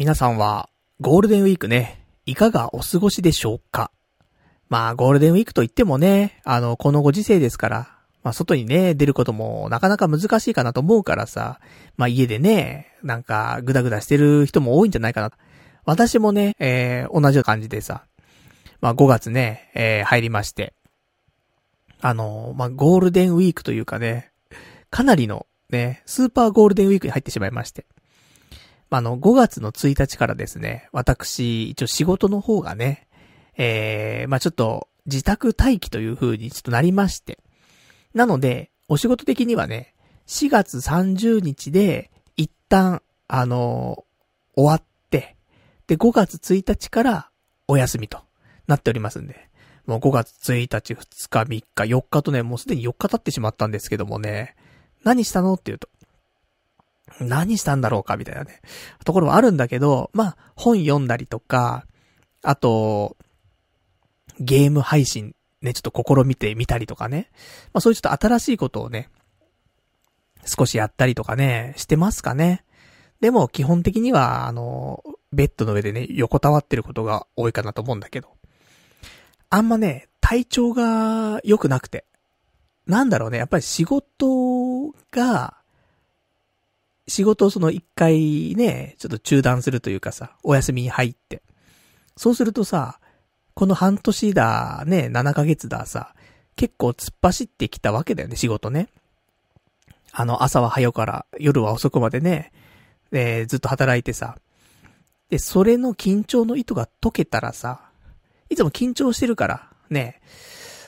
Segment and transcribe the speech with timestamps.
[0.00, 0.70] 皆さんは
[1.00, 3.90] ゴールデンウィークね、いかがお過ごしでしょうか？
[4.70, 11.60] まあ、ゴールデンウィークといってもね、あの、このご時世ですから、まあ、外にね、出ることもなかなか難しいかなと思うからさ、
[11.98, 15.32] まあ、家でね、なんか、ぐだぐだしてる人も多いんじゃないかな。
[15.84, 18.06] 私もね、えー、同じ感じでさ、
[18.80, 20.72] まあ、5月ね、えー、入りまして、
[22.00, 24.32] あの、まあ、ゴールデンウィークというかね、
[24.88, 27.84] かなりのね、スーパーゴールデンウィークに入ってしまいまして。
[28.98, 33.08] あ、の、5月の1日からですね、私、一応仕事の方がね、
[33.56, 37.38] えー、まあ、ちょっと、自宅待機という風にちょっとなりまして。
[38.14, 39.94] なので、お仕事的にはね、
[40.26, 45.36] 4月30日で、一旦、あのー、終わって、
[45.86, 47.30] で、5月1日から
[47.66, 48.20] お休みと
[48.66, 49.50] なっておりますんで、
[49.86, 54.54] もう5月1日、2日、3日、4日とね、もうすでに4日経ってしまったんですけどもね、
[55.02, 55.88] 何したのって言うと、
[57.18, 58.60] 何したんだろうかみたいなね、
[59.04, 61.86] ところはあるんだけど、まあ、本読んだりとか、
[62.42, 63.16] あと、
[64.38, 67.30] ゲーム配信ね、ちょっと試みてみたりとかね。
[67.72, 69.08] まあそういうちょっと新しいことをね、
[70.44, 72.64] 少しやったりとかね、してますかね。
[73.20, 78.28] でも基本的には、あの、ベッドの上でね、横たわってることが多いかなと思うんだけど。
[79.50, 82.06] あんまね、体調が良くなくて。
[82.86, 85.59] なんだろうね、やっぱり仕事が、
[87.10, 91.42] 仕事をその一回ね、ちょっと中断するというかさ、お休みに入って。
[92.16, 93.00] そうするとさ、
[93.54, 96.14] この半年だ、ね、7ヶ月ださ、
[96.54, 98.88] 結構突っ走ってきたわけだよね、仕事ね。
[100.12, 102.52] あの、朝は早から夜は遅くまでね、
[103.12, 104.36] えー、ずっと働いてさ。
[105.30, 107.90] で、それの緊張の糸が解けたらさ、
[108.48, 110.20] いつも緊張してるから、ね、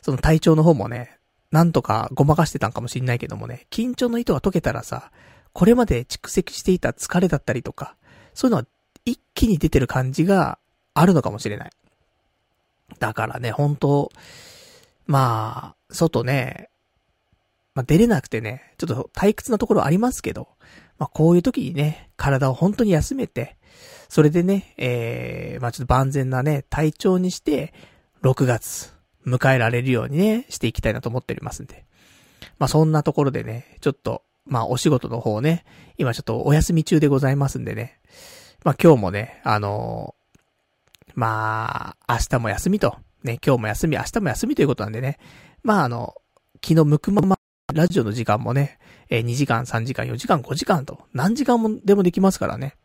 [0.03, 1.19] その体調の方もね、
[1.51, 5.11] なんとかごまかしてたんかもしんないけどもね、緊張の糸が解けたらさ、
[5.53, 7.97] これまで蓄積していた疲れだったりとか、
[8.35, 8.67] そういうのは
[9.05, 10.59] 一気に出てる感じが
[10.95, 11.71] あるのかもしれない。
[12.99, 14.11] だからね、本当
[15.07, 16.69] まあ、外ね、
[17.75, 20.49] まあ出れなくてね、ちょっと退屈なところありますけど、
[20.99, 23.57] まあこういう時にね、体を本当に休めて、
[24.09, 27.73] それでね、えー、まあちょっと万全なね、体調にして、
[28.23, 28.95] 6月、
[29.27, 31.85] 迎えられるようにね、していきたいなと思っておりますんで。
[32.59, 35.65] まあそんなところでね、ちょっと、まあお仕事の方ね、
[35.99, 37.99] 今ちょっとお休み中でございますんでね。
[38.65, 40.15] まあ今日もね、あの
[41.15, 45.19] まあ、明日も休みと、ね、今日も休み、明日も休みということなんでね。
[45.63, 46.15] まああの、
[46.65, 47.39] 昨日むくまま、
[47.73, 52.77] ラジオの時間もね、えー、2時間、3時間、4時間、5時間と、何時間もでもできますからね。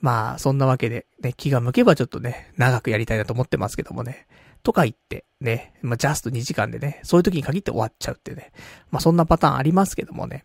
[0.00, 4.26] まあ、そんなわけで、ね、気が向けばちょっとね、長くやりたいなと思ってますけどもね。
[4.62, 8.52] とか言って、ね、まあ、ジャスト2時間でね、そういう時に限って終わっちゃうってね。
[8.90, 10.44] まあ、そんなパターンありますけどもね。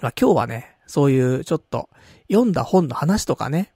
[0.00, 1.88] まあ、今日はね、そういうちょっと、
[2.30, 3.72] 読んだ本の話とかね、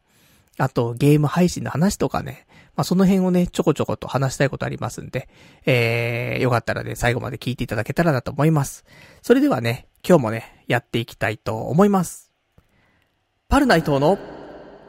[0.58, 5.28] あと、ゲーム配信の話とかね、まあ、その辺をね、ちょこちょこと話したいことありますんで、
[5.66, 8.84] えー、よかったらね、最後まで聞いていただけたらなと思います。
[9.20, 12.32] それではね、今日もね、やっていきたいと思います。
[13.48, 14.18] パルナイトの、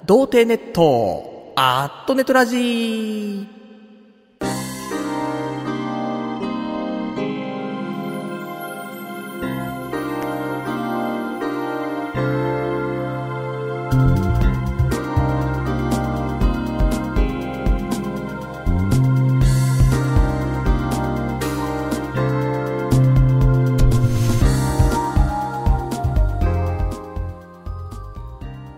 [0.05, 3.62] 童貞ネット、アットネトラジー。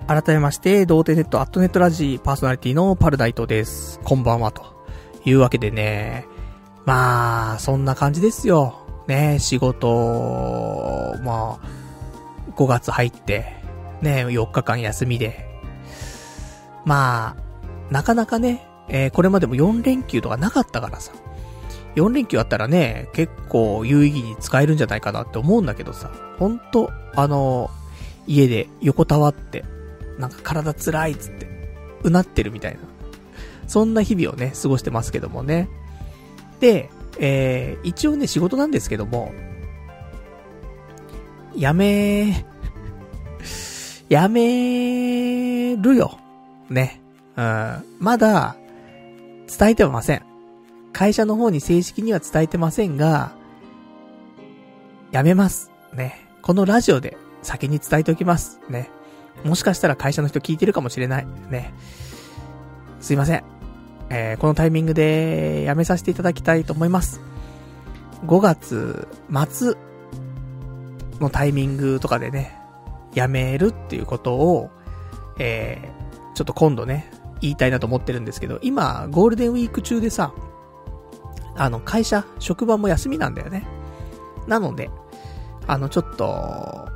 [0.08, 4.00] 改めまして、童貞ネットアットネットラジーパーソナリティのパルダイトです。
[4.04, 4.64] こんばんは、と
[5.26, 6.28] いうわけでね。
[6.86, 8.86] まあ、そんな感じですよ。
[9.08, 13.48] ね、仕事、まあ、5月入って、
[14.04, 15.50] ね、4日間休みで。
[16.86, 21.14] まあ、なかなかね、えー、これまでも4連休とかなかったからさ。
[21.96, 26.12] 4連休あったらね、結構有意義に使えるんじゃないかなって思うんだけどさ。
[26.38, 27.72] ほんと、あの、
[28.28, 29.66] 家で横たわって、
[30.18, 31.48] なんか体辛いっつって、
[32.04, 32.80] うなってるみたいな。
[33.68, 35.70] そんな日々をね、過ごしてますけどもね。
[36.60, 36.90] で、
[37.20, 39.34] えー、一応ね、仕事なんですけども、
[41.56, 42.56] やめー
[44.10, 46.20] やめるよ。
[46.70, 47.02] ね。
[47.36, 47.84] うん。
[48.00, 48.56] まだ、
[49.58, 50.24] 伝えてません。
[50.94, 53.34] 会社の方に正式には伝えてませんが、
[55.12, 55.72] やめます。
[55.94, 56.28] ね。
[56.42, 58.60] このラジオで先に伝えておきます。
[58.70, 58.90] ね。
[59.44, 61.28] もしかしたら会社の人聞いてるかもしれない。
[61.50, 61.74] ね。
[63.00, 63.44] すいません。
[64.10, 67.22] えー、このタイミングで辞めさせていただきたいと思います。
[68.26, 69.08] 5月
[69.50, 69.76] 末
[71.20, 72.58] のタイミングとかでね、
[73.14, 74.70] 辞めるっていうことを、
[75.40, 77.12] えー、ちょっと今度ね、
[77.42, 80.34] 言いたいなと思ってるんですけど、今、ゴールデンウィーク中でさ、
[81.56, 83.66] あの、会社、職場も休みなんだよね。
[84.48, 84.90] なので、
[85.68, 86.90] あの、ちょっと、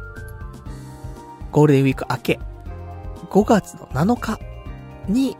[1.52, 2.40] ゴールデンウィーク明け、
[3.30, 4.40] 5月の7日
[5.08, 5.38] に、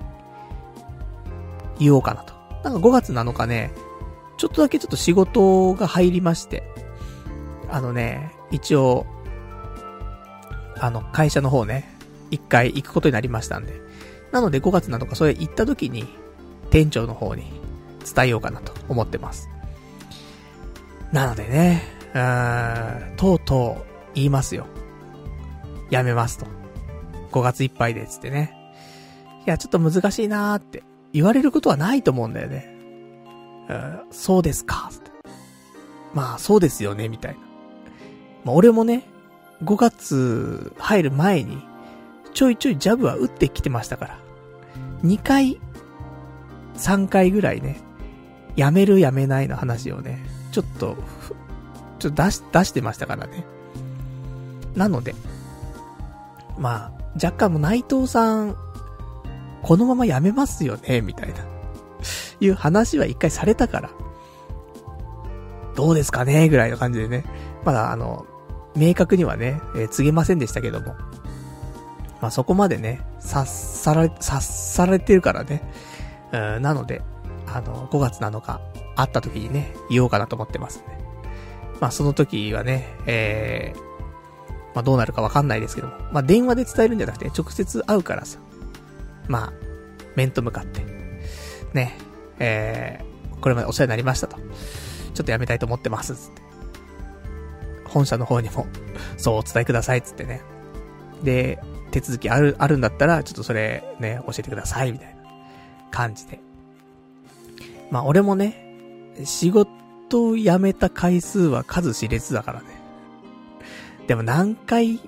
[1.80, 2.34] 言おうかなと。
[2.64, 3.72] なんか5月7日ね、
[4.38, 6.64] ちょっとだけちょっと仕事が入りまして、
[7.70, 9.06] あのね、一応、
[10.78, 11.96] あの、会社の方ね、
[12.32, 13.82] 一回行くことになりましたんで。
[14.32, 16.06] なので5月7日それ行った時に、
[16.70, 17.44] 店長の方に
[18.16, 19.50] 伝えようかなと思ってます。
[21.12, 21.84] なのでね、
[22.14, 24.68] うーん、とうとう言いますよ。
[25.90, 26.46] やめますと。
[27.32, 28.56] 5月いっぱいでつってね。
[29.46, 30.84] いや、ちょっと難しいなーって
[31.14, 32.76] 言われることはないと思うんだよね。
[33.70, 35.12] うん、そうですか、つって。
[36.14, 37.40] まあ、そうですよね、みたいな。
[38.46, 39.04] まあ、俺もね、
[39.64, 41.62] 5月入る前に、
[42.34, 44.20] ちょいちょいジャブは打ってきてましたから。
[45.04, 45.60] 2回、
[46.76, 47.80] 3回ぐらいね、
[48.56, 50.98] やめるやめないの話をね、ちょっと、
[52.00, 53.46] ちょっと出し、出してましたからね。
[54.76, 55.16] なので、
[56.60, 58.56] まあ、若干も内藤さん、
[59.64, 61.36] このまま辞めますよね、みたいな、
[62.40, 63.90] いう話は一回されたから、
[65.76, 67.24] どうですかね、ぐらいの感じでね、
[67.64, 68.26] まだあの、
[68.76, 70.96] 明確にはね、えー、告げませんでしたけども、
[72.22, 75.64] まあそこまでね、察さられ、察されてるからね、
[76.32, 77.02] うん、なので、
[77.48, 78.60] あの、5月7日、
[78.96, 80.98] 会った時にね、言おうかなと思ってますんで。
[81.80, 83.89] まあその時はね、えー、
[84.76, 88.40] まあどうなるかわかんないですけども、まあ電話で伝えるんじゃなくて直接会うからさ、
[89.30, 89.54] まあ、
[90.16, 90.84] 面と向かって、
[91.74, 91.98] ね、
[92.40, 94.38] えー、これまでお世話になりましたと。
[95.14, 96.42] ちょっとやめたいと思ってます、つって。
[97.86, 98.68] 本社の方にも、
[99.18, 100.42] そうお伝えください、つってね。
[101.24, 101.60] で、
[101.92, 105.22] 手続きある、あるんだったら、ちょっとそれ、ね、教えてください、みたいな
[105.92, 106.40] 感じで。
[107.92, 112.68] まあ、俺もね、仕事を辞めた回数は数知れずだからね。
[114.10, 115.00] でも何回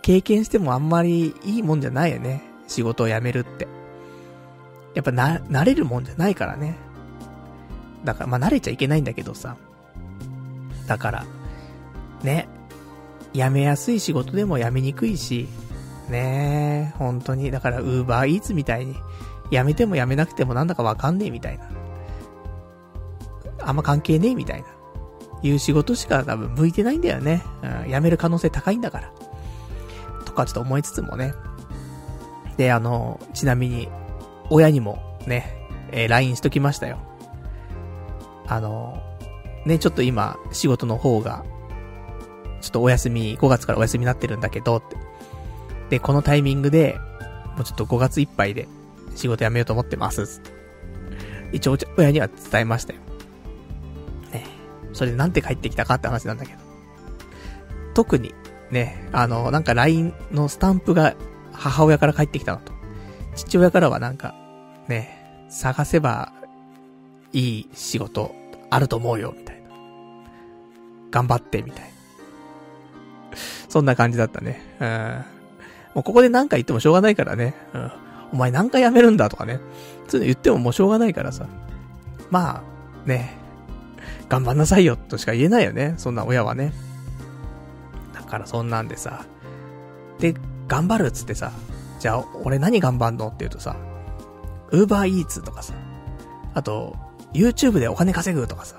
[0.00, 2.42] 経験してもあんまりいいもんじゃないよね。
[2.66, 3.68] 仕事を辞めるって。
[4.94, 6.74] やっぱな、慣れるもんじゃないからね。
[8.02, 9.58] だから、まあ、慣れちゃいけないんだけどさ。
[10.86, 11.26] だから、
[12.22, 12.48] ね。
[13.34, 15.48] 辞めやすい仕事でも辞めにくいし、
[16.08, 17.50] ね、本当に。
[17.50, 18.96] だから、ウーバーイーツみたいに、
[19.50, 21.68] 辞めても辞めなくてもなんだかわかんねえみたいな。
[23.60, 24.75] あんま関係ねえみたいな。
[25.42, 27.42] いう仕事しか多分向いてないんだよね。
[27.62, 29.12] うん、辞める可能性高いんだから。
[30.24, 31.34] とかちょっと思いつつもね。
[32.56, 33.88] で、あの、ちなみに、
[34.48, 36.98] 親にもね、えー、LINE しときましたよ。
[38.46, 39.02] あの、
[39.66, 41.44] ね、ちょっと今、仕事の方が、
[42.60, 44.96] ちょっとお休み、5月からお休みになってるんだけど、って。
[45.90, 46.98] で、このタイミングで、
[47.56, 48.68] もうちょっと5月いっぱいで
[49.14, 50.50] 仕事辞めようと思ってます、って。
[51.52, 53.00] 一応、親には伝えましたよ。
[54.96, 56.58] それでなんて帰ってきたかって話なんだけど。
[57.92, 58.34] 特に、
[58.70, 61.14] ね、あの、なんか LINE のスタンプが
[61.52, 62.72] 母親から帰ってきたのと。
[63.34, 64.34] 父親からはなんか、
[64.88, 66.32] ね、探せば
[67.34, 68.34] いい仕事
[68.70, 69.68] あると思うよ、みたいな。
[71.10, 71.88] 頑張って、みたいな。
[73.68, 74.62] そんな感じだったね。
[74.80, 75.24] うん。
[75.96, 77.54] もうここで何か言ってもしょうがないからね。
[77.74, 77.92] うん。
[78.32, 79.60] お前何回辞めるんだとかね。
[80.08, 81.46] そういうの言ってももうしょうがないからさ。
[82.30, 82.62] ま
[83.04, 83.44] あ、ね。
[84.28, 85.94] 頑張んなさいよとしか言えないよね。
[85.98, 86.72] そんな親はね。
[88.12, 89.24] だからそんなんでさ。
[90.18, 90.34] で、
[90.68, 91.52] 頑張るっつってさ。
[92.00, 93.76] じゃあ、俺何頑張んのって言うとさ。
[94.70, 95.74] ウーバーイーツとかさ。
[96.54, 96.96] あと、
[97.32, 98.76] YouTube でお金稼ぐとかさ。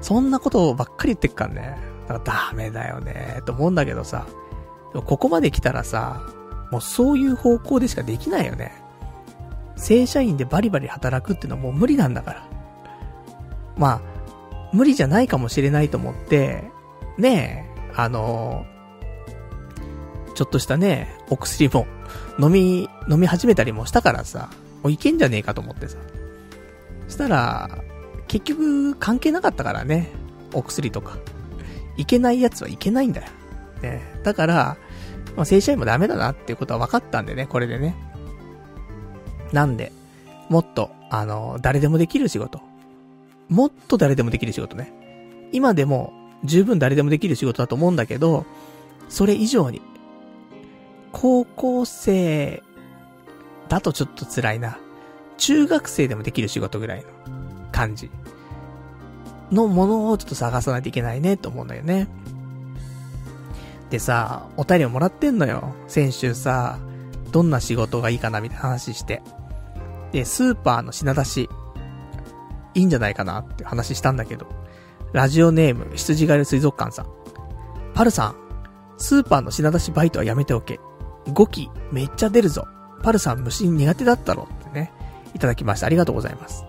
[0.00, 1.78] そんなことばっかり言ってっからね。
[2.08, 3.40] だからダメだよね。
[3.46, 4.26] と思うんだけどさ。
[4.92, 6.22] ここまで来たらさ、
[6.70, 8.72] もうそういう方向でしかできないよね。
[9.76, 12.48] 正社員でバリバリ働くっていうのはもう無理なんだから。
[13.76, 14.13] まあ、
[14.74, 16.64] 無理じゃないかもしれないと思って、
[17.16, 18.66] ねえ、あの
[20.34, 21.86] ちょっとしたね、お薬も
[22.40, 24.50] 飲み、飲み始めたりもしたからさ、
[24.82, 25.96] もういけんじゃねえかと思ってさ。
[27.08, 27.70] したら、
[28.26, 30.10] 結局関係なかったからね、
[30.52, 31.16] お薬とか。
[31.96, 33.28] いけないやつはいけないんだよ。
[33.80, 34.76] ね、だから、
[35.36, 37.94] まあ、正社員もダメだなっていうことは分かったんでね、これでね。
[39.52, 39.92] なんで、
[40.48, 42.60] もっと、あの、誰でもできる仕事。
[43.48, 44.92] もっと誰でもできる仕事ね。
[45.52, 46.12] 今でも
[46.44, 48.44] 十分誰でもできる仕事だと思うんだけど、
[49.08, 49.82] それ以上に、
[51.12, 52.62] 高校生
[53.68, 54.78] だとちょっと辛いな。
[55.36, 57.08] 中学生でもできる仕事ぐらいの
[57.72, 58.10] 感じ
[59.50, 62.08] のものをちょっと探さないといけないねと思うんだよね。
[63.90, 65.74] でさ、お便りをもらってんのよ。
[65.88, 66.78] 先週さ、
[67.30, 69.22] どんな仕事がいいかなみたいな話して。
[70.12, 71.50] で、スーパーの品出し、
[72.74, 74.46] いいんじゃないかなって話したんだけど、
[75.12, 77.06] ラジオネーム、羊狩り水族館さん。
[77.94, 78.36] パルさん、
[78.98, 80.80] スーパーの品出しバイトはやめておけ。
[81.26, 82.66] 5期めっちゃ出るぞ。
[83.02, 84.92] パルさん虫苦手だったろってね、
[85.34, 85.86] いただきました。
[85.86, 86.64] ありがとうございます。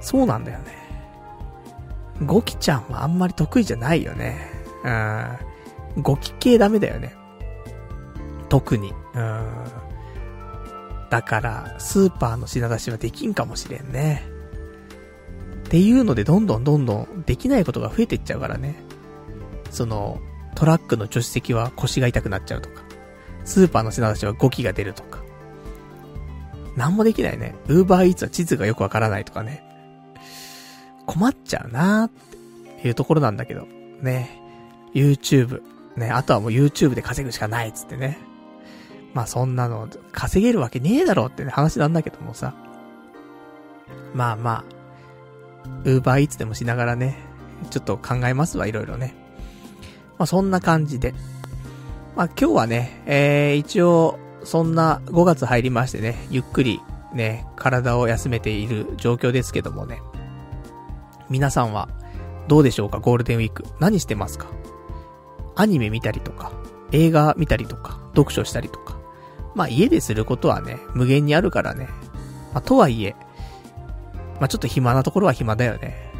[0.00, 0.84] そうなんだよね。
[2.20, 4.38] 5期ちゃんはあんまり得意じゃないよね。
[4.84, 4.88] う
[6.00, 6.02] ん。
[6.02, 7.14] 5期系ダメだよね。
[8.48, 8.92] 特に。
[9.14, 9.48] うん。
[11.10, 14.33] だから、スーパーの品出しはできんかもしれんね。
[15.74, 18.76] っていうので、どんどんどんどんできないことが増えていっちゃうからね。
[19.72, 20.20] その、
[20.54, 22.84] トラックの助手席は腰が痛くなっちゃうとか。
[23.44, 25.18] スーパーの品出しは5機が出るとか。
[26.76, 27.56] なんもできないね。
[27.66, 29.64] ウーバーイーツは地図がよくわからないとかね。
[31.06, 32.10] 困っちゃうなーっ
[32.80, 33.66] ていうところなんだけど。
[34.00, 34.40] ね。
[34.94, 35.60] YouTube。
[35.96, 36.08] ね。
[36.08, 38.20] あとはもう YouTube で稼ぐしかないっつってね。
[39.12, 42.54] まあそんなの、稼げるわけねえだろってね、話なんだけどもさ。
[44.14, 44.73] まあまあ、
[45.84, 47.18] ウーバーイーツでもしながらね、
[47.70, 49.14] ちょっと考えますわ、いろいろね。
[50.18, 51.14] まあそんな感じで。
[52.16, 56.80] まあ今日はね、えー、一応、そんな5月入りましてね、ゆっくり
[57.14, 60.02] ね、体を休めている状況ですけどもね。
[61.30, 61.88] 皆さんは
[62.48, 63.64] どうでしょうかゴールデンウィーク。
[63.80, 64.46] 何してますか？
[65.56, 66.52] アニメ見たりとか、
[66.92, 68.98] 映画見たりとか、読書したりとか。
[69.54, 71.88] まあ家ですることはね、無限にあるからね。
[72.52, 73.16] まあとはいえ、
[74.40, 76.12] まあちょっと暇なところは暇だよね。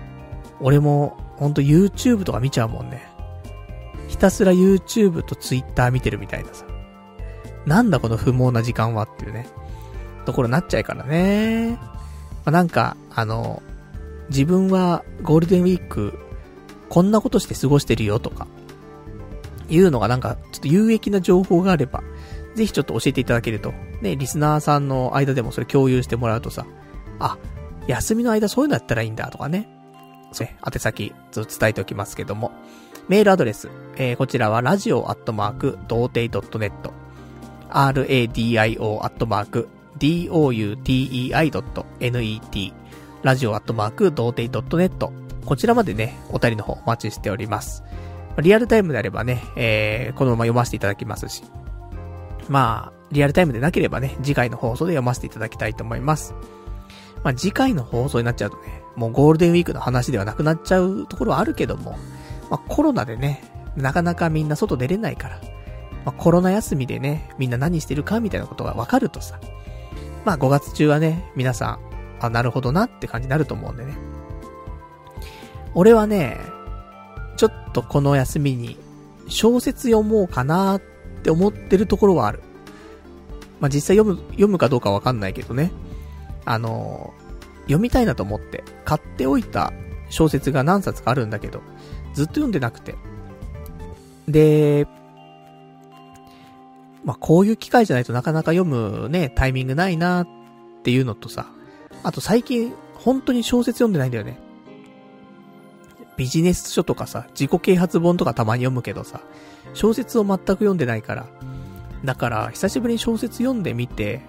[0.60, 3.08] 俺も、ほんと YouTube とか見ちゃうもんね。
[4.08, 6.64] ひたすら YouTube と Twitter 見てるみたいなさ。
[7.66, 9.46] なんだこの不毛な時間はっていうね、
[10.26, 11.78] ところになっちゃうからね。
[12.44, 13.62] まあ、なんか、あの、
[14.28, 16.18] 自分はゴールデンウィーク、
[16.88, 18.46] こんなことして過ごしてるよとか、
[19.68, 22.02] いうのがなんか、ちょっと有益な情報があれば、
[22.54, 26.66] ぜひちょっと教えていただけると、ね、リスナーさんの間でもそれ共有してもらうとさ、
[27.18, 27.38] あ、
[27.86, 29.68] 休みの間そういうのやったらいいんだとかね。
[30.32, 32.52] そう、宛先、ずっと伝えておきますけども。
[33.08, 36.72] メールアドレス、えー、こちらは、ラジオアットマーク、童貞 .net、
[37.70, 42.72] radio アットマーク、doutei.net、
[43.22, 45.10] ラジオアットマーク、童貞 .net、
[45.44, 47.82] こちらまでね、お便りの方お待ちしております。
[48.40, 51.44] リアルタイムであればね、えー、このまま読ませていただきますし、
[52.48, 56.34] まあ、リアルタイムでなければね、次回の放送で読ませていただきたいと思います。
[57.24, 61.98] まあ、次回の放送になっちゃうとね、もうゴールデンウィークの話ではなくなっちゃうところはあるけども、
[62.50, 63.42] まあ、コロナでね、
[63.76, 65.40] なかなかみんな外出れないから、
[66.04, 69.40] まあ、コロナ休みでね、みんな何してるかみたいなことがわかるとさ、
[70.24, 71.78] まあ5月中はね、皆さん、
[72.20, 73.96] あ、なるほどなって感じになると思うんでね。
[75.74, 76.38] 俺はね、
[77.36, 78.78] ちょっとこの休みに
[79.28, 80.82] 小説読もうかなっ
[81.22, 82.40] て思ってるところはある。
[83.60, 85.72] まあ、実際読む、読むかどうかわかんないけどね。
[86.44, 87.14] あの
[87.62, 89.72] 読みたいなと思って買っておいた
[90.10, 91.62] 小説が何冊かあるんだけど、
[92.14, 92.94] ずっと読んでなくて。
[94.28, 94.86] で、
[97.04, 100.28] まあ、こういう機会じゃないとなかなか読むね、タイミングないなっ
[100.82, 101.46] ていうのとさ、
[102.02, 104.38] あと最近、本当に小説読んでないんだよね。
[106.16, 109.20] ビジネス書とかさ、自己啓発本とかたまに読むけどさ、
[109.74, 111.26] 小説を全く読んでないから、
[112.04, 114.22] だから、久しぶりに小説読んでみて、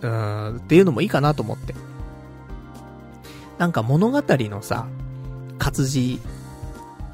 [0.00, 1.74] うん、っていうのもいいかなと思って。
[3.58, 4.86] なんか物語のさ、
[5.58, 6.20] 活字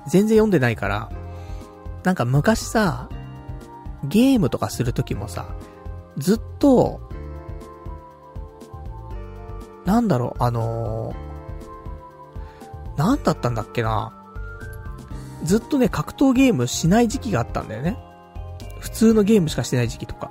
[0.07, 1.11] 全然読んでないから、
[2.03, 3.09] なんか昔さ、
[4.05, 5.47] ゲームとかするときもさ、
[6.19, 7.01] ずっと、
[9.87, 14.13] なんだろう、あのー、なんだったんだっけな。
[15.43, 17.99] ずっとね、格闘ゲームしない時期があったんだよね。
[18.81, 20.31] 普通のゲームしかしてない時期とか。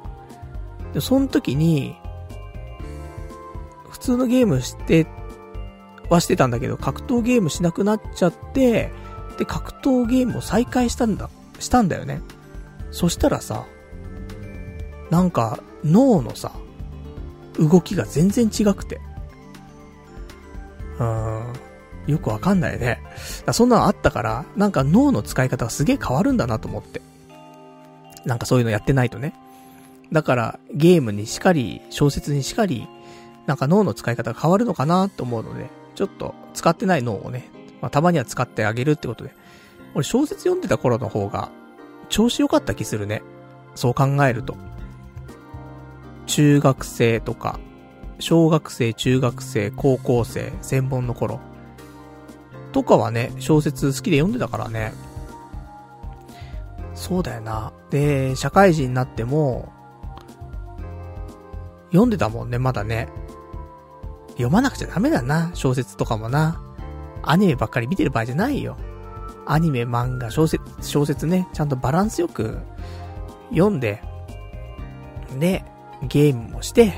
[0.93, 1.95] で、その時に、
[4.03, 5.07] 通のゲームして
[6.09, 8.91] はしてたんだけど、格闘ゲームしなくなっちゃって、
[9.37, 11.29] で、格闘ゲームを再開したんだ、
[11.59, 12.21] したんだよね。
[12.91, 13.65] そしたらさ、
[15.09, 16.51] なんか、脳のさ、
[17.59, 18.99] 動きが全然違くて。
[20.99, 21.53] うーん。
[22.07, 22.99] よくわかんないね。
[23.53, 27.01] そんなのあったから、なんか脳の使い方がすげえ変わるんだなと思って。
[28.25, 29.33] なんかそういうのやってないとね。
[30.11, 32.87] だから、ゲームにしかり、小説にしかり、
[33.45, 37.49] なんか脳の使い方が変わるのかなと思うので、ちょっと使ってない脳をね、
[37.81, 39.35] まあ、たまには使ってあげるってことで。
[39.95, 41.49] 俺小説読んでた頃の方が、
[42.09, 43.21] 調子良かった気するね。
[43.75, 44.55] そう考えると。
[46.25, 47.59] 中学生とか、
[48.19, 51.39] 小学生、中学生、高校生、専門の頃。
[52.71, 54.93] とかはね、小説好きで読んでたからね。
[56.95, 57.73] そうだよな。
[57.89, 59.71] で、社会人になっても、
[61.91, 63.07] 読んでたもんね、まだね。
[64.33, 66.61] 読まなくちゃダメだな、小説とかもな。
[67.23, 68.77] アニメばっかり見てる場合じゃないよ。
[69.45, 72.59] アニメ、漫画、小説、小説ね、ちゃんとバランスよく
[73.49, 74.01] 読んで、
[75.39, 75.63] で、
[76.03, 76.93] ゲームもして、こ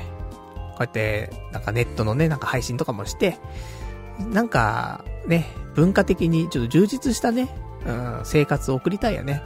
[0.80, 3.38] うやって、なんかネットのね、なんか配信とかもして、
[4.18, 7.48] なんか、ね、文化的にちょっと充実したね、
[7.86, 9.42] うん、生活を送りたいよね。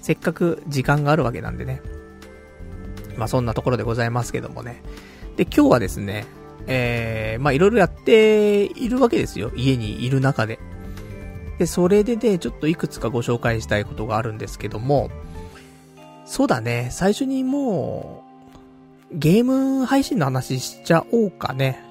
[0.00, 1.80] せっかく時間があるわけなんでね。
[3.16, 4.82] まあそんなところでございますけどもね。
[5.36, 6.26] で、今日はですね、
[6.66, 9.50] えー、まあいろいろやっているわけですよ。
[9.54, 10.58] 家にいる中で。
[11.58, 15.10] で、それでね、ちょっといくつかご紹介したいことがあるんですけども、
[16.24, 18.24] そうだね、最初にも
[19.12, 21.84] う、ゲーム配信の話しちゃおうかね。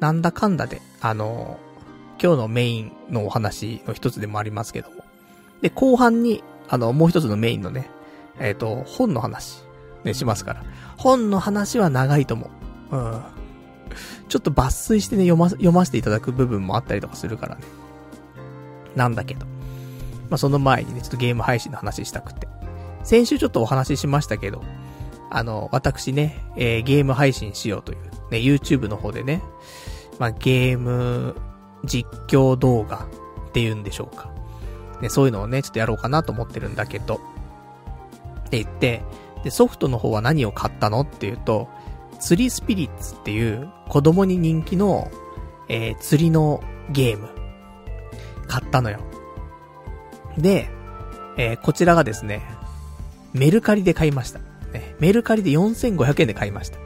[0.00, 1.58] なんだかんだで、あの、
[2.22, 4.96] 今日のメインのお話の一つでもありますけども。
[5.62, 7.90] で、後半に、あの、もう一つのメインのね、
[8.38, 9.62] えっ、ー、と、本の話、
[10.04, 10.64] ね、しますから。
[10.96, 12.50] 本の話は長いと思
[12.92, 12.96] う。
[12.96, 13.22] うん。
[14.28, 17.62] ちょっと抜粋してね、読ま、読ませていただく部分もあったりとかするからね。
[18.96, 19.46] なんだけど。
[20.30, 22.48] まあ、その前にね、ちょっとゲーム配信の話したくて。
[23.04, 24.62] 先週ちょっとお話ししましたけど、
[25.30, 27.98] あの、私ね、えー、ゲーム配信しようという、
[28.30, 29.42] ね、YouTube の方でね、
[30.18, 31.36] まあ、ゲーム
[31.84, 33.06] 実況動画
[33.48, 34.30] っていうんでしょうか。
[35.00, 37.20] ね、そういうのをね、ちょっとやろうかなと思ってるんだけど、
[38.46, 39.02] って言って、
[39.44, 41.68] で、ソフトの方は何を買ったのっていうと、
[42.18, 45.10] 釣りスピリッツっていう子供に人気の、
[45.68, 47.28] えー、釣りのゲーム。
[48.46, 49.00] 買ったのよ。
[50.38, 50.70] で、
[51.36, 52.42] えー、こちらがですね、
[53.32, 54.40] メルカリで買いました。
[54.72, 56.78] ね、メルカリで4500円で買いました。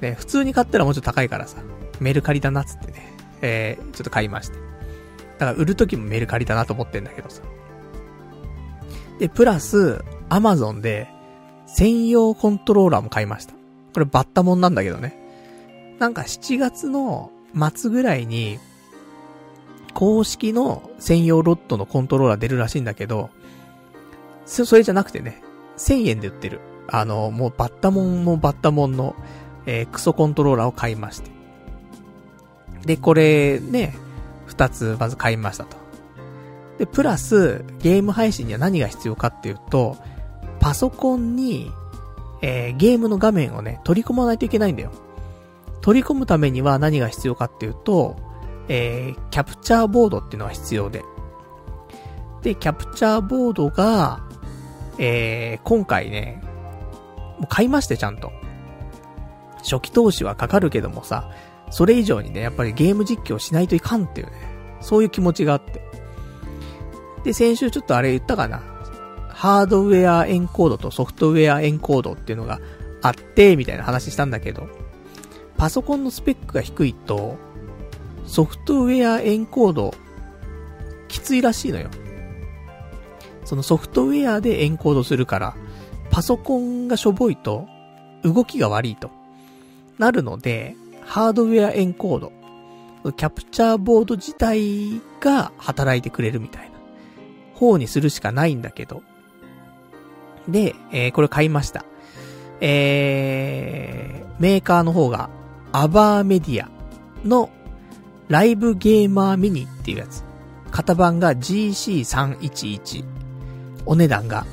[0.00, 1.58] ね、普通に買ったらもうちょっと高いからさ、
[2.00, 4.54] メルカリだなっつってね、えー、ちょっと買いました。
[4.54, 7.42] だから売るときもメルカリだなと思ってんだけどさ。
[9.18, 11.08] で、プラス、アマゾンで、
[11.66, 13.54] 専用コントローラーも買いました。
[13.90, 15.16] これバッタモンなんだけどね。
[15.98, 17.30] なんか7月の
[17.74, 18.58] 末ぐらいに、
[19.92, 23.30] 公式の専用ロットのコントローラー出るらしいんだけど、
[24.46, 25.42] そ、それじゃなくてね、
[25.76, 26.60] 1000円で売ってる。
[26.88, 29.14] あの、もうバッタモンもバッタモンの、
[29.66, 31.30] えー、クソコントローラーを買いまして。
[32.84, 33.94] で、これね、
[34.46, 35.76] 二つまず買いましたと。
[36.78, 39.96] で、プラス、ゲーム配信には何が必要かっていうと、
[40.60, 41.70] パソコンに、
[42.42, 44.92] えー、ゲームの画面をね、取り込まないといけないんだよ。
[45.80, 48.16] 取り込むためには何が必要かっていうと、
[48.68, 51.02] えー、キャプチャーボードっていうのが必要で。
[52.42, 54.22] で、キャプチャーボードが、
[54.98, 56.42] えー、今回ね、
[57.38, 58.30] もう買いまして、ちゃんと。
[59.62, 61.30] 初期投資はかかるけどもさ、
[61.70, 64.32] それ以上にね、やっぱりゲーム実況しないといかんっていうね、
[64.80, 65.82] そういう気持ちがあって。
[67.24, 68.62] で、先週ちょっとあれ言ったかな。
[69.40, 72.60] ハードウェアエンコードとソフトウェアエンコードっていうのが
[73.00, 74.68] あって、みたいな話したんだけど、
[75.56, 77.38] パソコンのスペックが低いと、
[78.26, 79.94] ソフトウェアエンコード、
[81.08, 81.88] きついらしいのよ。
[83.46, 85.56] そのソフトウェアでエンコードするから、
[86.10, 87.66] パソコンがしょぼいと、
[88.22, 89.10] 動きが悪いと、
[89.96, 92.30] なるので、ハードウェアエンコード、
[93.12, 96.78] キャプチャーボード自体が働いてくれるみたいな、
[97.54, 99.02] 方にするしかないんだけど。
[100.48, 101.84] で、えー、これ買いました。
[102.60, 105.30] えー、メーカーの方が、
[105.72, 106.68] アバーメディア
[107.26, 107.50] の
[108.28, 110.24] ライブゲーマーミニっていうやつ。
[110.70, 113.04] 型番が GC311。
[113.86, 114.46] お値段が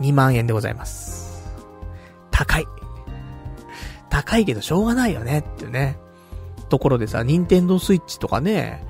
[0.00, 1.44] 2万円でございます。
[2.30, 2.66] 高い。
[4.08, 5.98] 高いけどしょうがないよねっていうね。
[6.68, 8.84] ところでさ、ニンテンドスイッチとかね、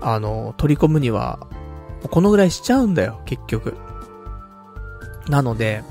[0.00, 1.46] あの、取り込むには、
[2.10, 3.76] このぐらいしちゃうんだよ、結局。
[5.30, 5.82] なので、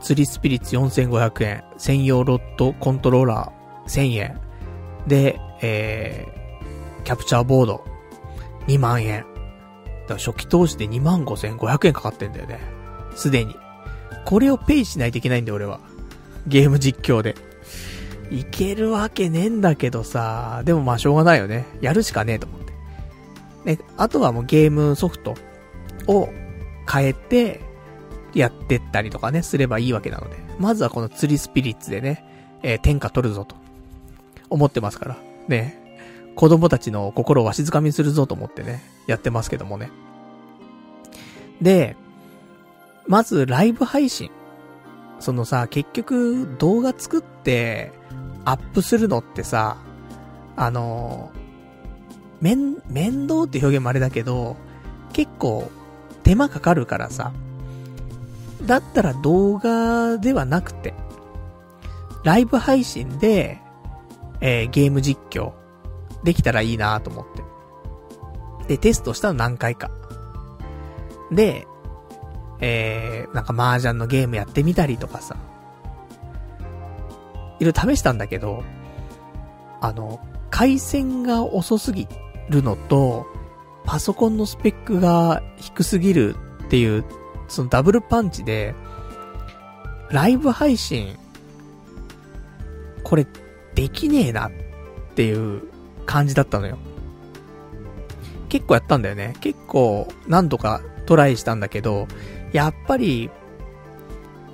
[0.00, 4.40] 釣りスピリッツ4500円、専用ロットコントローラー1000円、
[5.06, 7.84] で、えー、キャプチャーボード
[8.66, 9.24] 2万円。
[10.02, 12.58] だから初期投資で2万5500円かかってんだよね。
[13.14, 13.54] すでに。
[14.24, 15.80] これをペイしないといけないんだよ、俺は。
[16.46, 17.34] ゲーム実況で。
[18.30, 21.66] いけるわけねえんだけどさ、でもまあしょうがないよね。
[21.80, 22.72] やるしかねえと思って。
[23.64, 25.34] ね、あとはもうゲームソフト
[26.06, 26.28] を
[26.90, 27.60] 変えて、
[28.34, 30.36] やってったりとかね、すればいいわけなので。
[30.58, 32.24] まずはこの釣りスピリッツでね、
[32.62, 33.56] えー、天下取るぞと、
[34.48, 35.16] 思ってますから。
[35.48, 35.80] ね。
[36.36, 39.90] 子供たちの心をわしづかみするぞと思ってね、やってますけどもね。
[41.60, 41.96] で、
[43.06, 44.30] まずライブ配信。
[45.18, 47.92] そのさ、結局動画作って
[48.44, 49.76] アップするのってさ、
[50.56, 51.30] あの、
[52.40, 54.56] 面、面倒って表現もあれだけど、
[55.12, 55.70] 結構
[56.22, 57.32] 手間かかるからさ、
[58.70, 60.94] だったら動画ではなくて、
[62.22, 63.58] ライブ配信で、
[64.40, 65.54] えー、ゲーム実況、
[66.22, 67.42] できたらいいなと思って。
[68.68, 69.90] で、テストしたの何回か。
[71.32, 71.66] で、
[72.60, 75.34] えー、なんか麻雀のゲームやってみたりとかさ。
[77.58, 78.62] いろいろ試したんだけど、
[79.80, 82.06] あの、回線が遅すぎ
[82.48, 83.26] るのと、
[83.84, 87.04] パソコンのスペックが低すぎるっていう、
[87.50, 88.74] そのダブルパンチで、
[90.10, 91.16] ライブ配信、
[93.02, 93.26] これ、
[93.74, 94.50] できねえなっ
[95.14, 95.62] ていう
[96.06, 96.78] 感じだったのよ。
[98.48, 99.34] 結構やったんだよね。
[99.40, 102.08] 結構何度かトライしたんだけど、
[102.52, 103.30] やっぱり、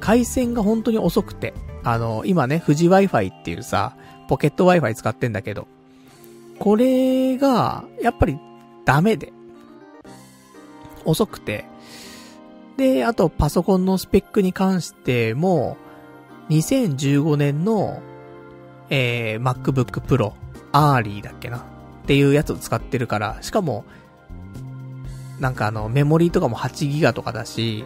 [0.00, 3.96] 回線が本当に遅くて、あの、今ね、富士 Wi-Fi っていうさ、
[4.28, 5.66] ポケット Wi-Fi 使ってんだけど、
[6.58, 8.38] これが、やっぱり
[8.84, 9.32] ダメで、
[11.04, 11.64] 遅くて、
[12.76, 15.76] で、あとパソコンのスペックに関しても、
[16.50, 18.02] 2015年の、
[18.90, 20.32] えー、MacBook Pro
[20.72, 21.58] Early だっけな？
[21.58, 23.84] っていうやつを使ってるから、しかも、
[25.40, 27.84] なんかあの、メモリーとかも8ギガとかだし、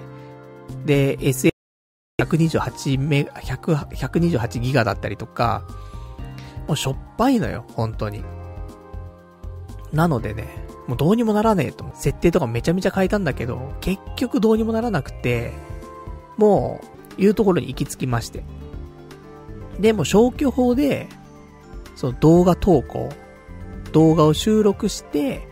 [0.85, 5.62] で、SA128 メ、100、128ギガだったりとか、
[6.66, 8.22] もうしょっぱいのよ、本当に。
[9.92, 10.59] なのでね、
[10.90, 11.88] もうどうにもならねえと。
[11.94, 15.53] 設定とかめちゃめちゃ変えたんだけど、結局どうにもならなくて、
[16.37, 16.81] も
[17.16, 18.42] う、いうところに行き着きまして。
[19.79, 21.09] でも消去法で、
[21.94, 23.09] その動画投稿、
[23.92, 25.46] 動画を収録して、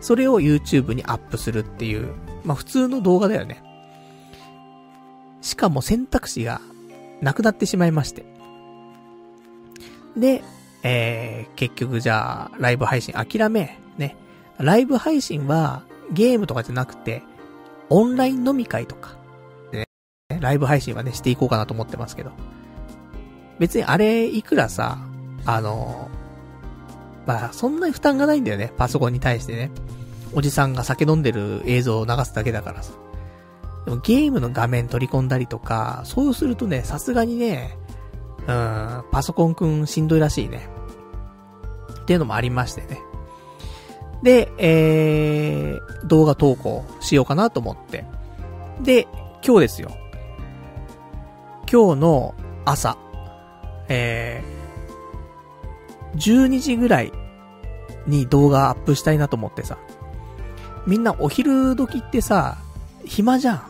[0.00, 2.12] それを YouTube にアップするっていう、
[2.44, 3.64] まあ普通の動画だよね。
[5.40, 6.60] しかも選択肢が
[7.20, 8.24] なくなってしまいまして。
[10.16, 10.44] で、
[10.84, 13.80] えー、結局じゃあ、ライブ配信諦め、
[14.58, 17.22] ライブ配信はゲームとかじゃなくて、
[17.90, 19.16] オンライン飲み会とか、
[19.72, 19.86] ね、
[20.40, 22.32] ライブ配信はね、していこうかなと思ってますけど。
[23.58, 24.98] 別にあれ、いくらさ、
[25.44, 26.08] あの、
[27.26, 29.70] まあ、そんなに負担がないんだよね、パソコンに対してね。
[30.34, 32.92] おじさんが酒飲んでる映像を流すだけだからさ。
[33.84, 37.78] でもゲームの画面取り込んだりとか、そうするとね、さすがにね、
[38.46, 40.68] うん、パソコンくんしんどいらしいね。
[42.02, 43.00] っていうのもありましてね。
[44.24, 48.06] で、えー、動画投稿しようかなと思って。
[48.82, 49.06] で、
[49.44, 49.90] 今日ですよ。
[51.70, 52.34] 今日の
[52.64, 52.96] 朝、
[53.88, 57.12] えー、12時ぐらい
[58.06, 59.76] に動画アップしたいなと思ってさ。
[60.86, 62.56] みんなお昼時ってさ、
[63.04, 63.62] 暇じゃん。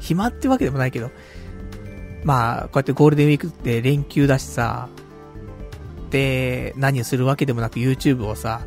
[0.00, 1.10] 暇ってわけでもないけど。
[2.24, 4.88] まあ、こうやってゴールデンウィークって連休だしさ、
[6.08, 8.62] で、何するわけでもなく YouTube をさ、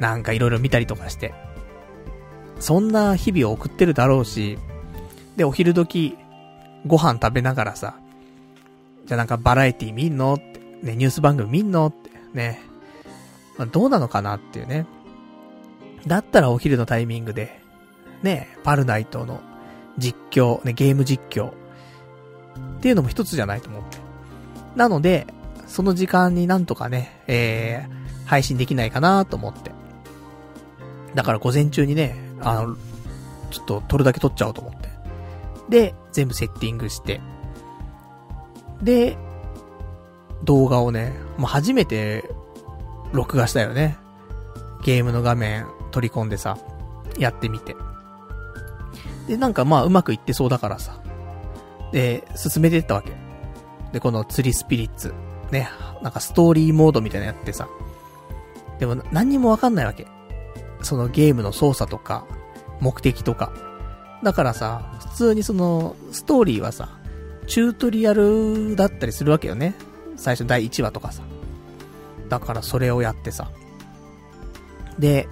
[0.00, 1.34] なんかいろいろ見たりとかして。
[2.58, 4.58] そんな日々を送ってるだろうし、
[5.36, 6.16] で、お昼時、
[6.86, 7.96] ご飯食べながらさ、
[9.06, 12.60] じゃあなんかバラエティ見んのって、ね、ニュース番組見んのって、ね。
[13.58, 14.86] まあ、どうなのかなっていうね。
[16.06, 17.60] だったらお昼のタイミングで、
[18.22, 19.40] ね、パルナイトの
[19.98, 21.50] 実況、ね、ゲーム実況。
[21.50, 23.98] っていうのも一つじゃないと思って。
[24.76, 25.26] なので、
[25.66, 29.70] その時間になんとかね、えー、配信できないかなと思って。
[31.14, 32.76] だから午前中にね、あの、
[33.50, 34.88] ちょっと撮るだけ撮っちゃおうと思って。
[35.68, 37.20] で、全部セッティングして。
[38.82, 39.16] で、
[40.44, 42.30] 動画をね、もう初めて、
[43.12, 43.96] 録画したよね。
[44.84, 46.58] ゲームの画面取り込んでさ、
[47.18, 47.76] やってみて。
[49.28, 51.00] で、なんかまあうまくいってそうだからさ。
[51.92, 53.12] で、進めてったわけ。
[53.92, 55.14] で、この釣りスピリッツ。
[55.50, 55.68] ね、
[56.02, 57.68] なんかストーリーモードみたいなやってさ。
[58.78, 60.06] でも何にもわかんないわけ。
[60.82, 62.26] そのゲームの操作とか、
[62.80, 63.52] 目的とか。
[64.22, 66.88] だからさ、普通にその、ストーリーはさ、
[67.46, 69.74] チュートリアルだったりするわけよね。
[70.16, 71.22] 最初第1話とかさ。
[72.28, 73.50] だからそれをやってさ。
[74.98, 75.28] で、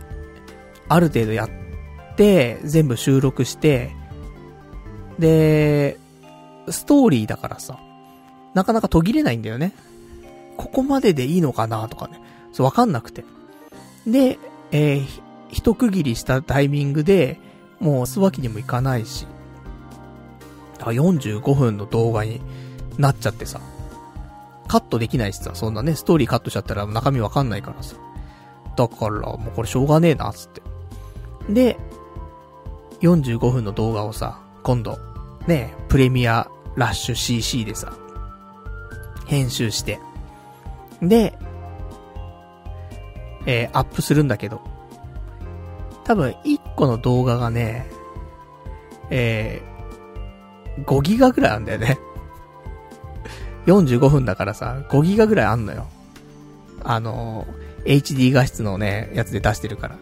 [0.89, 3.93] ある程度やって、全部収録して、
[5.19, 5.99] で、
[6.69, 7.79] ストーリーだからさ、
[8.55, 9.73] なかなか途切れないんだよね。
[10.57, 12.21] ここまででいいのかなとかね。
[12.53, 13.25] そう、わかんなくて。
[14.07, 14.39] で、
[14.73, 15.07] えー、
[15.53, 17.39] 一区切りしたタイミングで、
[17.81, 19.27] もうすわけにもいかないし、
[20.81, 22.41] あ、45分の動画に
[22.99, 23.61] なっちゃってさ、
[24.69, 27.97] カットできないしさ、そんなね、ストーリーカットしちゃったら中身わかんないからさ。
[28.77, 30.63] だから、もうこれしょうがねえな、つって。
[31.49, 31.77] で、
[33.01, 34.99] 45分の動画をさ、今度、
[35.47, 37.93] ね、プレミアラッシュ CC でさ、
[39.27, 39.99] 編集して、
[41.03, 41.37] で、
[43.47, 44.61] えー、アップするんだけど、
[46.11, 47.87] 多分1個の動画がね、
[49.11, 52.01] えー、5ギガぐらいあんだよね
[53.67, 55.87] 45分だからさ、5ギガぐらいあんのよ。
[56.83, 57.47] あの、
[57.85, 59.99] HD 画質のね、やつで出してるから。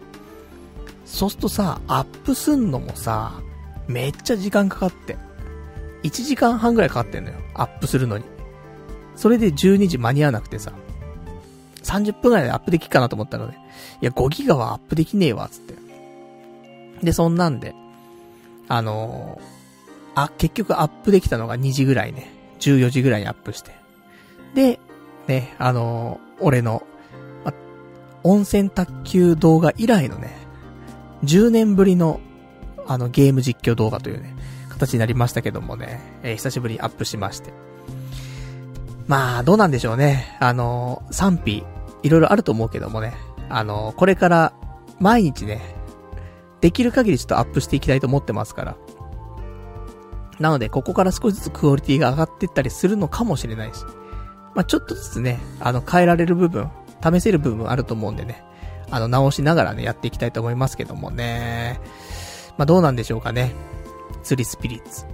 [1.04, 3.42] そうするとさ、アップすんのもさ、
[3.86, 5.18] めっちゃ時間かかって。
[6.04, 7.36] 1時間半ぐらいかかってんのよ。
[7.52, 8.24] アップするのに。
[9.14, 10.72] それで12時間に合わなくてさ。
[11.82, 13.58] 30分ぐらいでアップできっかなと思ったので。
[14.00, 15.87] いや、5ギガはアップできねえわ、つって。
[17.02, 17.74] で、そんなんで。
[18.68, 22.32] あのー、あ、結局アップできたのが2時ぐらいね。
[22.60, 23.72] 14時ぐらいにアップして。
[24.54, 24.80] で、
[25.26, 26.82] ね、あのー、俺の、
[27.44, 27.52] ま、
[28.24, 30.36] 温泉卓球動画以来のね、
[31.24, 32.20] 10年ぶりの、
[32.86, 34.34] あの、ゲーム実況動画というね、
[34.68, 37.52] 形になりましたけどもね、えー、久しぶりにアップしまして。
[39.06, 40.36] まあ、どうなんでしょうね。
[40.40, 41.64] あのー、賛否、
[42.02, 43.14] いろいろあると思うけどもね、
[43.48, 44.52] あの、これから、
[45.00, 45.77] 毎日ね、
[46.60, 48.76] できる限りちょっとアップしていきたいと思ってますから。
[50.40, 53.84] なので、ここから少しずつクオリティが上がっていったりするのかもしれないし。
[54.54, 56.70] まあ、ちょっとずつね、あの、変えられる部分、
[57.02, 58.44] 試せる部分あると思うんでね。
[58.90, 61.80] あの、直しながらね、やっていきたいと思いますけどもね。
[62.56, 63.52] まあ、どうなんでしょうかね。
[64.22, 65.04] 釣りスピリッツ。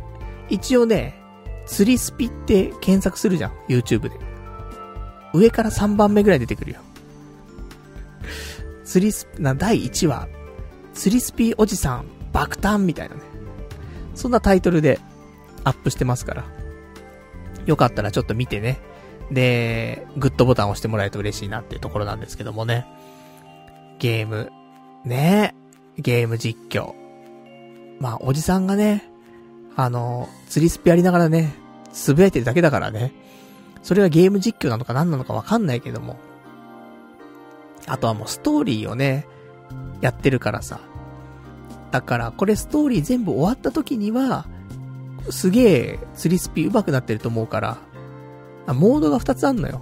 [0.49, 1.15] 一応ね、
[1.67, 3.53] 釣りスピって検索するじゃん。
[3.69, 4.11] YouTube で。
[5.33, 6.81] 上から3番目ぐらい出てくるよ。
[8.85, 10.29] 釣りスピ、な、第1話。
[10.95, 13.23] 釣りスピーおじさん、爆誕みたいなね。
[14.15, 15.01] そんなタイトルで
[15.65, 16.45] アップしてますから。
[17.67, 18.79] よかったらちょっと見てね。
[19.31, 22.87] で、グッドボタンを押してもらえると嬉しいなっていうところなんですけどもね。
[23.99, 24.53] ゲーム、
[25.05, 25.55] ね
[25.99, 26.95] ゲーム実況。
[28.01, 29.09] まあ、おじさんがね、
[29.77, 31.55] あの、釣りスピやりながらね、
[31.93, 33.13] つぶやいてるだけだからね。
[33.83, 36.17] それはゲーム実況なのか何なのかわかんないけども。
[37.87, 39.27] あとはもうストーリーをね、
[40.01, 40.81] やってるからさ。
[41.91, 44.47] だから、これストーリー全部終わった時には、
[45.31, 47.79] すげえ釣りスピ上手くなってると思うから、
[48.67, 49.81] あ、モードが2つあんのよ。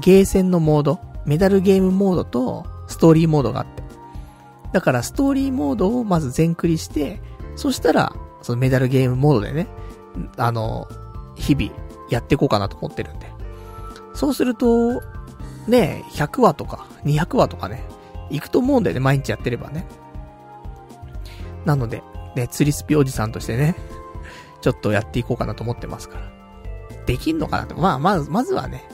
[0.00, 3.82] ゲーセンのモード、メダルゲームモードと、ストーリーモードがあって。
[4.72, 7.20] だから、ストーリーモードをまず全クリして、
[7.56, 9.68] そしたら、そのメダルゲームモードでね、
[10.36, 10.88] あの、
[11.36, 11.70] 日々、
[12.10, 13.32] やっていこうかなと思ってるんで。
[14.14, 15.00] そうすると、
[15.66, 17.84] ね、100話とか、200話とかね、
[18.30, 19.86] 行くと思うんだよね、毎日やってればね。
[21.64, 22.02] なので、
[22.36, 23.76] ね、釣りスピおじさんとしてね、
[24.60, 26.30] ちょっとやっていこうかなと思ってますから。
[27.06, 27.74] できんのかなって。
[27.74, 28.84] まあ、まず、まずはね、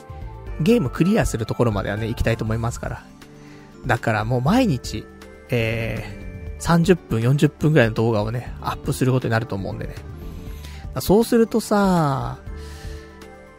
[0.59, 3.03] ゲームクリアするところまではね、行きたいと思いますから。
[3.85, 5.05] だからもう毎日、
[5.49, 9.95] えー、30分、40分くらいの動画をね、アップすることになると思うんでね。
[10.99, 12.37] そうするとさ、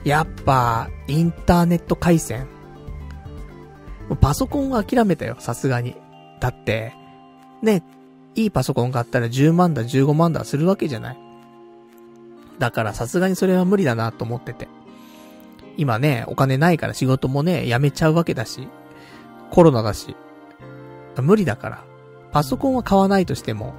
[0.04, 2.46] やっぱ、インターネット回線。
[4.20, 5.96] パソコンは諦めたよ、さすがに。
[6.40, 6.94] だって、
[7.62, 7.82] ね、
[8.34, 11.18] いいパソコン買ったら10万だ、15万だするわけじゃない。
[12.58, 14.68] だからさすがにそれは無理だなと思ってて。
[15.76, 18.68] 今ね、お金ないから仕事もね、辞めちゃうわけだし、
[19.50, 20.16] コロナだし、
[21.20, 21.84] 無理だから、
[22.30, 23.74] パソコンは買わないとしても、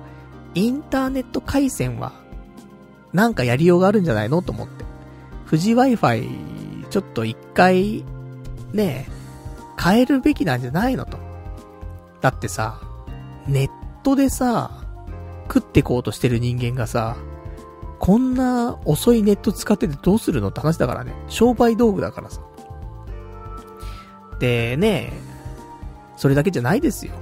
[0.56, 2.14] インターネット回線は、
[3.12, 4.86] なんかやりようがあるんじゃないのと思って。
[5.46, 8.04] 富士 Wi-Fi、ちょっと一回、
[8.74, 9.08] ね
[9.82, 11.18] 変えるべきなんじゃないのと。
[12.22, 12.80] だってさ、
[13.48, 13.70] ネッ
[14.04, 14.72] トでさ、
[15.48, 17.18] 食ってこうとしてる人間がさ、
[18.00, 21.14] こんな遅いネット使っててどうするのって話だからね。
[21.28, 22.42] 商売道具だからさ。
[24.40, 25.14] でね、
[26.18, 27.14] それだけじゃないですよ。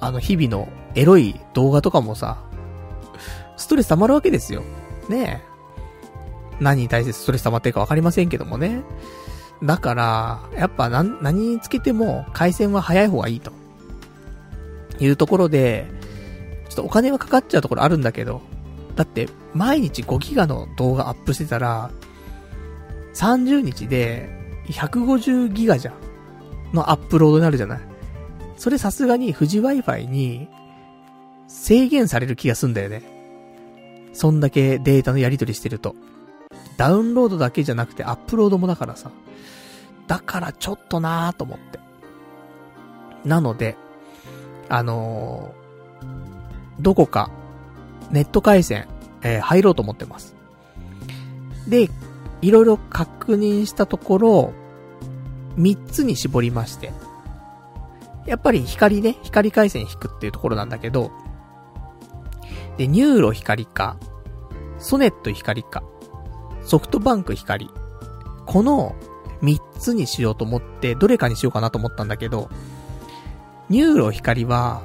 [0.00, 2.38] あの日々のエロい動画とかもさ、
[3.56, 4.62] ストレス溜まるわけですよ。
[5.08, 5.48] ねえ。
[6.60, 8.82] 何に対してストレス溜まってるかわかりませんけどもね。
[9.62, 13.52] だから、やっぱ何、何につけても回線は早い方がいいと。
[15.00, 15.86] いうところで、
[16.68, 18.42] ちょっとお金はかかっちゃうところあるんだけど、
[18.96, 21.90] だって、毎日5ギガの動画アップしてたら、
[23.14, 24.28] 30日で
[24.66, 25.94] 150ギガじゃん。
[26.72, 27.80] のアップロードになるじゃない。
[28.56, 30.48] それさすがに富士 Wi-Fi に
[31.46, 33.02] 制限される気がすんだよね。
[34.12, 35.94] そんだけデータのやり取りしてると。
[36.78, 39.10] ダウンロードだけじゃなくてアップロードもだからさ。
[40.06, 41.78] だからちょっとなーと思って。
[43.24, 43.76] なので、
[44.70, 47.30] あのー、どこか
[48.10, 48.86] ネット回線、
[49.22, 50.34] えー、入ろうと思ってます。
[51.68, 51.90] で、
[52.40, 54.52] いろいろ確認したところ、
[55.56, 56.92] 3つに絞りまして。
[58.24, 61.10] やっぱり光ね、光回線引くっていうところなんだけど、
[62.76, 63.96] で、 NURO 光か、
[64.78, 65.82] So-net 光か、
[66.68, 67.70] ソフトバンク光。
[68.44, 68.94] この
[69.40, 72.50] 3つにしようと思って、どれかにしようかなと思ったんだけど、
[73.70, 74.82] NURO 光は、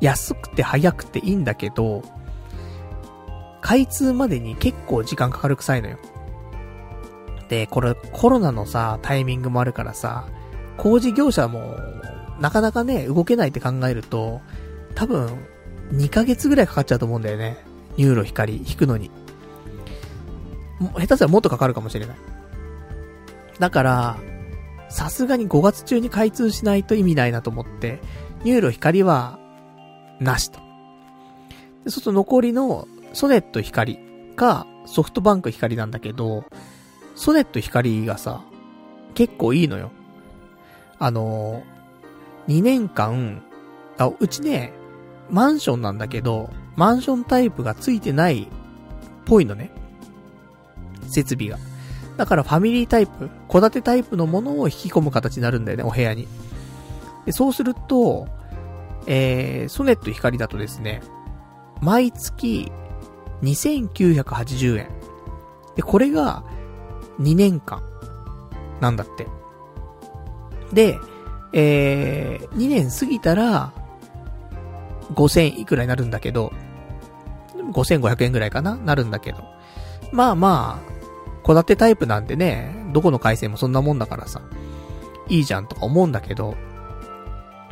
[0.00, 2.04] 安くて早くていいんだけど、
[3.60, 5.98] 開通までに結構時間かかるくさいのよ。
[7.48, 10.28] で、これコロナのさ、タイミングもあるからさ、
[10.76, 11.76] 工事業者も、
[12.38, 14.40] なかなかね、動けないって考えると、
[14.94, 15.30] 多分、
[15.94, 17.58] 2ヶ月ぐらいかかっちゃうと思うんだよね。
[17.96, 19.10] NURO 光引くのに。
[20.80, 22.16] 下手したらもっとかかるかもしれない。
[23.58, 24.18] だから、
[24.88, 28.00] さすがに5月中に開通しないと意味ないなと思って、
[28.42, 29.38] NURO 光は、
[30.18, 30.58] なしと。
[31.84, 33.98] で、そうすると残りの So-net 光
[34.36, 36.44] かソフトバンク光なんだけど、
[37.14, 38.42] So-net 光がさ、
[39.14, 39.90] 結構いいのよ。
[40.98, 43.42] あのー、2年間、
[43.98, 44.72] あ、うちね、
[45.30, 48.46] マンションなんだけど、マンションタイプがついてないっ
[49.26, 49.70] ぽいのね。
[51.10, 51.58] 設備が。
[52.16, 56.28] だからファミリータイプ、戸建てタイプのものを引き込む形になるんだよね、お部屋に。
[57.24, 58.28] で、そうすると、
[59.06, 61.02] えー、ソネット光だとですね、
[61.80, 62.70] 毎月
[63.42, 64.88] 2980円。
[65.76, 66.44] で、これが
[67.20, 67.82] 2年間
[68.80, 69.26] なんだって。
[70.72, 70.98] で、
[71.52, 73.72] えー、2年過ぎたら、
[75.14, 76.52] 5000いくらになるんだけど、
[77.72, 79.38] 5500円ぐらいかななるんだけど。
[80.12, 80.99] まあまあ、
[81.54, 84.40] 戸建てタイプなんでね、どこの回線もそんなもんだからさ、
[85.28, 86.56] いいじゃんとか思うんだけど、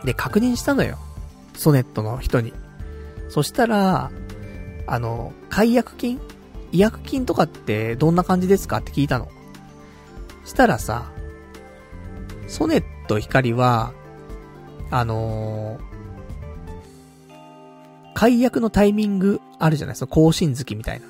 [0.05, 0.99] で、確認したのよ。
[1.55, 2.53] ソネットの人に。
[3.29, 4.11] そしたら、
[4.87, 6.21] あの、解約金？
[6.71, 9.29] 違約金とかってどんな感じですかって聞いたの。
[10.45, 11.11] したらさ、
[12.47, 13.93] ソネット光は、
[14.91, 15.83] あのー、
[18.15, 19.95] 解約のタイミングあるじゃない？
[19.95, 21.07] ですか、更新月みたいな。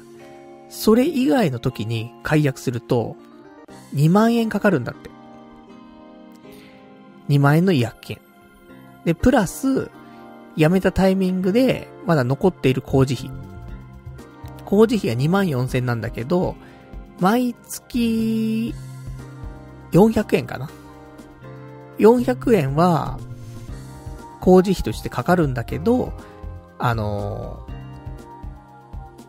[0.69, 3.17] それ以外の時に解約すると、
[3.95, 5.11] 2万円かかるんだって。
[7.29, 8.19] 2万円の違約金。
[9.05, 9.91] で、プラス、
[10.57, 13.31] 辞めたタイミングで、まだ残っている工事費。
[14.65, 16.57] 工事費が2万4千なんだけど、
[17.21, 18.75] 毎月、
[19.93, 20.69] 400円かな
[21.99, 23.19] ?400 円は、
[24.41, 26.13] 工事費としてかかるんだけど、
[26.79, 27.68] あの、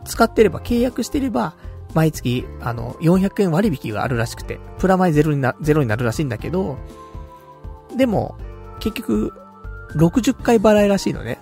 [0.09, 1.53] 使ってれば、契約してれば、
[1.93, 6.77] 毎月、あの、400円割引があるらしくて、プラマイゼロにな、ゼロになるらしいんだけど、
[7.95, 8.37] でも、
[8.79, 9.33] 結局、
[9.95, 11.39] 60回払いらしいのね。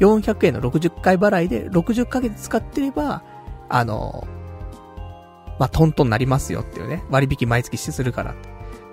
[0.00, 3.22] 400円の60回払いで、60ヶ月使ってれば、
[3.68, 4.26] あの、
[5.58, 7.04] まあ、トントンなりますよっていうね。
[7.10, 8.34] 割引毎月しするから。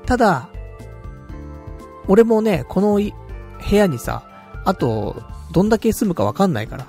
[0.05, 0.49] ただ、
[2.07, 4.23] 俺もね、この部屋にさ、
[4.65, 6.85] あと、どんだけ住むかわかんないから、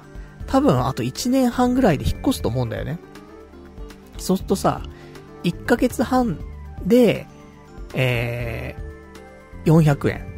[0.50, 2.98] 多分あと1年半ぐらいで引っ越すと思うんだよね。
[4.18, 4.82] そうするとさ、
[5.44, 6.38] 1ヶ月半
[6.84, 7.26] で、
[7.94, 10.30] えー、400円。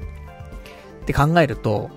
[1.03, 1.91] って考えると、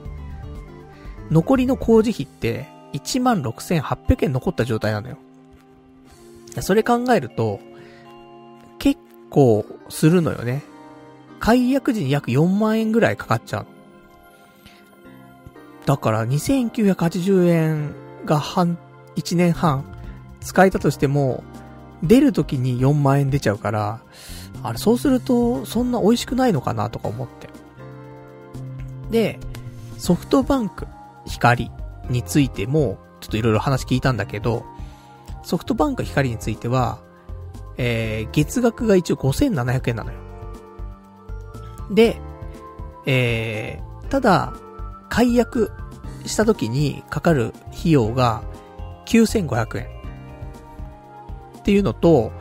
[1.29, 5.17] 残りの工事費って16,800円残った状態なのよ。
[6.61, 7.59] それ考えると、
[8.79, 8.99] 結
[9.29, 10.63] 構するのよね。
[11.39, 13.65] 解約時に約4万円ぐらいかかっちゃう。
[15.85, 18.77] だから2980円が半、
[19.15, 19.85] 1年半
[20.41, 21.43] 使えたとしても、
[22.03, 24.01] 出る時に4万円出ちゃうから、
[24.63, 27.49] あれ、そうすると、そんな美味しくないのかなとか思って。
[29.11, 29.39] で、
[29.97, 30.87] ソフトバンク、
[31.25, 31.71] 光
[32.09, 34.65] についても、ちょっといろいろ話聞いたんだけど、
[35.43, 36.99] ソフトバンク光については、
[37.77, 40.19] えー、月額が一応5700円なのよ。
[41.91, 42.19] で、
[43.05, 44.53] えー、ただ、
[45.09, 45.71] 解約
[46.25, 48.43] した時にかかる費用が
[49.05, 49.87] 9500円。
[51.59, 52.31] っていうのと、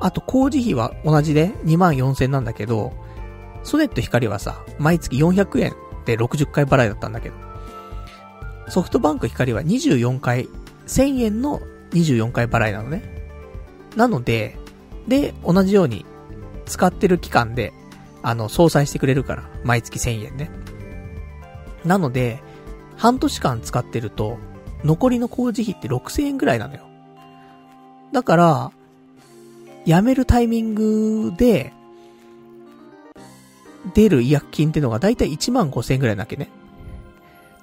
[0.00, 2.92] あと工事費は同じで24000なんだけど、
[3.62, 5.74] ソネット光はさ、毎月400円
[6.04, 7.34] で60回払いだったんだけど、
[8.68, 10.48] ソフトバンク光は24回、
[10.86, 13.02] 1000円の24回払いなのね。
[13.96, 14.56] なので、
[15.06, 16.04] で、同じように
[16.66, 17.72] 使ってる期間で、
[18.22, 20.50] あの、相殺してくれるから、毎月1000円ね。
[21.84, 22.42] なので、
[22.98, 24.38] 半年間使ってると、
[24.84, 26.82] 残りの工事費って6000円ぐらいなのよ。
[28.12, 28.72] だから、
[29.86, 31.72] 辞めるタイミングで、
[33.94, 36.50] 出る違約金ってのがだいたい1万5000円ぐらいなわけね。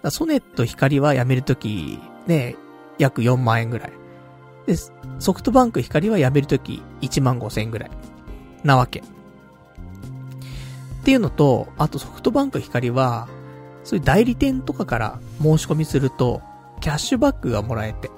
[0.09, 2.55] ソネット光は辞めるとき、ね、
[2.97, 3.91] 約4万円ぐらい。
[4.65, 4.75] で、
[5.19, 7.91] ソフトバンク光は辞めるとき1万5千円ぐらい。
[8.63, 8.99] なわけ。
[8.99, 9.03] っ
[11.03, 13.27] ていうのと、あとソフトバンク光は、
[13.85, 16.41] そういう代理店とかから申し込みすると、
[16.81, 18.11] キャッシュバックがもらえて。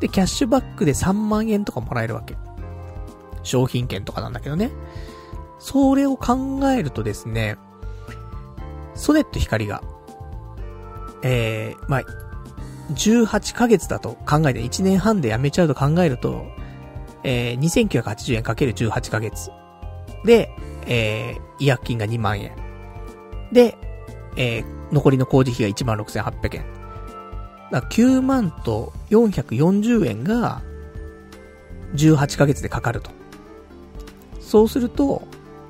[0.00, 2.36] で、キャッシュバックで3万円とかもらえるわけ。
[3.42, 4.70] 商品券とかなんだけどね。
[5.58, 7.56] それを考えるとですね、
[8.94, 9.82] ソネット光が
[11.22, 12.02] えー、まあ、
[12.92, 16.46] 18ヶ月だと考えて、1年半で辞めちゃうと考えると、
[17.22, 19.50] えー、2980円かける18ヶ月。
[20.24, 20.50] で、
[20.86, 22.52] えー、違約金が2万円。
[23.52, 23.76] で、
[24.36, 26.64] えー、残りの工事費が16,800円。
[27.70, 30.62] だ9万と440円が、
[31.94, 33.10] 18ヶ月でかかると。
[34.40, 35.22] そうすると、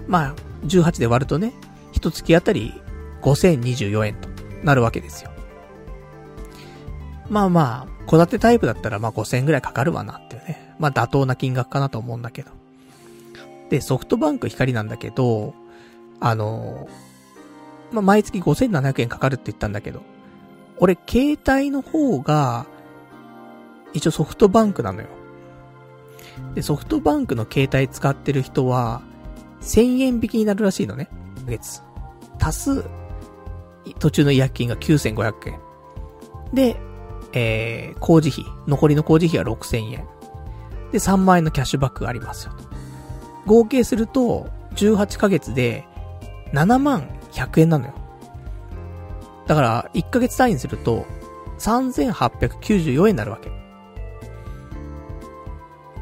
[0.06, 0.34] まあ、
[0.66, 1.52] 18で割るとね、
[1.92, 2.72] 一月あたり
[3.22, 4.28] 5024円と
[4.62, 5.30] なるわけですよ。
[7.28, 10.74] まあまあ、戸建てタイプだったらまあ5000円ぐらいかかるわなっていうね。
[10.78, 12.50] まあ妥当な金額かなと思うんだけど。
[13.68, 15.54] で、ソフトバンク光なんだけど、
[16.18, 16.88] あの、
[17.92, 20.02] まあ毎月5700円かかるって言ったんだけど、
[20.78, 22.66] 俺携帯の方が、
[23.92, 25.08] 一応ソフトバンクなのよ。
[26.54, 29.02] で、ソフトバンクの携帯使ってる人は、
[29.60, 31.08] 1000円引きになるらしいのね。
[31.46, 31.82] 月。
[32.40, 32.84] 足す、
[33.98, 35.60] 途中の違約金が9500円。
[36.52, 36.76] で、
[37.32, 40.04] えー、工事費、残りの工事費は6000円。
[40.92, 42.52] で、3万円のキャッシュバックがありますよ。
[43.46, 45.86] 合計すると、18ヶ月で、
[46.52, 47.94] 7万100円なのよ。
[49.46, 51.06] だから、1ヶ月単位にすると、
[51.58, 53.50] 3894円になるわけ。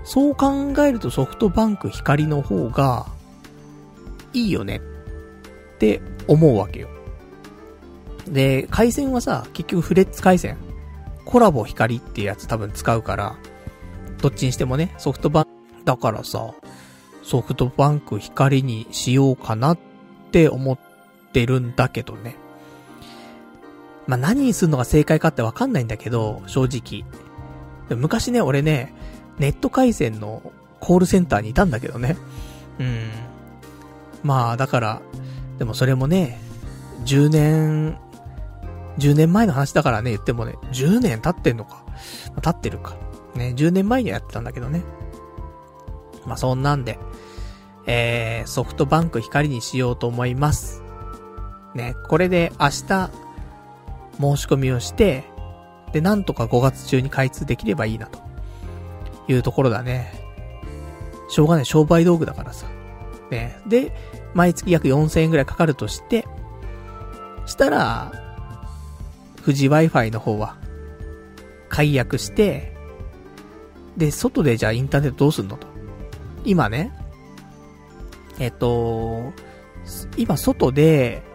[0.04, 3.06] そう考えるとソフトバンク光の方が、
[4.32, 4.80] いいよねっ
[5.78, 6.88] て思うわけよ。
[8.26, 10.58] で、回線はさ、結局フレッツ回線。
[11.24, 13.36] コラボ光っていうやつ多分使うから、
[14.22, 15.50] どっちにしてもね、ソフトバンク、
[15.84, 16.54] だからさ、
[17.22, 19.78] ソフトバンク光にしようかなっ
[20.32, 20.78] て思っ
[21.38, 22.36] ってるんだけどね。
[24.08, 27.04] まあ、何にするのが正解かってわかんないんだけど、正直。
[27.96, 28.92] 昔ね、俺ね、
[29.38, 30.42] ネット回線の
[30.80, 32.16] コールセンターにいたんだけどね。
[32.80, 33.10] うん。
[34.24, 35.02] まあ、だから、
[35.58, 36.40] でもそれもね、
[37.04, 37.98] 10年、
[38.98, 41.84] 10年前の話だからね、言ってもね、10年経ってんのか。
[42.42, 42.96] 経ってるか。
[43.36, 44.82] ね、10年前にはやってたんだけどね。
[46.26, 46.98] まあ、そんなんで、
[47.86, 50.87] えー、ソフトバンク光にしようと思います。
[51.78, 53.10] ね、これで明日、申し
[54.46, 55.24] 込みをして、
[55.92, 58.20] で、なんとか5月中に開通できればいいな、と
[59.28, 60.12] いうところだね。
[61.30, 62.66] しょうがない、商売道具だからさ。
[63.30, 63.60] ね。
[63.66, 63.94] で、
[64.34, 66.26] 毎月約4000円くらいかかるとして、
[67.46, 68.12] したら、
[69.44, 70.56] 富士 Wi-Fi の方は、
[71.68, 72.76] 解約して、
[73.96, 75.66] で、外でじゃあインターネットどうすんのと。
[76.44, 76.92] 今ね、
[78.38, 79.32] えっと、
[80.16, 81.27] 今外で、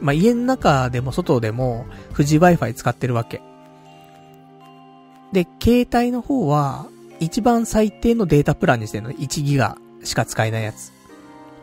[0.00, 3.42] まあ、家の中でも外でも、富士 Wi-Fi 使ってるわけ。
[5.32, 6.86] で、携帯の方は、
[7.18, 9.10] 一番最低のデータプランにしてるの。
[9.10, 10.92] 1ギガしか使えないやつ。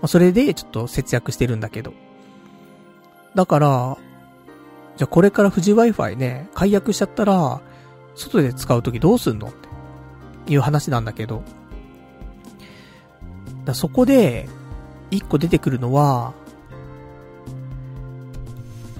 [0.01, 1.93] まあ、それでちょっと節約してるんだけど。
[3.36, 3.97] だから、
[4.97, 7.61] じゃあこれから富士 Wi-Fi ね、解約しちゃったら、
[8.15, 9.47] 外で使うときどうすんの？
[9.47, 9.51] っ
[10.45, 11.43] ていう話なんだけど。
[13.65, 14.49] だそこで、
[15.09, 16.34] 一個出てくるのは、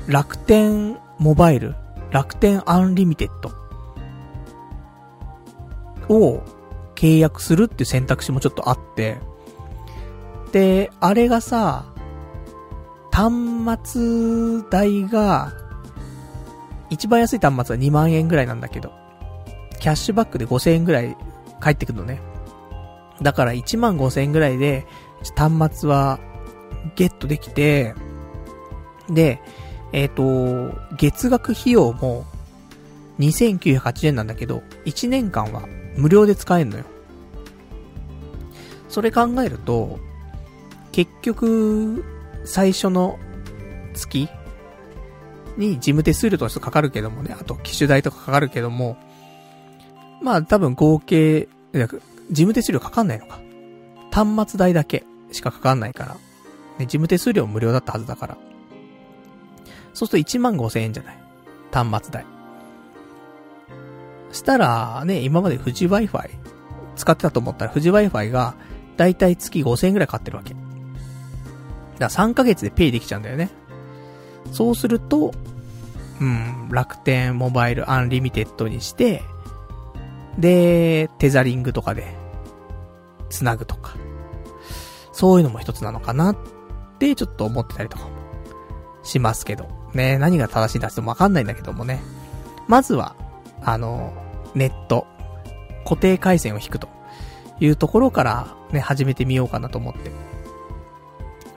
[0.08, 1.76] 楽天モバイル、
[2.12, 3.52] 楽天 Unlimited
[6.14, 6.44] を
[6.96, 9.18] 契約するっていう選択肢もちょっとあって、
[10.52, 11.86] で、あれがさ、
[13.12, 13.34] 端
[13.84, 15.54] 末代が、
[16.90, 18.92] 一番安い端末は2万円ぐらいなんだけど、
[19.80, 21.16] キャッシュバックで5000円ぐらい
[21.60, 22.22] 返ってくるのね。
[23.22, 24.86] だから1万5000円ぐらいで、
[25.36, 26.20] 端末は
[26.96, 27.96] ゲットできて、
[29.10, 29.42] で、
[29.94, 32.26] えっ、ー、と、月額費用も
[33.20, 35.64] 2980円なんだけど、1年間は
[35.96, 36.84] 無料で使えんのよ。
[38.90, 40.00] それ考えると、
[40.92, 42.04] 結局、
[42.44, 43.18] 最初の
[43.94, 44.28] 月
[45.58, 48.98] に事務手数料としてかかるけどもね、あと機種代とかかかるけども、
[50.22, 51.88] まあ多分合計、事
[52.32, 53.40] 務手数料かかんないのか。
[54.12, 56.14] 端末代だけしかかかんないから。
[56.14, 56.20] ね、
[56.80, 58.38] 事務手数料無料だったはずだから。
[60.04, 61.18] そうすると1万5千円じゃない。
[61.72, 62.26] 端末代。
[64.34, 66.30] したら、ね、今まで富士 Wi-Fi
[66.96, 68.56] 使ってたと思ったら富士 Wi-Fi が
[68.98, 70.54] だいたい月5000円くらいかかってるわけ。
[70.54, 70.64] だか
[72.00, 73.50] ら3ヶ月でペイできちゃうんだよね。
[74.52, 75.34] そうすると、
[76.20, 79.24] うん、楽天モバイル Unlimited にして、
[80.38, 82.14] で、テザリングとかで、
[83.30, 83.96] つなぐとか。
[85.14, 86.38] そういうのも一つなのかなっ
[87.00, 88.12] て、ちょっと思ってたりとかも
[89.04, 89.83] しますけど。
[89.94, 92.02] ね、何が正しいんだってもわかんないんだけどもね。
[92.68, 93.16] まずは、
[93.62, 94.14] あの、
[94.56, 95.08] ネット、
[95.84, 96.88] 固定回線を引くと
[97.60, 100.12] いうところからね、始めてみようかなと思って。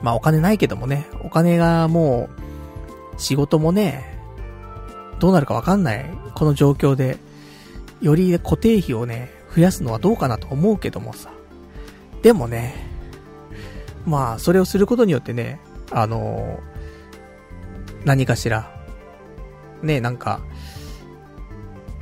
[0.02, 2.28] まあお金ないけどもね、お金がも
[3.16, 4.04] う、仕事もね、
[5.18, 7.18] どうなるかわかんない、この状況で、
[8.00, 11.30] より固定費をね、増やすのはどうかなと思うけどもさ。
[12.22, 12.74] でもね、
[14.04, 15.60] まあ、それをすることによってね、
[15.90, 16.75] あのー、
[18.06, 18.72] 何かしら、
[19.82, 20.40] ね、なんか、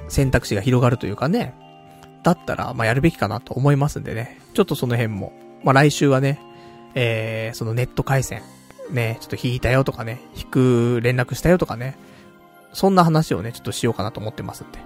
[0.08, 1.54] 選択肢が広がるというかね、
[2.22, 5.32] だったら、まあ、やるべきかなと思いますんでね、ちょっとその辺も、
[5.64, 6.40] まあ、来週はね、
[6.94, 8.42] えー、そのネット回線、
[8.90, 11.96] ね、ちょっと引いたよとかね、引く連絡したよとかね、
[12.74, 14.78] そんな話をね、ちょっとしようかなと思ってますんで。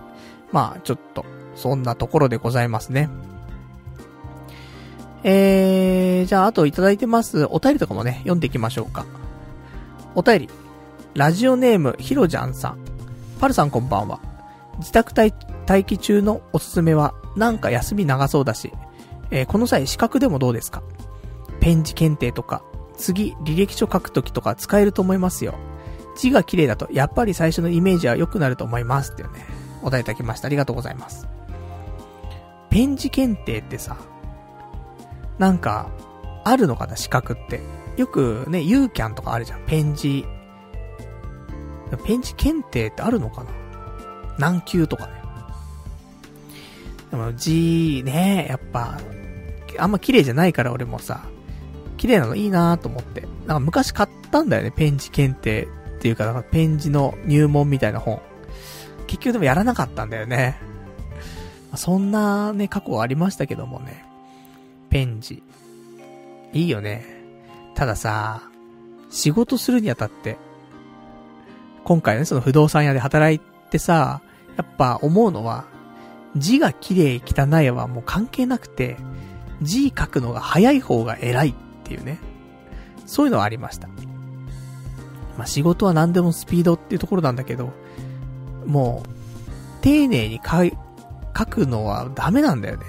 [0.53, 1.25] まあ、ちょっと、
[1.57, 3.11] そんなところでございますね。
[5.25, 9.05] えー、じゃあ、あといただいてます、お便りとかもね、読んでいきましょうか。
[10.15, 10.68] お便り。
[11.15, 12.79] ラジオネーム、ひろじゃんさん。
[13.41, 14.21] パルさんこんばんは。
[14.79, 18.73] 自宅待機中のおすすめは、なんか休み長そうだし、
[19.31, 20.83] えー、この際資格でもどうですか？
[21.61, 22.63] ペン字検定とか、
[22.97, 25.55] 次、履歴書書くときとか使えると思いますよ。
[26.17, 29.45] 字が綺麗だと、やっぱり最初のイメージは良くなると思いますっていうね、
[29.83, 30.47] お題いただきました。
[30.47, 31.27] ありがとうございます。
[32.71, 33.97] ペン字検定ってさ、
[35.39, 35.91] なんか、
[36.45, 37.61] あるのかな、資格って。
[37.97, 39.65] よくね、ユーキャンとかあるじゃん。
[39.67, 40.25] ペン字。
[41.97, 43.51] ペン字検定ってあるのかな？
[44.39, 45.13] 何級とかね。
[47.11, 48.99] でも字ね、やっぱ、
[49.79, 51.23] あんま綺麗じゃないから俺もさ、
[51.97, 53.23] 綺麗なのいいなと思って。
[53.23, 58.21] なんか昔買ったんだよね、ペン字検定っていうか、なんかペン字の入門みたいな本。
[59.07, 60.59] 結局でもやらなかったんだよね。
[61.75, 64.05] そんなね、過去はありましたけどもね。
[64.91, 65.43] ペン字。
[66.53, 67.05] いいよね。
[67.75, 68.43] たださ、
[69.11, 70.37] 仕事するにあたって、
[71.89, 73.39] 今回ね、その不動産屋で働い
[73.71, 74.21] てさ、
[74.59, 75.65] やっぱ思うのは、
[76.37, 78.99] 字が綺麗汚いはもう関係なくて、
[79.63, 82.19] 字書くのが早い方が偉いっていうね。
[83.07, 83.89] そういうのはありました。
[85.39, 87.73] まあ、仕事は何でもスピードっていうところなんだけど、
[88.67, 92.85] もう、丁寧に書くのはダメなんだよね。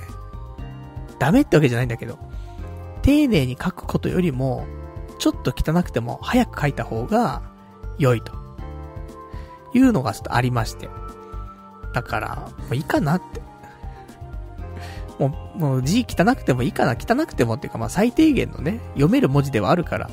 [1.20, 2.20] ダメってわけじゃないんだけど、
[3.02, 4.68] 丁寧に書くことよりも、
[5.20, 7.44] ちょっと汚くても早く書いた方が
[7.98, 8.39] 良いと。
[9.74, 10.90] いうのがちょっとありまして。
[11.94, 13.42] だから、もういいかなって。
[15.20, 20.10] もう、もう字汚くてもいいかな、汚くてもっていうかまあ最低限のね、読める文字ではあるから。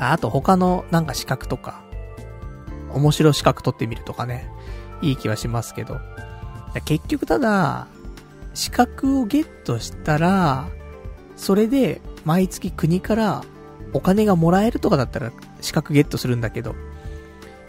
[0.00, 1.82] あと他のなんか資格とか、
[2.92, 4.48] 面白資格取ってみるとかね、
[5.02, 6.00] いい気はしますけど。
[6.84, 7.86] 結局ただ、
[8.54, 10.68] 資格をゲットしたら、
[11.36, 13.44] それで毎月国から
[13.92, 16.74] お金がもらえるとかだったら資格ゲットするんだけど、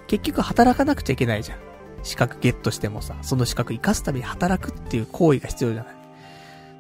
[0.10, 1.60] 結局働かなくちゃいけないじゃん。
[2.02, 5.96] 資格ゲットしてもさ、その資格活かすために働くっていう行為が必要じゃない。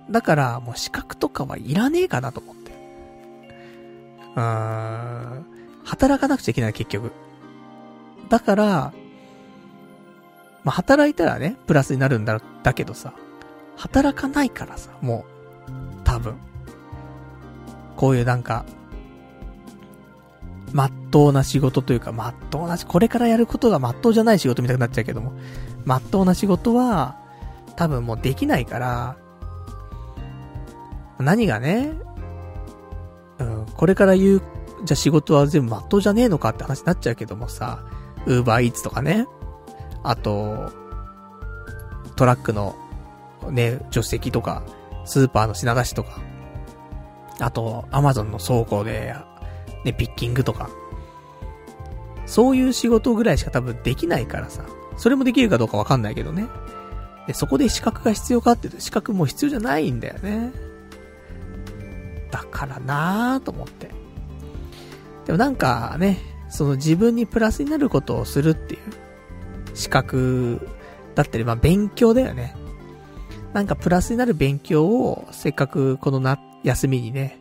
[0.09, 2.71] だから、もう資格とかはいらねえかなと思って。
[4.36, 5.45] うーん。
[5.86, 7.11] 働かなくちゃいけない、結局。
[8.30, 8.93] だから、
[10.63, 13.13] まあ、働いたらね、プラスになるんだ、だけどさ、
[13.75, 15.25] 働かないからさ、も
[15.67, 15.71] う、
[16.03, 16.36] 多分。
[17.95, 18.65] こういうなんか、
[20.72, 25.34] まっとうな仕事というか、まっとうなし、これからやることがまっとうじゃない仕事みたいになっちゃうけども、
[25.86, 27.17] まっとうな仕事は、
[27.76, 29.17] 多分もうできないから、
[31.20, 31.93] 何がね、
[33.39, 34.41] うん、これから言う、
[34.84, 37.84] じゃあ仕事は全部まっとうじゃねえのかって話になっちゃうけどもさ、
[38.26, 39.26] ウーバーイーツとかね、
[40.03, 40.72] あと、
[42.15, 42.76] トラックの
[43.49, 44.63] ね、助手席とか、
[45.05, 46.22] スーパーの品出しとか、
[47.39, 49.15] あと、アマゾンの倉庫で、
[49.86, 50.69] ね、ピッキングとか、
[52.25, 54.63] そういう仕事ぐらいしか多分できないからさ、
[54.97, 56.47] それもできるかどうかわかんないけどね。
[57.27, 60.51] で、そこで資格が必要かって言うと、資格も必要じゃないんだよね。
[62.32, 63.89] だからなぁと思って。
[65.25, 66.19] でもなんかね、
[66.49, 68.80] その自分にプラスになることをするっていう
[69.75, 70.67] 資格
[71.15, 72.55] だったり、まあ勉強だよね。
[73.53, 77.39] なんかプラスになる勉強を、せっかくこのな、休みにね、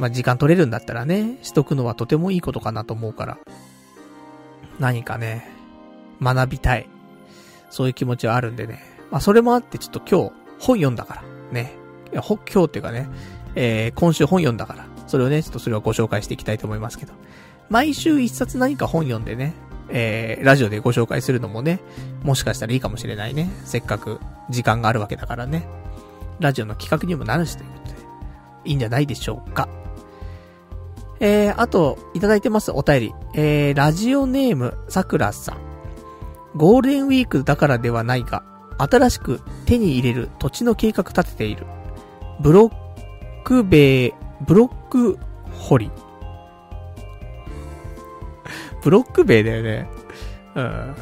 [0.00, 3.38] まあ、時間取れるんだったらね、しとくのはとてもいいことかなと思うから、
[4.78, 5.46] 何かね、
[6.22, 6.88] 学びたい。
[7.68, 8.82] そういう気持ちはあるんでね。
[9.10, 11.22] まあ、それもあってちょっと今日、本読んだから、
[11.52, 11.74] ね。
[12.12, 13.10] いや、今日っていうかね、
[13.54, 17.12] えー、今週本読んだから、それをね、ちょっとそれをご紹介していきたいと思いますけど。
[17.68, 19.52] 毎週一冊何か本読んでね、
[19.90, 21.78] えー、ラジオでご紹介するのもね、
[22.22, 23.50] もしかしたらいいかもしれないね。
[23.66, 25.68] せっかく時間があるわけだからね。
[26.38, 27.96] ラジオの企画にもなるしということで、
[28.64, 29.68] いいんじゃないでしょうか。
[31.20, 33.14] えー、あと、いただいてますお便り。
[33.34, 35.58] えー、ラジオネーム、さくらさん。
[36.56, 38.42] ゴールデンウィークだからではないが、
[38.78, 41.66] 新しく手に入れる土地の計画立てている。
[42.40, 42.72] ブロッ
[43.44, 44.14] ク塀、
[44.46, 45.18] ブロック
[45.52, 45.90] 掘り。
[48.82, 49.90] ブロック塀だよね。
[50.54, 50.94] うん。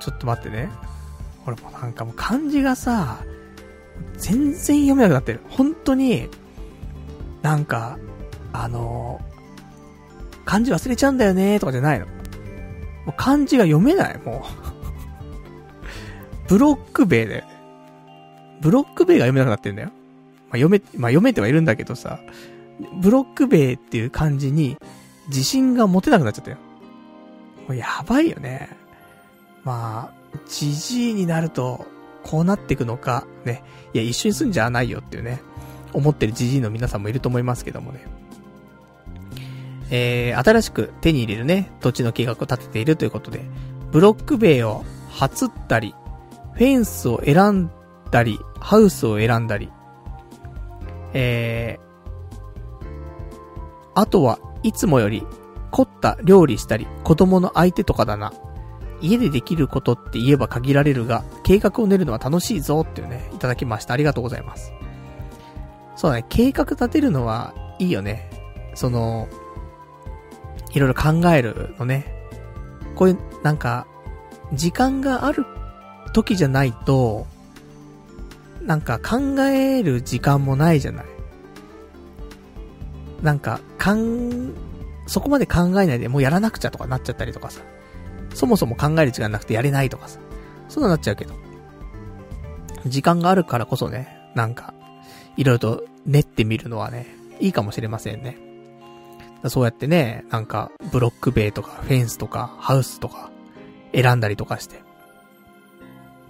[0.00, 0.70] ちょっと待ってね。
[1.46, 3.18] 俺もなんかもう漢字がさ、
[4.16, 5.40] 全然読めなくなってる。
[5.50, 6.30] 本当に、
[7.42, 7.98] なんか、
[8.52, 12.06] あのー、漢字忘れちゃうんだよねとかじゃないの。
[12.06, 12.12] も
[13.08, 14.44] う漢字が読めない、も
[16.44, 16.48] う。
[16.48, 17.48] ブロック塀だよね。
[18.60, 19.88] ブロック塀が読めなくなってんだよ。
[19.88, 19.92] ま
[20.52, 22.20] あ、読め、まあ、読めてはいるんだけどさ、
[23.00, 24.76] ブロック塀っていう漢字に
[25.28, 26.58] 自信が持てなくなっちゃったよ。
[27.68, 28.68] もうやばいよね。
[29.64, 31.86] まあ、じじいになると、
[32.22, 33.62] こうなっていくのか、ね。
[33.92, 35.40] いや、一緒に住んじゃないよっていうね、
[35.96, 38.04] 思ってるじじいの皆さんもいると思いますけどもね。
[39.90, 43.40] えー、新しく手に入れるね、土地の計画を立てているということで、
[43.92, 45.94] ブロック塀を初ったり、
[46.52, 47.70] フェンスを選ん
[48.10, 49.70] だり、ハウスを選んだり、
[51.14, 52.86] えー、
[53.94, 55.24] あとはいつもより
[55.70, 58.34] 凝った料理したり、子供の相手とかだな。
[59.00, 63.94] 家でできることって言えば限られるが、計画を練るのは楽しいぞっていうね、いただきました。
[63.94, 64.72] ありがとうございます。
[65.96, 68.30] そうだね、計画立てるのはいいよね。
[68.74, 69.28] その、
[70.72, 72.12] いろいろ考えるのね。
[72.94, 73.86] こういう、なんか、
[74.52, 75.44] 時間がある
[76.12, 77.26] 時じゃないと、
[78.62, 81.06] なんか考える時間もないじゃない。
[83.22, 84.52] なんか、かん、
[85.06, 87.62] そこまで考えないでもうやらなくちゃとかなっちゃったりとかさ。
[88.34, 90.18] そもそも考える時間なくてやれないとかさ。
[90.68, 91.34] そんななっちゃうけど。
[92.86, 94.74] 時間があるからこそね、なんか、
[95.36, 97.06] いろいろと練ってみるのはね、
[97.40, 98.38] いいかもしれませんね。
[99.48, 103.30] そうやってね、なんか、ブロック塀とか、フェンスとか、ハウスとか、
[103.94, 104.82] 選んだりとかして。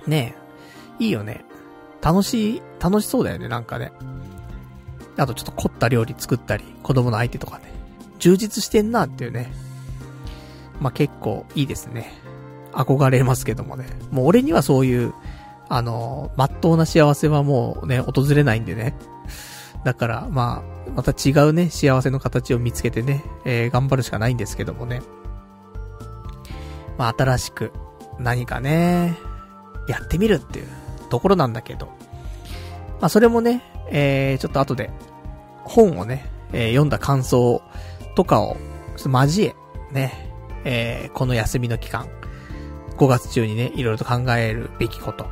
[0.06, 0.34] ね
[1.00, 1.44] え、いいよね。
[2.02, 3.92] 楽しい、楽しそうだよね、なんかね。
[5.16, 7.72] あとちょっと凝った料理作ったり、子供の相手とかね。
[8.18, 9.52] 充実してんなっていうね。
[10.80, 12.12] まあ、結構いいですね。
[12.72, 13.86] 憧れますけどもね。
[14.10, 15.14] もう俺にはそういう、
[15.68, 18.94] あの、まっとうな幸せはもうね、訪れないんでね。
[19.84, 25.02] だから、まあ、また違うね、幸せの形を見つけてね、えー、頑張るしかないんですけどもね。
[26.98, 27.72] まあ、新しく、
[28.18, 29.16] 何かね、
[29.88, 30.66] やってみるっていう
[31.10, 31.86] ところなんだけど。
[33.00, 34.90] まあ、それもね、えー、ちょっと後で、
[35.64, 37.62] 本をね、えー、読んだ感想
[38.14, 38.56] とかを、
[38.96, 39.54] ちょっと交え、
[39.92, 40.32] ね、
[40.64, 42.08] えー、この休みの期間、
[42.96, 45.26] 5月中にね、いろいろと考えるべきこと、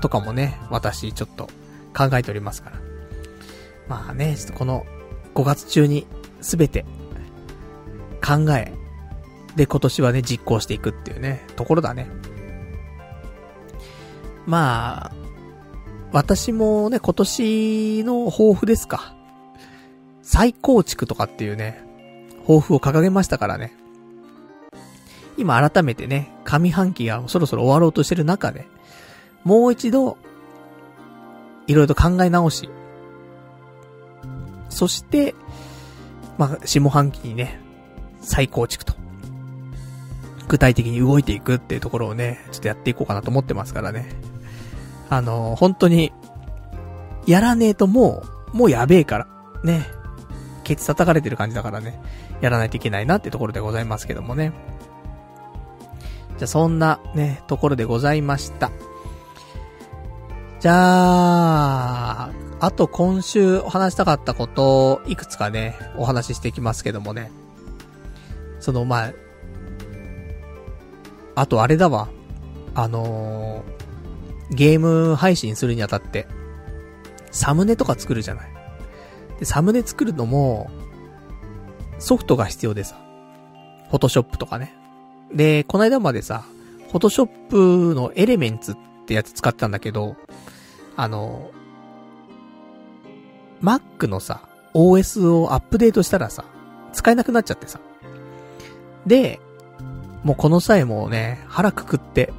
[0.00, 1.48] とかもね、私ちょっと
[1.96, 2.76] 考えておりますから。
[3.88, 4.86] まあね、ちょっとこの
[5.34, 6.06] 5月中に
[6.40, 6.84] すべて
[8.24, 8.72] 考え、
[9.56, 12.08] で今年はね、実行していくっていうね、ところだね。
[14.46, 15.12] まあ、
[16.12, 19.14] 私もね、今年の抱負ですか。
[20.22, 21.84] 再構築とかっていうね、
[22.42, 23.74] 抱負を掲げましたからね。
[25.36, 28.66] 今改めてね、上半期がそろそろ終わろうとしてる中で、
[29.44, 30.18] もう一度、
[31.66, 32.68] いろいろと考え直し、
[34.68, 35.34] そして、
[36.38, 37.60] まあ、下半期にね、
[38.20, 38.94] 再構築と。
[40.48, 44.08] 具体的に動いていくっていうところをね、ちょっとやっていこうかなと思ってますからね。
[45.08, 46.12] あの、本当に、
[47.26, 48.22] やらねえとも
[48.52, 49.26] う、もうやべえから、
[49.62, 49.86] ね。
[50.64, 52.00] ケツ叩かれてる感じだからね、
[52.40, 54.52] やらないといけないなってところでございますけどもね。
[56.38, 58.70] じゃそんなね、ところでございました。
[60.60, 62.30] じゃあ、
[62.60, 67.32] あと今週お話したかったことをいくつかね、お話ししていきますけどもね。
[68.58, 69.12] その、まあ、
[71.34, 72.08] あとあれだわ。
[72.74, 76.28] あのー、ゲーム配信するにあたって、
[77.30, 78.50] サムネとか作るじゃない。
[79.38, 80.70] で、サムネ作るのも、
[81.98, 83.00] ソフトが必要でさ。
[83.88, 84.74] フォトショップとかね。
[85.34, 86.44] で、この間までさ、
[86.90, 90.16] フォトショップのエレメンツってやつ使ってたんだけど、
[91.00, 91.50] あの、
[93.62, 94.42] Mac のさ、
[94.74, 96.44] OS をアップデートしたらさ、
[96.92, 97.80] 使えなくなっちゃってさ。
[99.06, 99.40] で、
[100.24, 102.34] もうこの際もうね、腹くくって、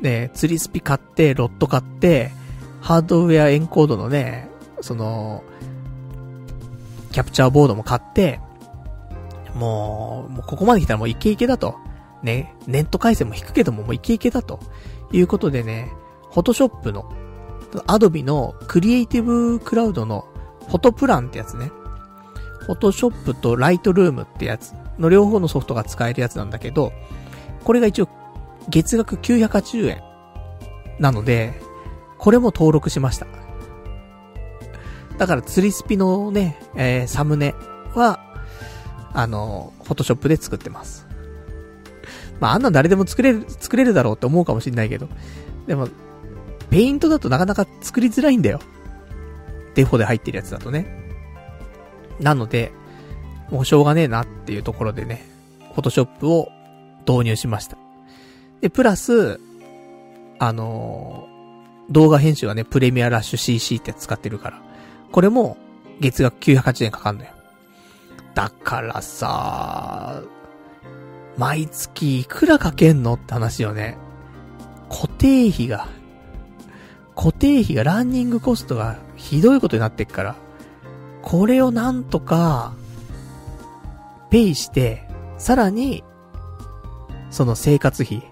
[0.00, 2.30] ね、釣りスピ買って、ロット買って、
[2.80, 4.48] ハードウェアエンコードのね、
[4.80, 5.42] その、
[7.10, 8.38] キャプチャーボードも買って、
[9.56, 11.76] もう、もうここまで来たらもうイケイケだと。
[12.22, 14.60] ね、ネット回線も引くけどももうイケイケだと。
[15.12, 15.92] いうことでね、
[16.32, 17.12] フォトショップの、
[17.86, 20.26] アドビのクリエイティブクラウドの
[20.68, 21.70] フォトプランってやつね。
[22.60, 26.92] フォトショップとライトルームってやつの両方のソフトが使えるやつなんだけど、
[27.64, 28.08] これが一応
[28.68, 30.02] 月額980円
[30.98, 31.60] なので、
[32.18, 33.26] これも登録しました。
[35.18, 37.54] だから釣りスピのね、えー、サムネ
[37.94, 38.20] は、
[39.12, 41.06] あの、フォトショップで作ってます。
[42.40, 45.08] まあ、あんなん誰でも作れる、作れるだろうって思うかもしんないけど。
[45.66, 45.88] でも、
[46.72, 48.58] ペイントだとなかなか作りづらいんだよ。
[49.74, 50.86] デフォで入ってるやつだとね。
[52.18, 52.72] なので、
[53.50, 55.22] もうしょうがねえなっていうところでね、
[55.74, 56.48] フォトショップを
[57.06, 57.76] 導入しました。
[58.62, 59.38] で、プラス、
[60.38, 64.62] あのー、動画編集はね、プレミアラッシュ CC って使ってるから。
[65.10, 65.58] これも、
[66.00, 67.30] 月額980円かかんのよ。
[68.34, 70.22] だからさ、
[71.36, 73.98] 毎月いくらかけんのって話よね。
[74.88, 75.86] 固定費が、
[77.14, 80.36] 固定費がランニングコストがひどいことになってっから、
[81.22, 82.74] これをなんとか、
[84.30, 85.08] ペイして、
[85.38, 86.04] さらに、
[87.30, 88.22] その生活費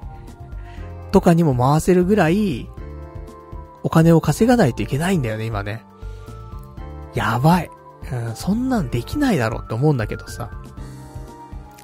[1.13, 2.69] とかにも回せるぐらい、
[3.83, 5.85] お金を稼がないといけないんだよね、今ね。
[7.15, 7.71] やばい。
[8.13, 10.51] うん、そんなんできないだろうって思うんだけどさ。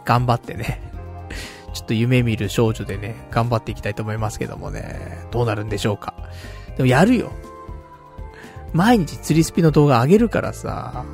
[0.04, 0.92] 頑張ってね。
[1.74, 5.26] ちょっと夢見る少女でね、頑張っていきたいと思いますけどもね。
[5.30, 6.14] どうなるんでしょうか。
[6.76, 7.32] でもやるよ。
[8.72, 11.04] 毎日釣りスピの動画上げるからさ。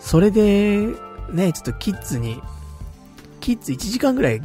[0.00, 0.86] それで、
[1.32, 2.40] ね、ちょっとキッズに、
[3.40, 4.42] キッズ1時間ぐらい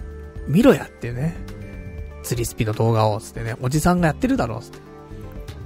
[0.47, 1.35] 見ろやってね。
[2.23, 4.79] 釣りスピの動画を、つってね、おじさんがやってるだろう、つって。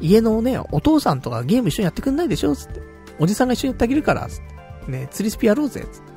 [0.01, 2.81] 家のね、お父さんとかゲーム一緒にやってくんないでしょつって。
[3.19, 4.41] おじさんが一緒にやってあげるから、つっ
[4.85, 4.91] て。
[4.91, 6.13] ね、釣りスピやろうぜ、つって。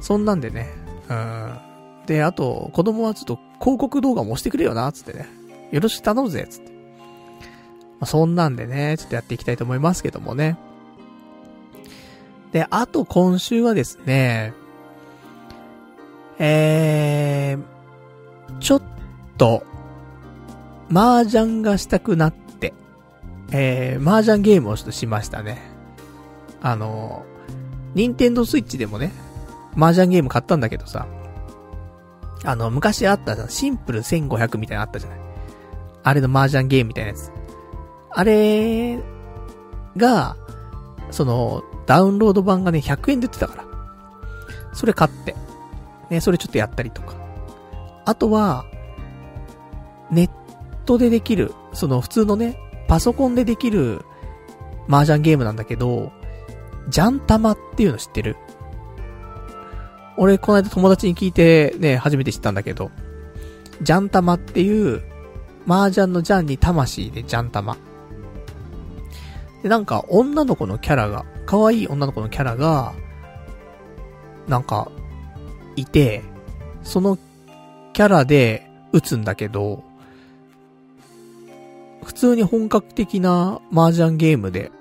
[0.00, 0.68] そんなんでね、
[1.08, 1.58] うん。
[2.06, 5.28] で、あと、子供はちょっと広告動画も押してくれよな、つってね。
[5.70, 6.71] よろしく頼むぜ、つって。
[8.02, 10.58] まあ、そんなんでね、ちょっとやっていきたいと思いますけどもね。
[12.50, 14.54] で、あと今週はですね、
[16.40, 18.82] えー、ちょっ
[19.38, 19.62] と、
[20.92, 22.74] 麻雀がしたくなって、
[23.52, 25.62] えー、麻雀ゲームをちょっとしましたね。
[26.60, 27.24] あの、
[27.94, 29.12] ニンテンドスイッチでもね、
[29.76, 31.06] 麻雀ゲーム買ったんだけどさ、
[32.42, 35.20] あの、昔あったシンプル1500みたいなのあったじゃない。
[36.02, 37.30] あれの麻雀ゲームみたいなやつ。
[38.14, 38.98] あれ
[39.96, 40.36] が、
[41.10, 43.64] その、ダウンロード版がね、100円で売ってたから。
[44.72, 45.34] それ買って。
[46.10, 47.14] ね、それちょっとやったりとか。
[48.04, 48.64] あとは、
[50.10, 50.30] ネッ
[50.84, 52.58] トでできる、その普通のね、
[52.88, 54.04] パソコンでできる
[54.88, 56.12] 麻雀ゲームなんだけど、
[56.88, 58.36] ジャンタマっていうの知ってる？
[60.18, 62.90] 俺、この間友達に聞いてね、初めて知ったんだけど、
[63.80, 65.02] ジャンタマっていう、
[65.66, 67.76] 麻雀のジャンに魂でジャンタマ。
[69.62, 72.92] で、なんか、女の子のキャラが、可愛い女の子のキャラが、
[74.48, 74.90] なんか、
[75.76, 76.22] いて、
[76.82, 77.16] その
[77.92, 79.84] キャラで撃つんだけど、
[82.04, 84.72] 普通に本格的な麻雀ゲームで、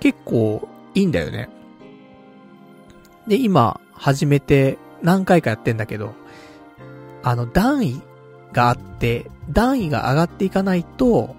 [0.00, 1.48] 結構いいんだよね。
[3.28, 6.14] で、今、始めて何回かやってんだけど、
[7.22, 8.02] あの、段位
[8.52, 11.36] があって、段位が上がっていかないと、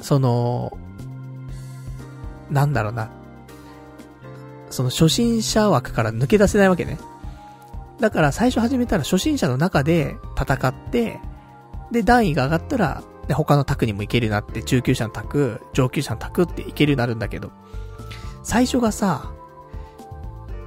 [0.00, 0.76] その、
[2.54, 3.10] なんだろうな。
[4.70, 6.98] その初心者枠から抜け出せないわけね。
[8.00, 11.20] だから最初始めたら初心者の中で戦って、
[11.90, 17.50] で、段位が上がったら、で、他の卓にも行けるようになって、中級者の卓、上級者の卓って行けるようになるんだけど、
[18.42, 19.30] 最初がさ、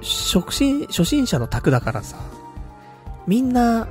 [0.02, 2.18] 初心、初心者の卓だからさ、
[3.26, 3.88] みんな、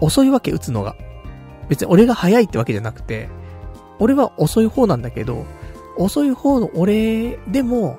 [0.00, 0.96] 遅いわけ打つのが。
[1.68, 3.28] 別に俺が早いってわけじゃなくて、
[3.98, 5.44] 俺は遅い方なんだけど、
[6.00, 7.98] 遅い方の俺でも、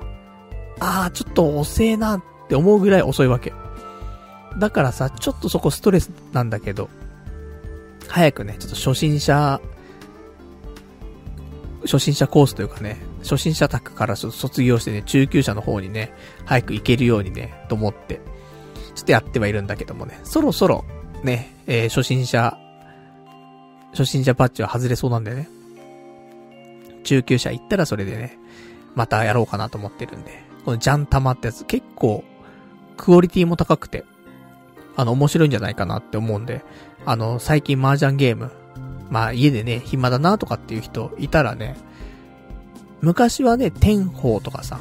[0.80, 3.52] ああ、ちょっと遅えなって思うぐらい遅いわけ。
[4.58, 6.90] だからさ、ちょっとそこストレスなんだけど、
[8.08, 9.60] 早くね、ちょっと初心者、
[11.82, 16.12] 初心者コースというかね、初心者宅から卒業してね、中級者の方にね、
[16.44, 18.20] 早く行けるようにね、と思って、
[18.96, 20.84] ちょっとやってはいるんだけどもね、そろそろ、
[21.22, 22.58] ね、えー、初心者、
[23.92, 25.48] 初心者パッチは外れそうなんでね、
[27.02, 28.38] 中級者行ったらそれでね、
[28.94, 32.24] またやろうかなと思ってるんで、このジャンタマってやつ結構、
[32.96, 34.04] クオリティも高くて、
[34.96, 36.64] あの、面白いんじゃないかなって思うんで、
[37.04, 38.52] あの、最近麻雀ゲーム、
[39.10, 41.76] まあ家でね、暇だなとかっていう人いたらね、
[43.00, 44.80] 昔はね、天宝とかさ、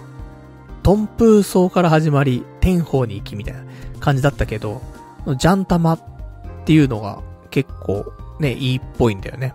[0.84, 3.64] トンプー層から始まり、天宝に行きみたいな
[4.00, 4.82] 感じだったけど、
[5.38, 6.00] ジャンタマっ
[6.66, 9.54] ていうのが結構ね、いいっぽいんだよね。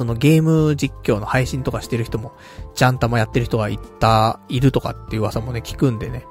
[0.00, 2.32] そのゲーム実況の配信とかしてる人も、
[2.74, 6.24] ジャンタマやってる人がいた、いるとかっていう噂もね、聞くんでね。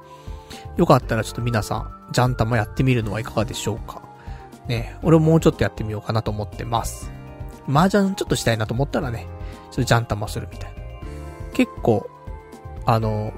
[0.76, 4.02] よかったらちょっと皆さん、ジャンタマやってみるのはいかがでしょうか。
[4.68, 7.12] ね、俺ももうちょっとやってみようかなと思ってます。
[7.68, 9.28] 麻雀ちょっとしたいなと思ったらね、
[9.70, 10.80] ちょっとジャンタマするみたいな。
[11.54, 12.10] 結構、
[12.88, 13.32] あの、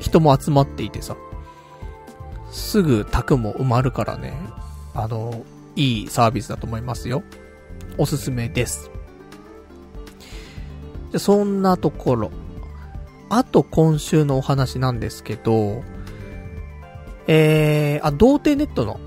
[0.00, 1.16] 人も集まっていてさ、
[2.50, 4.34] すぐ宅も埋まるからね、
[4.92, 5.42] あの、
[5.76, 7.22] いいサービスだと思いますよ。
[7.96, 8.90] おすすめです。
[11.14, 12.32] でそんなところ。
[13.30, 15.84] あと今週のお話なんですけど、
[17.28, 18.98] えー、あ、童貞ネットの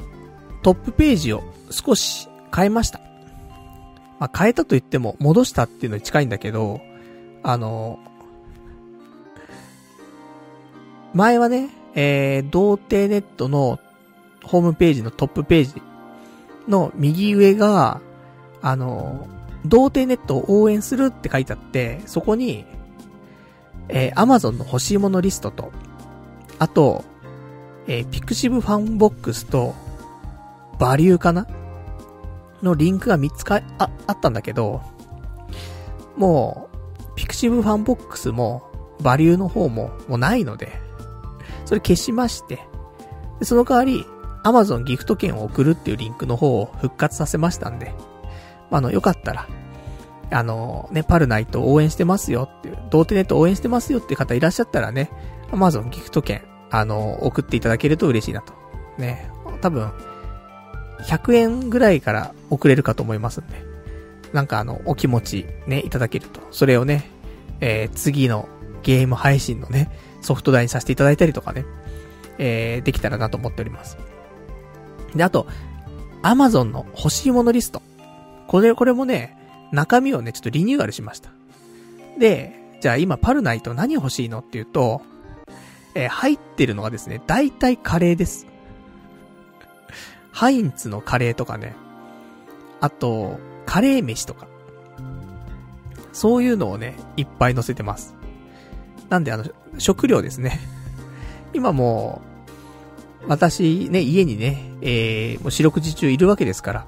[0.64, 3.02] トップページを少し変えました。
[4.20, 6.80] まあ、変えたと言っても戻したっていうのに近いんだけど、
[7.44, 8.00] あの、
[11.14, 13.80] 前はね、えー、童貞ネットの
[14.44, 15.82] ホームページのトップページ
[16.70, 18.00] の右上が、
[18.62, 19.28] あの、
[19.68, 22.66] 童貞ネットを応援するって書いてあって、そこに、
[23.90, 25.72] えー、Amazon の欲しいものリストと、
[26.60, 27.04] あと、
[27.88, 29.76] えー、 pixiv FANBOX と、
[30.80, 31.48] VALU かな？
[32.62, 34.82] のリンクが3つか、あ、あったんだけど、
[36.16, 38.64] もう、 pixiv FANBOX も、
[39.02, 40.72] VALU の方も、もうないので、
[41.66, 42.60] それ消しまして、
[43.40, 44.06] でその代わり、
[44.44, 47.94] Amazon ギフト券を送るっていうリンクの方を復活させましたんで、
[48.72, 49.48] あの、よかったら、
[50.30, 55.10] あの、ね、パルナイト応援してますよっていう、童貞ネット応援してますよっていう方いらっしゃったらね、
[55.52, 58.54] Amazon ギフト券、あの、送っていただけると嬉しいなと。
[58.98, 59.30] ね、
[59.62, 59.92] 多分、
[61.02, 63.64] 100円ぐらいから送れるかと思いますんで、
[64.34, 67.10] なんかあの、お気持ちね、いただけると、それをね、
[67.62, 68.50] えー、次の
[68.84, 69.92] ゲーム配信のね、
[70.22, 71.66] ソフト代にさせていただいたりとかね、
[72.38, 73.98] えー、できたらなと思っております。
[75.16, 75.48] で、あと、
[76.24, 77.82] Amazon の欲しいものリスト。
[78.48, 79.38] これ、これもね、
[79.72, 81.30] 中身をね、ちょっとリニューアルしました。
[82.18, 85.02] で、じゃあ今パルナイト何欲しいのっていうと、
[85.96, 88.48] えー、入ってるのがですね、大体カレーです。
[90.32, 91.76] ハインツのカレーとかね、
[92.80, 94.48] あと、カレー飯とか。
[96.14, 98.16] そういうのをね、いっぱい載せてます。
[99.10, 99.46] なんであの、
[99.78, 100.60] 食料ですね。
[101.54, 102.22] 今も
[103.26, 106.88] う、私ね、家にね、えー、もう四六時中いるわけですから。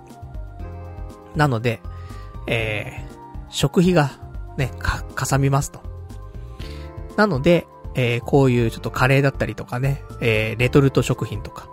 [1.35, 1.81] なので、
[2.47, 4.11] えー、食費が
[4.57, 5.81] ね、か、かさみますと。
[7.15, 11.65] なので、えー、こういうちょっとカレーだったりとかね、えー、レトルト食品とか、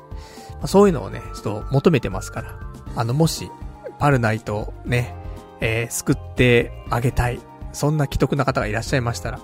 [0.52, 2.58] まあ、そういうのをね、ちょっと求めてますから。
[2.94, 3.50] あの、もし、
[3.98, 5.14] パルナイトね、
[5.60, 7.40] えー、救ってあげたい。
[7.72, 9.40] そんな既得な方がいらっしゃいましたら、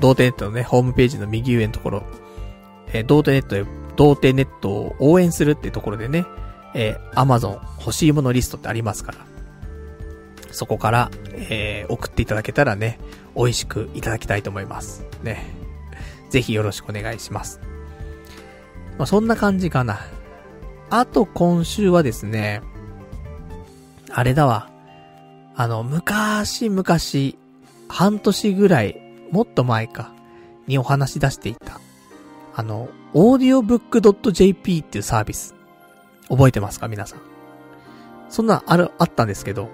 [0.00, 2.02] 童貞ネットのね、ホームページの右上のところ、
[2.92, 3.64] えー、童貞ネットで、
[3.96, 6.26] 童貞ネットを応援するっていうところでね、
[6.74, 9.18] えー、Amazon 欲しいものリストってありますから、
[10.50, 12.98] そこから、えー、送っていただけたらね、
[13.34, 15.04] 美味しくいただきたいと思います。
[15.22, 15.54] ね。
[16.30, 17.60] ぜひよろしくお願いします。
[18.98, 20.00] まあ、そんな感じかな。
[20.90, 22.62] あと今週はですね、
[24.10, 24.70] あれだわ。
[25.54, 26.84] あの、昔々、
[27.88, 29.00] 半年ぐらい
[29.30, 30.12] もっと前か、
[30.66, 31.80] にお話し出していた、
[32.54, 35.54] あの、audiobook.jp っていうサービス。
[36.32, 37.20] 覚えてますか皆さん？
[38.30, 39.68] そんな、ある、あったんですけど、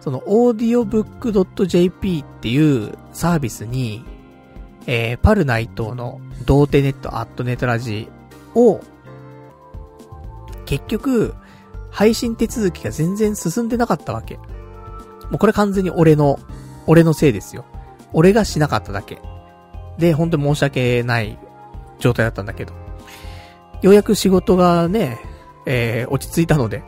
[0.00, 4.04] その audiobook.jp っていうサービスに、
[4.86, 8.08] えー、パル内藤の童貞ネットアットネットラジ
[8.56, 8.80] を、
[10.66, 11.36] 結局、
[11.90, 14.38] 配信手続きが全然進んでなかったわけ。
[15.30, 16.40] もうこれ完全に俺の、
[16.88, 17.64] 俺のせいですよ。
[18.12, 19.22] 俺がしなかっただけ。
[19.98, 21.38] で、本当に申し訳ない
[22.00, 22.72] 状態だったんだけど。
[23.82, 25.20] ようやく仕事がね、
[25.66, 26.82] えー、落ち着いたので、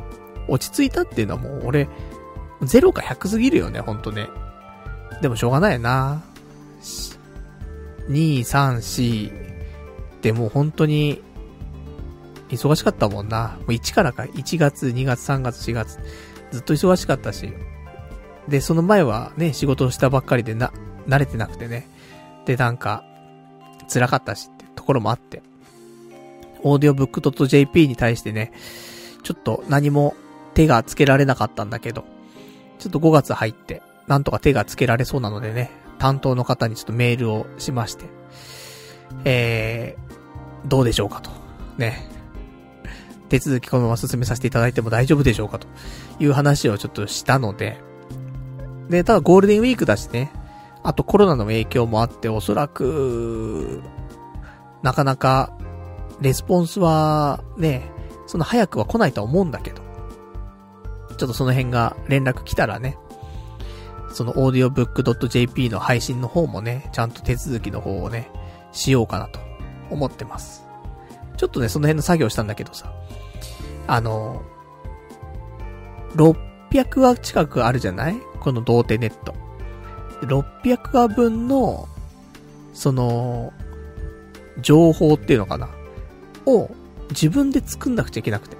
[0.49, 1.89] 落ち着いたっていうのはもう俺、
[2.63, 4.29] 0か100すぎるよね、ほんとね。
[5.23, 6.23] でもしょうがないな。
[8.09, 11.23] 2、3、4でもう本当に、
[12.51, 13.57] 忙しかったもんな。
[13.61, 14.25] もう1からか。
[14.25, 15.99] 1月、2月、3月、4月。
[16.51, 17.53] ずっと忙しかったし。
[18.49, 20.73] で、その前はね、仕事をしたばっかりでな、
[21.09, 21.89] 慣れてなくてね。
[22.47, 23.05] で、なんか、
[23.93, 25.43] 辛かったしってところもあって。
[26.65, 28.53] audiobook.jp に対してね、
[29.23, 30.15] ちょっと何も
[30.55, 32.05] 手がつけられなかったんだけど、
[32.79, 38.07] ちょっと5月入って、なんとか手がつけられそうなのでね、担当の方にちょっとメールをしまして、
[39.25, 41.31] えー、どうでしょうかと。
[41.79, 42.11] ね。
[43.29, 45.67] 手続きこのまま進めさせていただいても大丈夫でしょうかと
[46.21, 47.79] いう話をちょっとしたので、
[48.89, 50.31] で、ただゴールデンウィークだしね、
[50.83, 53.83] あとコロナの影響もあって、おそらく、
[54.83, 55.57] なかなか、
[56.21, 57.91] レスポンスは、ね、
[58.27, 59.83] その早くは来ないとは思うんだけど。
[61.17, 62.99] ちょっとその辺が連絡来たらね、
[64.13, 68.31] その audiobook.jp の配信の方もね、ちゃんと手続きの方をね、
[68.73, 69.39] しようかなと
[69.91, 70.65] 思ってます。
[71.37, 72.93] ちょっとね、その辺の作業したんだけどさ、
[73.87, 74.43] あの、
[76.17, 78.17] 600話近くあるじゃない？
[78.41, 79.35] この童貞ネット。
[80.23, 81.89] 600話分の、
[82.73, 83.53] その、
[84.61, 85.69] 情報っていうのかな？
[86.47, 86.71] を
[87.11, 88.57] 自分で作んなくちゃいけなくて。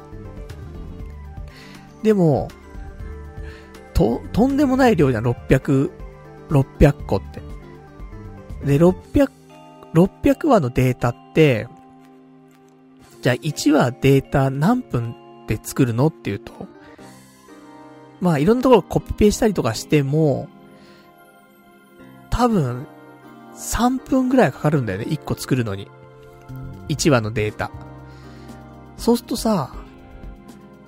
[2.03, 2.49] でも、
[3.95, 5.91] と、とんでもない量じゃん、600、
[6.51, 7.43] 600個って。
[8.67, 9.31] で、600、
[9.95, 11.69] 600話のデータって、
[13.23, 15.15] じゃあ1話データ何分
[15.47, 16.53] で作るのっていうと、
[18.21, 20.49] まあいろんなところコピペしたりとかしても、
[22.31, 22.87] 多分、
[23.55, 25.89] 3分ぐらいかかるんだよね、1個作るのに。
[26.89, 27.71] 1話のデータ。
[28.97, 29.71] そうするとさ、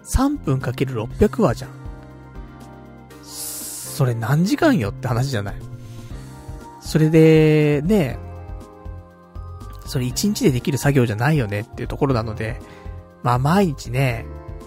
[0.05, 1.71] 3分かける600話じゃん。
[3.23, 5.57] それ何時間よって話じゃない。
[6.81, 8.19] それで、ね、
[9.87, 12.61] それ1日でできる作業じゃないよねっていうところなので、
[13.23, 14.27] まあ毎日ね、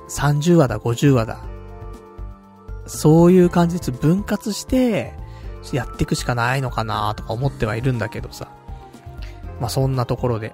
[0.10, 1.40] 30話だ、50話だ。
[2.88, 5.14] そういう感じで分割して、
[5.72, 8.50] やっていくしかないのかなとか思ってはいるんだけどさ。
[9.60, 10.54] まあそんなところで。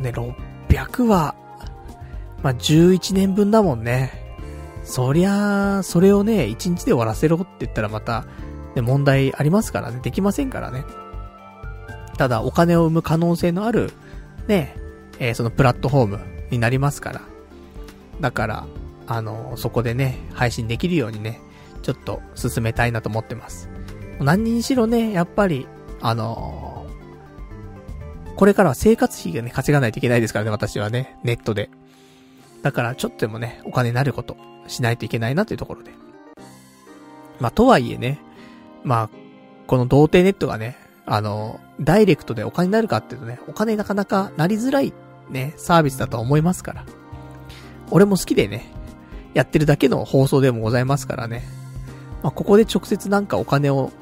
[0.00, 1.34] ね、600話、
[2.42, 4.24] まあ11年分だもんね。
[4.84, 8.26] そりゃそれをね、1日で終わらせろって言ったらまた、
[8.74, 10.00] ね、問題ありますからね。
[10.02, 10.84] できませんからね。
[12.18, 13.92] ただ、お金を生む可能性のある、
[14.46, 14.76] ね、
[15.18, 16.20] えー、そのプラットフォーム
[16.50, 17.20] になりますから。
[18.20, 18.66] だから、
[19.06, 21.40] あの、そこでね、配信できるようにね、
[21.82, 23.68] ちょっと進めたいなと思ってます。
[24.20, 25.66] 何にしろね、やっぱり、
[26.00, 26.83] あの、
[28.36, 31.70] これからは生活費がね、稼がないといけないですからね、私はね、ネットで。
[32.62, 35.92] だから、ちょっとでもね、お金になること、しないといけないなというところで。
[37.38, 38.20] まあ、とはいえね、
[38.82, 39.10] まあ、
[39.66, 40.76] この童貞ネットがね、
[41.06, 44.92] あの、ダイレクトでお金になるかっていうとね、お金なかなかなりづらい
[45.30, 46.84] ね、サービスだと思いますから。
[47.90, 48.66] 俺も好きでね、
[49.34, 51.42] やってるだけの放送でもございますからね。
[52.22, 53.92] まあ、ここで直接なんかお金を、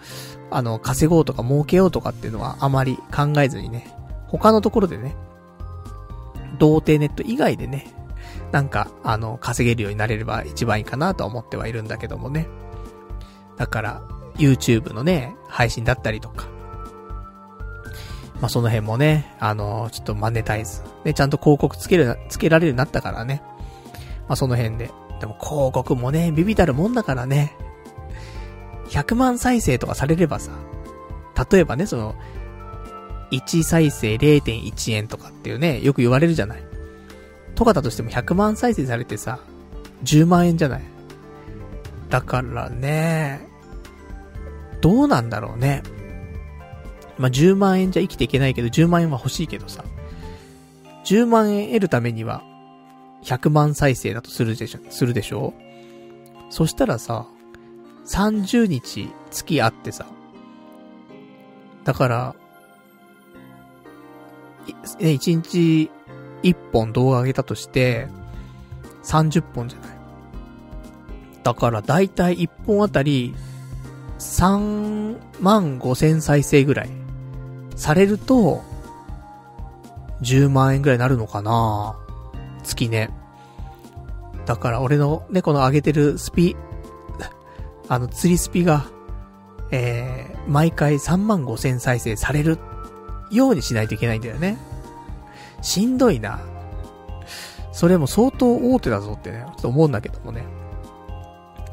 [0.51, 3.91] あの、稼ごうとか儲けようとかっていうのはあまり考えずにね、
[4.33, 5.15] 他のところでね、
[6.59, 7.87] 童貞ネット以外でね、
[8.51, 12.49] なんか、あの、稼げるようになれれば一番いいかなと思ってはいるんだけどもね。
[13.57, 14.03] だから、
[14.37, 16.47] YouTube のね、配信だったりとか。
[18.41, 20.83] まあ、その辺もね、あの、ちょっとマネタイズ。
[21.05, 23.43] ね、ちゃんと広告つける、つけられるようになったからね。
[24.29, 24.91] まあ、その辺で。
[25.21, 27.57] でも広告もね、ビビたるもんだからね。
[28.89, 30.53] 100万再生とかされればさ、
[31.51, 32.15] 例えばね、その、
[33.33, 36.63] 1再生0.1円とかっていうね、よく言われるじゃない。
[37.55, 39.41] とかだとしても100万再生されてさ、
[40.05, 40.83] 10万円じゃない。
[42.11, 43.49] だからね、
[44.83, 45.83] どうなんだろうね。
[47.19, 49.85] まあ、10万円じゃ生きていけないけど、10万円は欲しいけどさ。
[51.05, 52.43] 10万円得るためには、
[53.25, 55.55] 100万再生だとするでしょ、するでしょ
[56.51, 57.27] そしたらさ、
[58.07, 60.07] 30日月あってさ。
[61.85, 62.37] だから、
[65.01, 65.91] ね、1日
[66.43, 68.09] 1本動画上げたとして、
[69.05, 69.97] 30本じゃない。
[71.43, 73.35] だからだいたい1本あたり、
[74.19, 76.91] 3万5千再生ぐらい、
[77.77, 78.63] されると、
[80.23, 81.97] 10万円ぐらいになるのかな
[82.63, 83.11] 月ね。
[84.47, 86.57] だから俺のね、の上げてるスピ、
[87.89, 88.87] あの釣りスピが、
[89.71, 92.59] えー、毎回3万5千再生される
[93.33, 94.59] ようにしないといけないんだよね。
[95.63, 96.41] しんどいな。
[97.73, 100.45] それも相当大手だぞってね、ちょっと思うんだけどもね。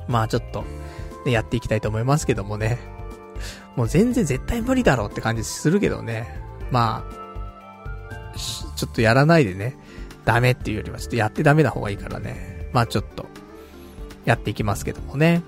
[0.08, 0.64] まあちょっと、
[1.26, 2.80] ね、やっていきたいと思いますけどもね。
[3.76, 6.42] もう全然絶対無理だろうって感じするけどね。
[6.72, 8.36] まあ、
[8.76, 9.78] ちょっとやらないでね、
[10.26, 12.70] ダメっていうよりはちょっとやってダメな方がいいからね。
[12.74, 13.26] まあちょっと、
[14.26, 15.44] やっていきますけどもね。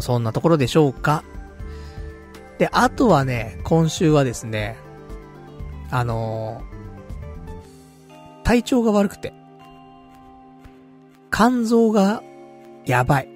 [0.00, 1.24] そんなところでしょうか。
[2.58, 4.76] で、あとはね、今週はですね、
[5.90, 6.62] あの
[8.44, 9.32] 体調が悪くて、
[11.30, 12.22] 肝臓が
[12.84, 13.28] やばい、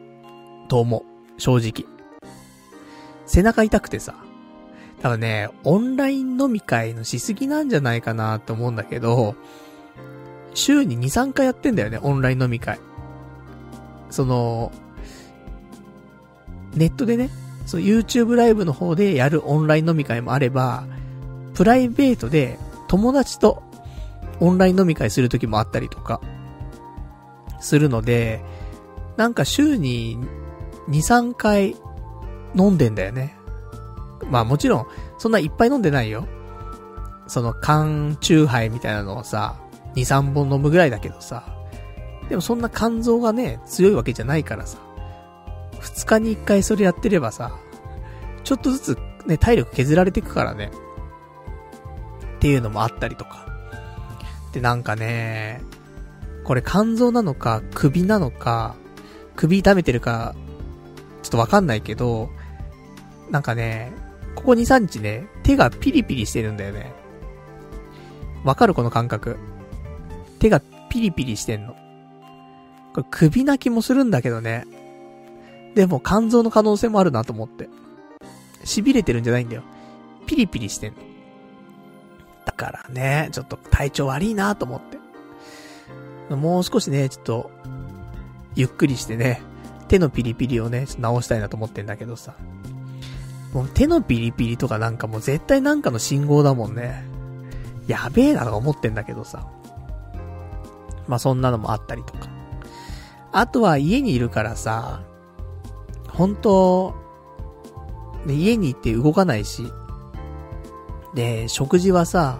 [0.68, 1.86] と思う、正直。
[3.26, 4.14] 背中痛くてさ、
[5.00, 9.34] 多分ね、オンライン飲み会のしすぎなんじゃないかなと思うんだけど、
[10.54, 12.78] 週に2、3回やってんだよね、オンライン飲み会。
[14.10, 14.72] その、
[16.74, 17.30] ネットでね、
[17.66, 20.84] その YouTube ライブの方でやるオンライン飲み会もあれば、
[21.54, 22.58] プライベートで
[22.88, 23.62] 友達と
[24.40, 26.20] オンライン飲み会する時もあったりとか、
[27.60, 28.44] するので、
[29.16, 30.18] なんか週に
[30.88, 31.76] 2、3回
[32.54, 33.36] 飲んでんだよね。
[34.30, 34.86] まあもちろん、
[35.18, 36.26] そんないっぱい飲んでないよ。
[37.28, 39.56] その缶チューハイみたいなのをさ、
[39.94, 41.44] 2、3本飲むぐらいだけどさ。
[42.28, 44.78] でもそんな肝臓がね、強いわけじゃないからさ。
[45.82, 47.58] 2日に1回それやってればさ、
[48.44, 50.70] ちょっとずつね、体力削られていくからね。
[52.36, 53.46] っていうのもあったりとか。
[54.52, 55.62] で、なんかね、
[56.44, 58.74] これ肝臓なのか、首なのか、
[59.36, 60.34] 首痛めてるか、
[61.22, 62.30] ちょっとわかんないけど、
[63.30, 63.92] なんかね、
[64.34, 66.92] ここ2、3日ね、手がピリピリしてるんだよね。
[68.44, 68.74] わかる？
[68.74, 69.36] この感覚。
[70.40, 70.60] 手が
[70.90, 71.76] ピリピリしてんの。
[72.92, 74.64] これ首泣きもするんだけどね。
[75.74, 77.68] でも肝臓の可能性もあるなと思って。
[78.64, 79.62] 痺れてるんじゃないんだよ。
[80.26, 80.98] ピリピリしてんの。
[82.44, 86.34] だからね、ちょっと体調悪いなと思って。
[86.34, 87.50] もう少しね、ちょっと、
[88.54, 89.42] ゆっくりしてね、
[89.88, 92.34] 手のピリピリをね、直したいなと思ってんだけどさ。
[93.52, 97.04] もう手のピリピリとかなんかもう絶対なんかの信号だもんね。
[97.86, 99.46] やべえなとか思ってんだけどさ。
[101.06, 102.28] まあそんなのもあったりとか。
[103.32, 105.02] あとは家にいるからさ、
[106.12, 106.94] 本当
[108.26, 109.72] ね、家に行って動かないし、
[111.14, 112.38] で、食事はさ、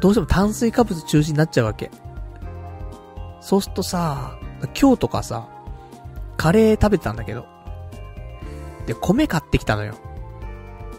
[0.00, 1.90] どうしても炭水化物中心になっちゃうわけ。
[3.40, 4.38] そうするとさ、
[4.80, 5.48] 今日とかさ、
[6.36, 7.46] カレー食べてたんだけど、
[8.86, 9.94] で、米買ってきたのよ。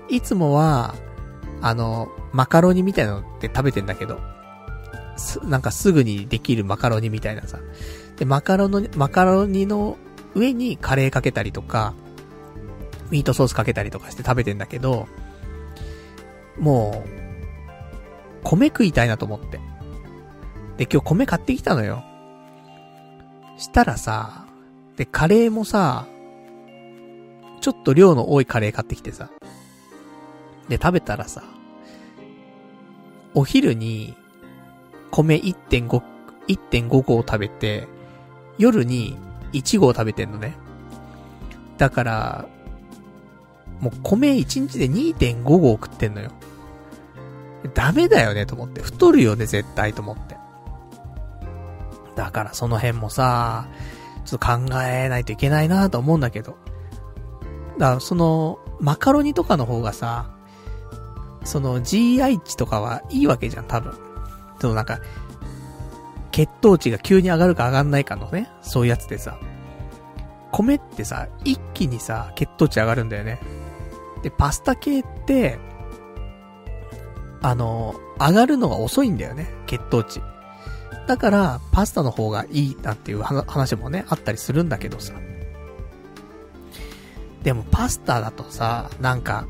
[0.08, 0.96] いつもは、
[1.62, 4.20] あの、マカロニみたいなのって食べてんだけど、
[5.18, 7.60] す、なんかすぐにできるマカロニみたいなさ。
[8.18, 9.98] で、マカロニ、マカロニの
[10.36, 11.94] 上にカレーかけたりとか、
[13.10, 15.08] ミートソースかけたりとかして食べてんだけど、
[16.58, 17.10] もう、
[18.44, 19.60] 米食いたいなと思って。
[20.78, 22.04] で、今日米買ってきたのよ。
[23.58, 24.46] したらさ、
[24.96, 26.08] で、カレーもさ、
[27.60, 29.30] ちょっと量の多いカレー買ってきてさ。
[30.70, 31.44] で、食べたらさ、
[33.34, 34.16] お昼に、
[35.12, 36.02] 米1.5、
[36.48, 37.88] 1.5合食べて、
[38.58, 39.18] 夜に
[39.54, 40.56] 1合食べてんのね。
[41.78, 42.46] だから、
[43.80, 46.32] もう米1日で2.5合食ってんのよ。
[47.74, 48.82] ダメだよねと思って。
[48.82, 50.38] 太るよね絶対と思って。
[52.16, 53.68] だからその辺もさ、
[54.26, 56.56] ちょっと考えないといけないなと思うんだけど。
[57.78, 60.30] だからその、マカロニとかの方がさ、
[61.44, 63.94] その GI 値とかはいいわけじゃん、多分。
[64.60, 65.00] そのなんか、
[66.32, 69.38] 血糖値が急に上がるか上がんないかのね、そういうやつでさ。
[70.52, 73.40] 米ってさ、一気にさ、血糖値上がるんだよね。
[74.24, 75.58] で、パスタ系って、
[77.42, 80.22] あの、上がるのが遅いんだよね、血糖値。
[81.08, 85.14] だから、パスタの方がいいなっていう話もね、あったりするんだけどさ。
[87.44, 89.48] でもパスタだとさ、なんか、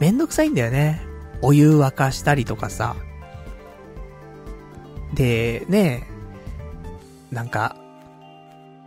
[0.00, 1.02] めんどくさいんだよね。
[1.42, 2.96] お湯沸かしたりとかさ。
[5.14, 6.06] で、ね
[7.30, 7.76] なんか、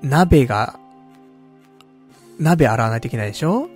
[0.02, 0.80] 鍋が、
[2.40, 3.70] 鍋洗わないといけないでしょ？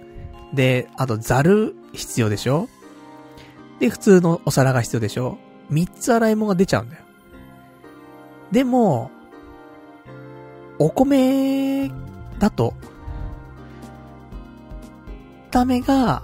[0.54, 2.70] で、あとザル必要でしょ？
[3.80, 5.38] で、普通のお皿が必要でしょ？
[5.70, 7.04] 三つ洗い物が出ちゃうんだよ。
[8.52, 9.12] でも、
[10.80, 11.92] お米
[12.40, 12.74] だと、
[15.52, 16.24] ためが、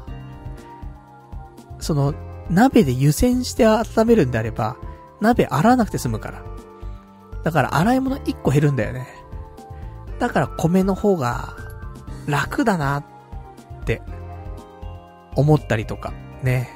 [1.79, 2.13] その、
[2.49, 4.75] 鍋で湯煎して温めるんであれば、
[5.21, 6.43] 鍋洗わなくて済むから。
[7.43, 9.07] だから洗い物1個減るんだよね。
[10.19, 11.55] だから米の方が
[12.27, 13.05] 楽だなっ
[13.85, 14.01] て
[15.35, 16.13] 思ったりとか
[16.43, 16.69] ね、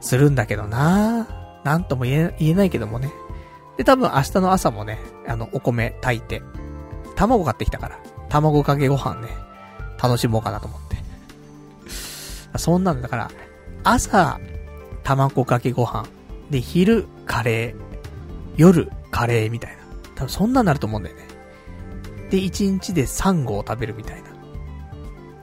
[0.00, 1.28] するんだけどな
[1.64, 3.12] なんとも言え言えないけどもね。
[3.76, 6.42] で、多分明日の朝もね、あの、お米炊いて、
[7.14, 9.28] 卵買ってきたから、卵かけご飯ね、
[10.02, 10.96] 楽しもうかなと思って。
[12.58, 13.30] そんなんだから、
[13.84, 14.40] 朝、
[15.02, 16.04] 卵かけご飯。
[16.50, 17.86] で、昼、カレー。
[18.56, 19.82] 夜、カレーみたいな。
[20.14, 21.26] 多分そんなになると思うんだよね。
[22.30, 24.30] で、1日で3合食べるみたいな。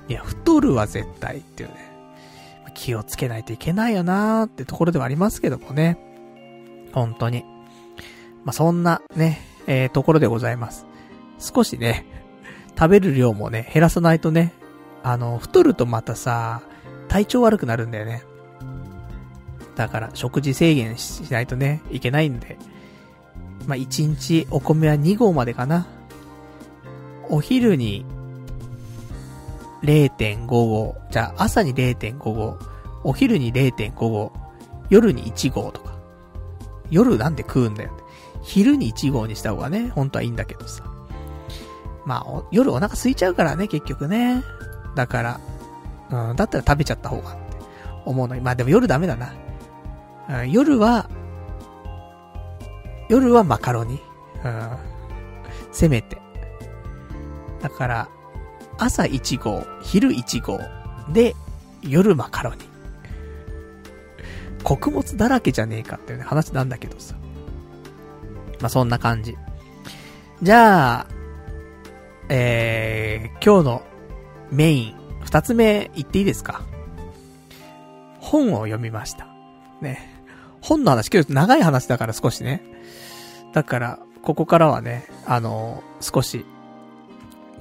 [0.07, 1.93] いや、太るわ絶対っていうね。
[2.73, 5.97] 気をつけないといけないよなーってところではありますけどもね。
[6.91, 7.45] 本当に。
[8.43, 10.85] まあ、そんなね、えー、ところでございます。
[11.39, 12.05] 少しね、
[12.77, 14.53] 食べる量もね、減らさないとね、
[15.03, 16.61] あの、太るとまたさ、
[17.07, 18.23] 体調悪くなるんだよね。
[19.75, 22.57] だから、食事制限しないとね、いけないんで。
[23.65, 25.87] まあ、1日お米は2合までかな。
[27.29, 28.05] お昼に
[29.83, 30.95] 0.5合。
[31.11, 32.57] じゃあ、朝に0.5合。
[33.03, 34.31] お昼に0.5合。
[34.89, 35.93] 夜に1合とか。
[36.89, 37.91] 夜なんで食うんだよ。
[38.43, 40.83] 昼に1合にした方がね、本当はいいんだけどさ。
[42.05, 44.43] まあ、夜お腹空いちゃうからね、結局ね。
[44.95, 45.39] だから、
[46.11, 47.39] うん、だったら食べちゃった方がって
[48.05, 48.41] 思うのに。
[48.41, 49.33] まあでも夜ダメだな。
[50.49, 51.09] 夜は、
[53.09, 53.99] 夜はマカロニ。
[54.43, 54.69] うん。
[55.71, 56.17] せめて。
[57.61, 58.09] だから、
[58.77, 60.59] 朝1号、昼1号、
[61.11, 61.35] で、
[61.81, 62.57] 夜マカロニ。
[64.63, 67.15] 穀物だらけじゃねえかっていう、ね、話なんだけどさ。
[68.61, 69.35] まあ、そんな感じ。
[70.41, 71.07] じゃあ、
[72.29, 73.81] えー、今日の
[74.51, 76.61] メイン、二つ目言っていいですか？
[78.19, 79.27] 本を読みました。
[79.81, 80.12] ね。
[80.63, 82.63] 本の話、今日長い話だから少しね。
[83.51, 86.45] だから、ここからはね、あの少し、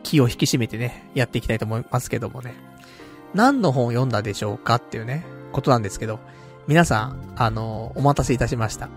[0.05, 2.55] 気を引き締めてね、やっていきたいと思いますけどもね。
[3.35, 6.20] 何の本を読んだでしょうかっていうね、ことなんですけど、
[6.69, 8.89] 皆さん、あのお待たせいたしました。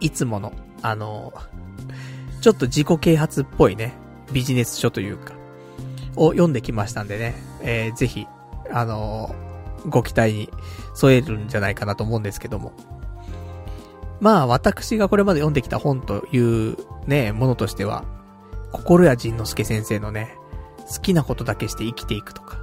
[0.00, 0.52] いつもの、
[0.82, 1.32] あの
[2.40, 3.94] ちょっと自己啓発っぽいね、
[4.32, 5.34] ビジネス書というか、
[6.16, 8.26] を読んできましたんでね、えー、ぜひ、
[8.72, 9.51] あのー、
[9.88, 10.50] ご期待に
[10.94, 12.72] 添えるんじゃないかなと思うんですけども。
[14.20, 16.76] まあ、私がこれまで読んできた本という
[17.06, 18.04] ね、ものとしては、
[18.70, 20.36] 心谷仁之助先生のね、
[20.92, 22.58] 好きなことだけして生きていくとか、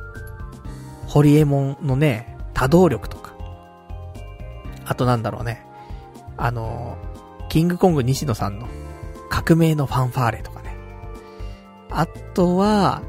[1.07, 3.35] ホリエモンのね、多動力とか、
[4.85, 5.65] あとなんだろうね、
[6.37, 6.97] あの、
[7.49, 8.67] キングコング西野さんの
[9.29, 10.75] 革命のファンファーレとかね。
[11.89, 13.01] あとは、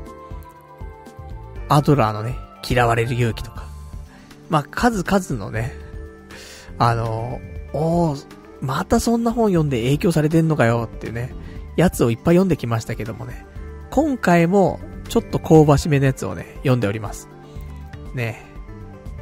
[1.69, 2.37] アドラーのね、
[2.69, 3.70] 嫌われる勇気とか。
[4.51, 5.73] まあ、数々のね、
[6.79, 7.41] あの、
[7.73, 8.15] お、
[8.61, 11.35] またそんな本読んで影響されてんのかよっていうね、
[11.77, 13.47] やつをいっぱい読んできましたけどもね。
[13.91, 17.29] 今回も、ちょっと香ばしめのやつをね、読んでおります。
[18.15, 18.45] ね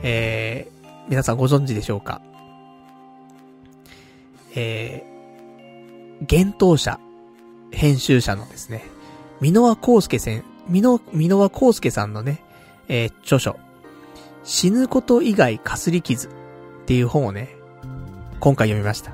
[0.02, 2.20] えー、皆さんご存知でしょうか？
[4.55, 6.98] えー、幻冬者、
[7.70, 8.84] 編集者のですね、
[9.40, 11.00] 箕輪康介さん、箕
[11.36, 12.42] 輪康介さんのね、
[12.88, 13.56] えー、著書、
[14.49, 16.31] 死ぬこと以外かすり傷っ
[16.87, 17.55] ていう本をね、
[18.41, 19.12] 今回読みました。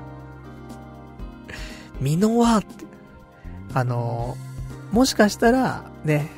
[1.99, 2.85] 箕輪って、
[3.73, 6.31] あのー、もしかしたら、ね、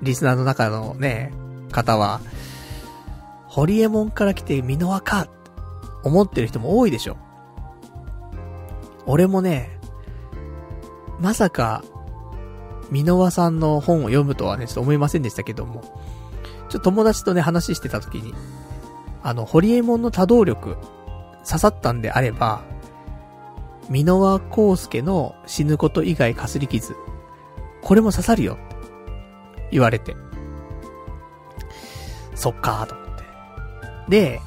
[0.00, 1.30] リスナーの中のね、
[1.72, 2.22] 方は、
[3.48, 5.30] ホリエモンから来て箕輪かって
[6.02, 7.18] 思ってる人も多いでしょ。
[9.04, 9.78] 俺もね、
[11.20, 11.84] まさか、
[12.90, 15.97] 箕輪さんの本を読むとはね、ちょっと思いませんでしたけども、
[16.68, 18.34] ちょっと友達とね、話してた時に、
[19.22, 20.76] あの、ホリエモンの多動力、
[21.46, 22.62] 刺さったんであれば、
[23.90, 26.94] 箕輪康介の死ぬこと以外かすり傷、
[27.82, 28.58] これも刺さるよ、
[29.70, 30.16] 言われて。
[32.34, 33.24] そっかーと思って。
[34.08, 34.40] で、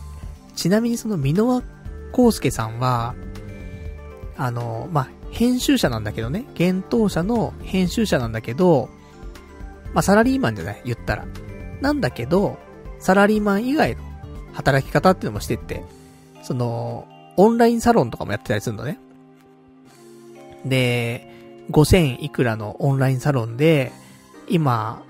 [0.55, 1.63] ちなみにその箕輪
[2.17, 3.15] 康介さんは、
[4.37, 8.89] あの、まあ、編集者なんだけどね、幻冬者の編集者なんだけど、
[9.93, 11.25] まあ、サラリーマンじゃない言ったら。
[11.81, 12.57] なんだけど、
[12.99, 14.03] サラリーマン以外の
[14.53, 15.83] 働き方っていうのもしてって、
[16.43, 18.99] その、オンラインサロンとかもやってたりするのね。
[20.65, 21.27] で、
[21.71, 23.91] 5000いくらのオンラインサロンで、
[24.47, 25.03] 今、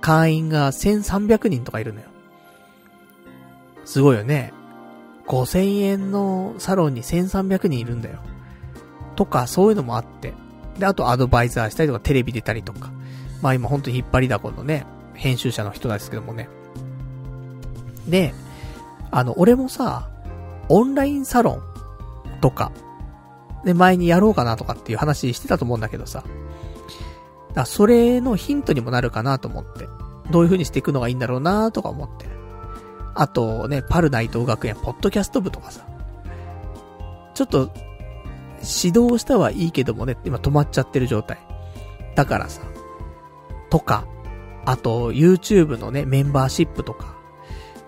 [0.00, 2.06] 会員が1300人とかいるのよ。
[3.84, 4.52] すごいよね。
[5.26, 8.18] 5000円のサロンに1300人いるんだよ。
[9.16, 10.34] とか、そういうのもあって。
[10.78, 12.90] で、あとアドバイザーしたりとか、テレビ出たりとか。
[13.40, 14.84] まあ今ほんと引っ張りだこのね、
[15.22, 16.48] 編集者の人ですけどもね。
[18.08, 18.34] で、
[19.12, 20.08] あの、俺もさ、
[20.68, 21.62] オンラインサロン
[22.40, 22.72] とか、
[23.64, 26.24] で、前にやろうかなとかっていう話してたと思うんだけどさ。
[27.54, 29.86] だそれのヒントにもなるかなと思って。
[30.32, 32.26] どういう風にしていくのがいいんだろうなとか思って。
[33.14, 35.86] あとね、パルナイト学園ポッドキャスト部とかさ。
[37.34, 37.70] ちょっと、
[38.84, 41.38] 指導したはいいけどもね、今止まっちゃってる状態。
[42.16, 42.62] だからさ、
[43.70, 44.04] とか、
[44.64, 47.16] あと、YouTube のね、メンバーシップとか、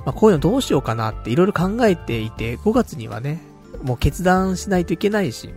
[0.04, 3.40] まあ、こういうのどうしようかなっていろいろ考えていて、5月にはね、
[3.82, 5.50] もう決断しないといけないし、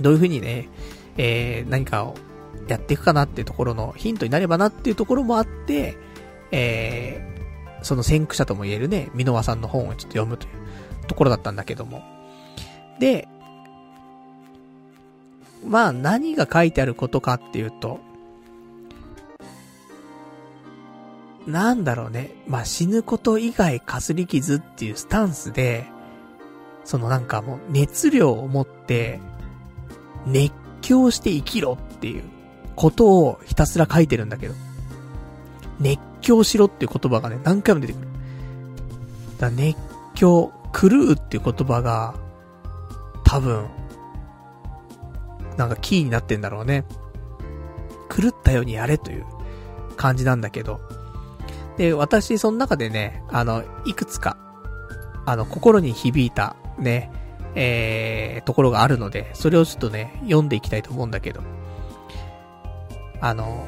[0.00, 0.68] どういう風にね、
[1.16, 2.14] えー、何かを
[2.68, 5.96] やっていくかなっていうところのヒントになればなっていうところもあって、
[6.50, 12.02] えー、その先駆者とも言えるね、箕輪さんの本をちょっと読むというところだったんだけども。
[13.00, 13.28] で、
[15.66, 18.00] まあ何が書いてあることかっていうと、
[21.48, 22.30] なんだろうね。
[22.46, 25.86] まあ、死ぬこと以外かすり傷っていうスタンスで、
[26.84, 29.18] そのなんかもう熱量を持って、
[30.26, 30.52] 熱
[30.82, 32.22] 狂して生きろっていう
[32.76, 34.54] ことをひたすら書いてるんだけど、
[35.80, 38.08] 熱狂しろっていう言葉がね、何回も出てくる。
[39.38, 39.78] だ熱
[40.14, 42.14] 狂、狂うっていう言葉が、
[43.24, 43.66] 多分、
[45.56, 46.84] なんかキーになってんだろうね。
[48.14, 49.24] 狂ったようにやれという
[49.96, 50.80] 感じなんだけど、
[51.78, 54.36] で、私、その中でね、あの、いくつか、
[55.24, 57.10] あの、心に響いた、ね、
[57.54, 61.40] えー、ところがあるので、それをちょっとね、読んでいきたいと思うんだけど。
[63.20, 63.66] あの、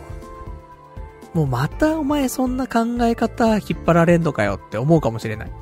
[1.35, 5.53] もうまたお前そんな考え方引っ張られんのかよって思うかもしれない。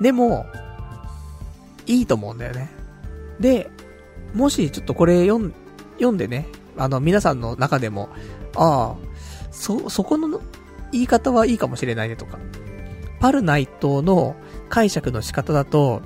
[0.00, 0.46] でも、
[1.86, 2.70] いいと思うんだよね。
[3.40, 3.68] で、
[4.34, 5.52] もしちょっとこれ読ん、
[5.94, 6.46] 読んでね、
[6.76, 8.08] あの、皆さんの中でも、
[8.54, 8.96] ああ、
[9.50, 10.40] そ、そこの
[10.92, 12.38] 言い方はいいかもしれないねとか、
[13.20, 14.36] パルナイトの
[14.68, 16.02] 解釈の仕方だと、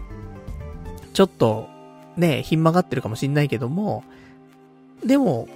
[1.12, 1.68] ちょっと、
[2.16, 4.04] ね、ひん曲がってるかもしんないけども、
[5.04, 5.48] でも、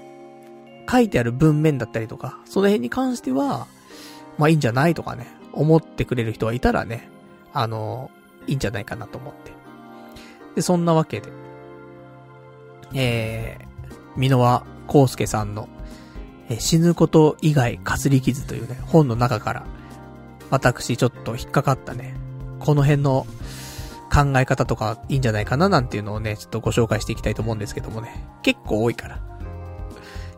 [0.90, 3.66] 書いてある文面だったりとか、その辺に関しては、
[4.38, 7.08] まあいいんじゃないとかね、思ってくれる人がいたらね、
[7.52, 8.10] あの、
[8.46, 9.52] いいんじゃないかなと思って。
[10.56, 11.30] で、そんなわけで、
[12.94, 15.68] えー、箕輪康介さんの、
[16.58, 19.66] 死ぬこと以外かすり傷というね、本の中から、
[20.50, 22.14] 私ちょっと引っかかったね、
[22.58, 23.26] この辺の
[24.12, 29.20] 考え方とかいいんじゃないかななんていうのをね、ちょっとご紹介していきたいと思うんですけどもね、結構多いから。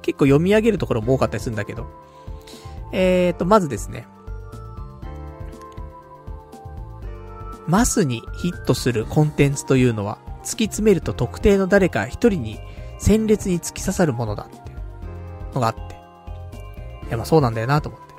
[0.02, 1.86] 結構読み上げるところも多かったりするんだけど。
[2.92, 4.06] えーと、まずですね。
[7.66, 12.58] マスにヒットするコンテンツというのは、突き詰めると特定の誰か一人に
[12.98, 15.91] 鮮烈に突き刺さるものだっていうのがあって。
[17.12, 18.12] や、まあそうなんだよなと思って。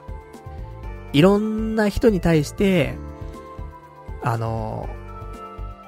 [1.14, 2.96] いろんな人に対して、
[4.24, 4.88] あの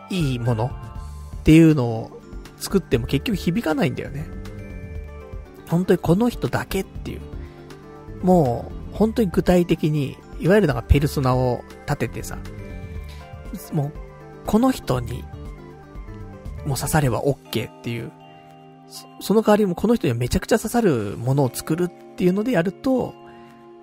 [0.09, 2.21] いいものっていうのを
[2.57, 4.27] 作っても結局響かないんだよね。
[5.67, 7.21] 本当にこの人だけっていう。
[8.21, 12.37] もう、本当に具体的に、いわゆるなんかペルソナを立ててさ、
[13.73, 13.93] もう、
[14.45, 15.23] この人に、
[16.65, 18.11] もう刺されば OK っていう、
[19.19, 23.13] その代わりもこの人にはめちゃくちゃ刺さるものを作るっっていうのでやると、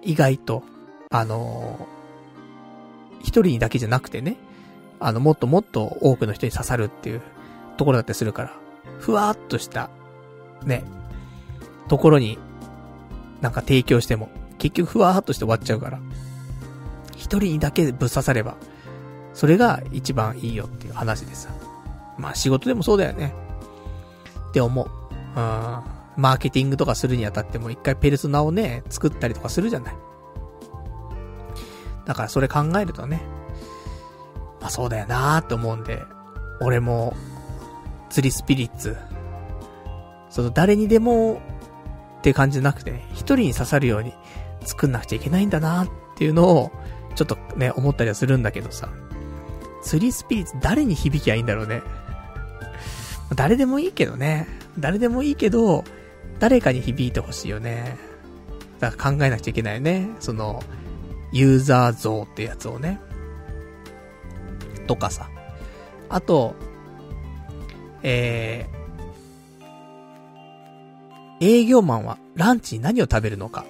[0.01, 0.63] 意外と、
[1.11, 4.39] あのー、一人にだけじゃなくてね、
[5.01, 7.21] あの、もっともっと多くの人に刺さるっていう
[7.77, 8.53] ところだったりするから、
[8.99, 9.91] ふわーっとした、
[10.65, 10.83] ね、
[11.89, 12.39] ところに、
[13.43, 16.01] なんか提供しても、結局ふわーっとして終わっちゃうから、
[17.15, 18.57] 一人にだけぶっ刺されば、
[19.35, 21.51] それが一番いいよっていう話でさ。
[22.17, 23.35] まあ仕事でもそうだよね。
[24.49, 24.89] って思う。
[25.37, 26.02] うん。
[26.17, 29.95] マーケティングとかするにあたっても一回ペルソナをね、作ったりとかするじゃない。
[32.05, 33.23] だからそれ考えるとね、
[34.61, 36.03] まあそうだよなーって思うんで、
[36.61, 37.15] 俺も、
[38.11, 38.97] 釣りスピリッツ、
[40.29, 41.41] その誰にでも
[42.19, 44.13] って感じじゃなくて、一人に刺さるように
[44.65, 46.73] 作んなくちゃいけないんだなっていうのを、
[47.15, 48.89] ちょっとね、思ったりはするんだけどさ。
[49.83, 51.83] 釣りスピリッツ誰に響きゃいいんだろうね。
[53.35, 54.47] 誰でもいいけどね。
[54.79, 55.85] 誰でもいいけど、
[56.43, 57.97] 誰かに響いてほしいよね。
[58.81, 60.09] だから考えなくちゃいけないよね。
[60.19, 60.61] その、
[61.31, 62.99] ユーザー像ってやつをね。
[64.89, 65.31] とかさ。
[66.09, 66.57] あと、
[68.03, 73.65] えー、営業マンはランチに何を食べるのか、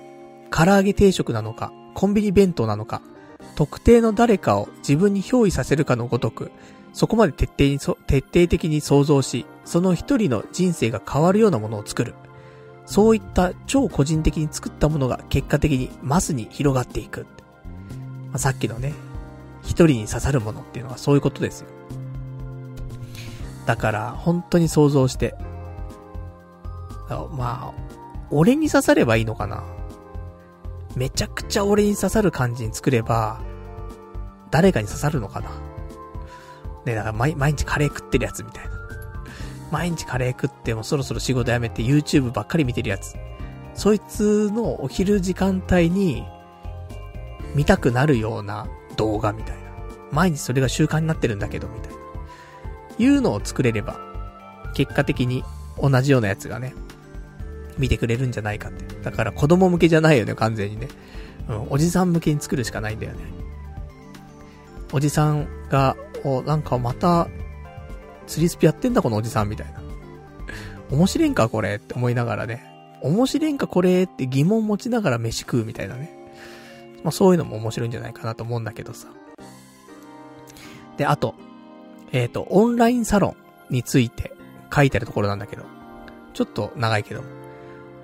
[0.50, 3.02] 唐揚げ定食なのか、コンビニ弁当なのか、
[3.54, 6.50] 特定の誰かを自分に憑依させるかのごとく、
[6.94, 12.14] そこまで徹底に徹底的に想像し、その一人の人生が変わるようなものを作る。
[12.84, 17.26] そういった超個人的に作ったものが結果的にマスに広がっていく。
[18.30, 18.92] まあ、さっきのね、
[19.62, 21.68] 一人に刺さるものっていうのはそういうことですよ。
[23.66, 25.34] だから、本当に想像して。
[27.08, 27.72] まあ、
[28.30, 29.62] 俺に刺さればいいのかな。
[30.96, 33.40] めちゃくちゃ俺に刺さる感じに作れば、
[34.50, 35.50] 誰かに刺さるのかな。
[36.84, 38.71] ね、だから毎毎日カレー食ってるやつみたいな。
[39.72, 43.16] 毎日カレー食ってもそろそろ仕事辞めて YouTube ばっかり見てるやつ。
[43.74, 46.24] そいつのお昼時間帯に
[47.54, 48.68] 見たくなるような
[48.98, 49.62] 動画みたいな。
[50.12, 51.96] 毎日それが習慣になってるんだけど、みたいな。
[52.98, 53.98] いうのを作れれば、
[54.74, 55.42] 結果的に
[55.80, 56.74] 同じようなやつがね、
[57.78, 58.94] 見てくれるんじゃないかって。
[59.00, 60.88] だから子供向けじゃないよね、完全にね。
[61.48, 63.20] うん、おじさん向けに作るしかないんだよね。
[64.92, 67.28] おじさんが、お、なんかまた、
[68.26, 69.80] 釣りスピやってんだこのおじさんみたいな。
[70.90, 72.64] 面白いんかこれって思いながらね。
[73.02, 76.12] 面白いんかこれって疑問持ちながら飯食うみたいなね。
[77.02, 79.08] まあそういうのも面白いんじゃないかなと思うんだけどさ。
[80.96, 81.34] で、あと、
[82.12, 83.34] えっ、ー、と、オンラインサロ
[83.70, 84.32] ンについて
[84.72, 85.64] 書いてあるところなんだけど、
[86.34, 87.22] ちょっと長いけど、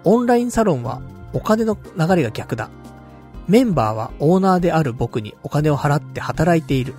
[0.04, 1.00] オンラインサロンは
[1.32, 2.70] お金の流れが逆だ。
[3.46, 6.94] メンバーはオーナーである僕にお金を払って働いている。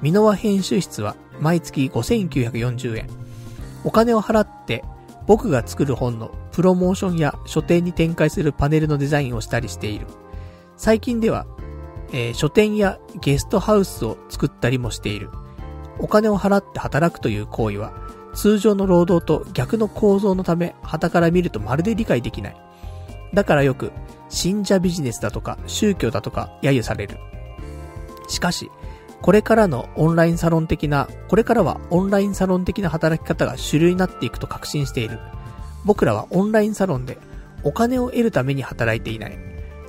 [0.00, 3.06] ミノワ編集室は毎月5940円。
[3.84, 4.84] お金を払って
[5.26, 10.06] 僕が作る本のプロモーションや書店に展開するパネルのデザインをしたりしている。
[10.76, 11.46] 最近では、
[12.12, 15.30] えー、書店やゲストハウスを作ったりもしている。
[15.98, 17.92] お金を払って働くという行為は、
[18.34, 22.56] 通常の労働と逆の構造のため、旗から見るとまるで理解できない。
[23.34, 23.92] だからよく、
[24.28, 27.18] 信者ビジネスだとか、宗教だとか、揶揄される。
[28.28, 28.70] しかし、
[29.22, 35.20] これからのオンラインサロン的な、これからはオンラインサロン的な働き方が主流になっていくと確信している。
[35.84, 37.18] 僕らはオンラインサロンで
[37.62, 39.38] お金を得るために働いていない。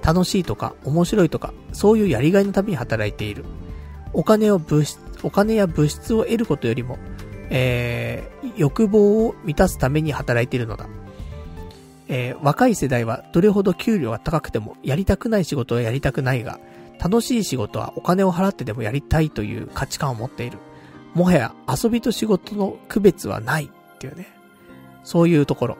[0.04, 3.44] 楽しいとか面白いとか、そういうやりがいのために働いている。
[4.14, 7.00] お金を物質、お金や物質を得ることよりも、
[7.50, 10.88] えー、欲望を満たすために働いているのだ。
[12.08, 16.60] えー、若い世代はどれほど給料が高くてもやりたくない仕事はやりたくないが、
[17.04, 20.60] 楽しい仕事はお金を払ってでもやりたいという価値観を持っている。
[21.14, 24.28] もはや遊びと仕事の区別はないっていうね。
[25.04, 25.78] そういうところ。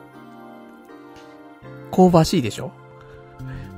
[1.90, 2.72] 香ばしいでしょ？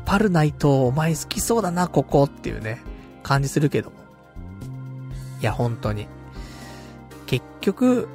[0.05, 2.81] パルナイトお前好きそうだな、ここっていうね、
[3.23, 3.93] 感じするけど。
[5.41, 6.09] いや、本当に。
[7.27, 8.09] 結局、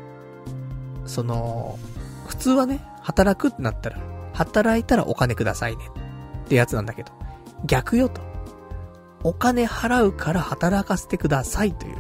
[1.06, 1.80] その、
[2.28, 3.98] 普通はね、働くってなったら、
[4.34, 5.84] 働いたらお金くださいね。
[6.46, 7.12] ってやつなんだけど、
[7.66, 8.22] 逆よと。
[9.24, 11.98] お金払うから働かせてくださいという、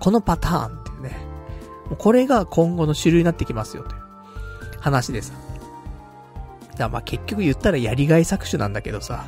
[0.00, 1.16] このパターンっていうね。
[1.98, 4.00] これが今後の主流になってきますよという
[4.80, 5.32] 話でさ。
[6.76, 9.24] だまあ結局言ったらやりがい搾取なんだけどさ。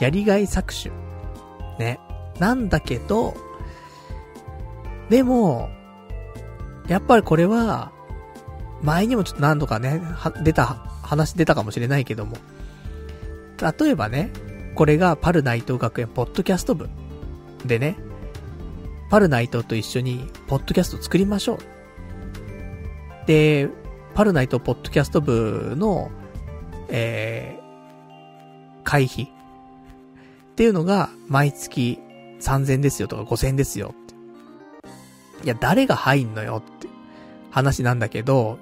[0.00, 0.94] やりがい搾取。
[1.78, 2.00] ね。
[2.38, 3.34] なんだけど、
[5.10, 5.68] でも、
[6.88, 7.92] やっぱりこれは、
[8.82, 10.00] 前にもちょっと何度かね、
[10.42, 10.66] 出た、
[11.02, 12.36] 話出たかもしれないけども。
[13.78, 14.32] 例えばね、
[14.74, 16.88] これがパル内藤学園ポッドキャスト部。
[17.64, 17.96] でね、
[19.10, 21.58] パル内藤と一緒に、ポッドキャスト作りましょう。
[23.26, 23.68] で、
[24.14, 26.10] パル内藤ポッドキャスト部の、
[26.88, 29.28] えー、会費っ
[30.54, 31.98] ていうのが、毎月
[32.40, 34.14] 3000ですよとか5000ですよって。
[35.44, 36.88] いや、誰が入んのよって
[37.50, 38.58] 話なんだけど、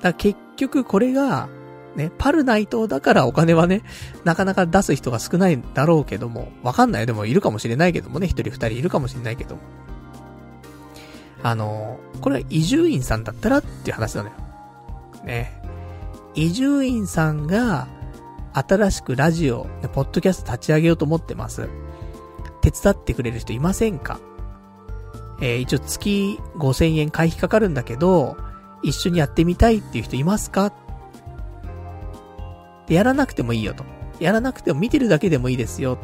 [0.00, 1.48] だ結局これが、
[1.96, 3.82] ね、パルナイトだからお金はね、
[4.24, 7.06] なかなか出す人が少ないだろうけども、わかんない。
[7.06, 9.62] でもいるかもしれないけどもね、一人二人いるかもしれないけども。
[11.42, 14.34] あの、これは移住院さんだったらっていう話なのよ。
[15.24, 15.60] ね。
[16.34, 17.88] 移住院さんが、
[18.52, 21.68] 新しくラジオ、ポッドキャスト立ち上げようと思ってます。
[22.62, 24.20] 手伝ってくれる人いませんか？
[25.40, 28.36] えー、一応月5000円会費かかるんだけど、
[28.82, 30.72] 一緒にやってみたいっていう人いますか、
[32.90, 33.84] やらなくてもいいよと。
[34.18, 35.96] やらなくても見てるだけでもいいですよ。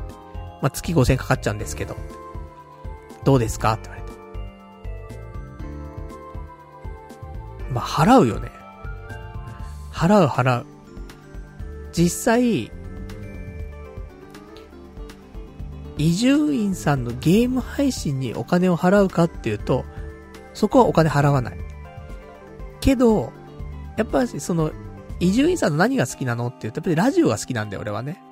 [0.63, 1.97] まあ、月5000円かかっちゃうんですけど。
[3.25, 3.75] どうですか？
[3.75, 4.13] って言われて。
[7.73, 8.51] まあ、払うよね。
[9.93, 10.67] 払う払う。
[11.93, 12.71] 実際、
[15.99, 19.85] 移住院さんのゲーム配信にお金を払うかっていうと、
[20.55, 21.59] そこはお金払わない。
[22.81, 23.33] けど、
[23.97, 24.71] やっぱりその、
[25.20, 28.22] 伊集院さんの何が好きなのって言うと、やっぱりラジオが好きなんだよ、俺はね。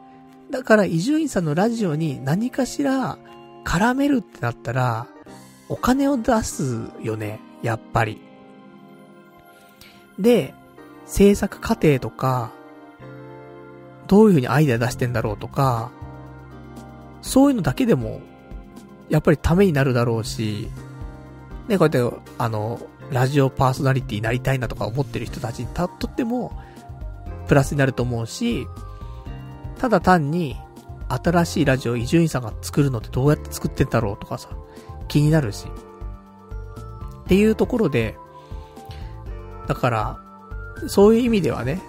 [0.51, 3.19] だから、伊集院さんのラジオに何かしら
[3.65, 5.07] 絡めるってなったら、
[5.69, 8.21] お金を出すよね、やっぱり。
[10.19, 10.55] で、
[11.07, 12.53] 制作過程とか、
[14.07, 15.91] どういう風にアイデア出してんだろうとか、
[17.23, 18.21] そういうのだけでも、
[19.09, 20.69] やっぱりためになるだろうし、
[21.69, 22.81] ね、こうやって、あの、
[23.11, 26.53] ラジオパーソナリティになりたいなとか思ってる人たちにとっても、
[27.55, 28.67] プラスになると思うし、
[29.79, 30.57] ただ単に、
[31.09, 34.49] 新しいラジオ伊集院さんが作るのってどうやって作ってんだろうとかさ、
[35.07, 35.69] 気になるし。
[37.21, 38.17] っていうところで、
[39.69, 40.21] だから、
[40.89, 41.81] そういう意味ではね、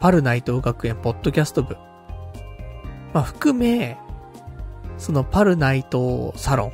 [0.00, 1.76] パルナイト学園ポッドキャスト部、
[3.12, 3.98] まあ、含め、
[4.96, 6.70] そのパルナイトサロン。
[6.70, 6.72] っ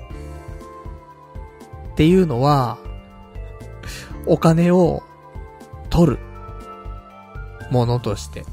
[1.96, 2.78] ていうのは、
[4.26, 5.02] お金を
[5.90, 6.27] 取る。
[7.70, 8.44] ものとして、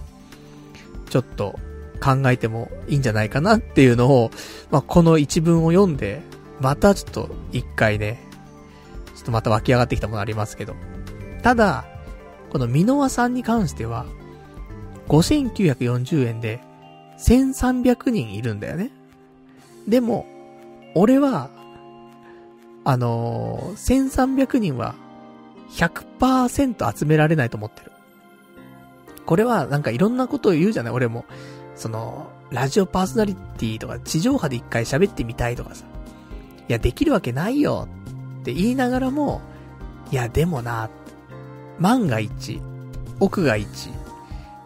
[1.09, 1.59] ちょっと
[2.01, 4.31] 考えてもいいんじゃないかなっていうのを、
[4.71, 6.21] まあ、この一文を読んで、
[6.59, 8.19] またちょっと一回ね、
[9.15, 10.75] ちょっとまた湧き上がってきたものありますけど。
[11.41, 11.85] ただ、
[12.51, 14.05] このミノワさんに関しては、
[15.07, 16.61] 5940円で
[17.19, 18.91] 1300人いるんだよね。
[19.87, 20.25] でも、
[20.95, 21.49] 俺は、
[22.83, 24.95] あのー、1300人は
[25.71, 27.91] 100%集められないと思ってる。
[29.25, 30.93] これはなんかいろんなことを言うじゃない？
[30.93, 31.25] 俺も。
[31.75, 35.83] その、ラジオパーソナリティとか地上波で一回喋ってみたいとかさ。
[36.69, 37.87] いや、できるわけないよ
[38.41, 39.41] って言いながらも、
[40.11, 40.89] いや、でもな、
[41.79, 42.61] 万が一、
[43.19, 43.89] 奥が一、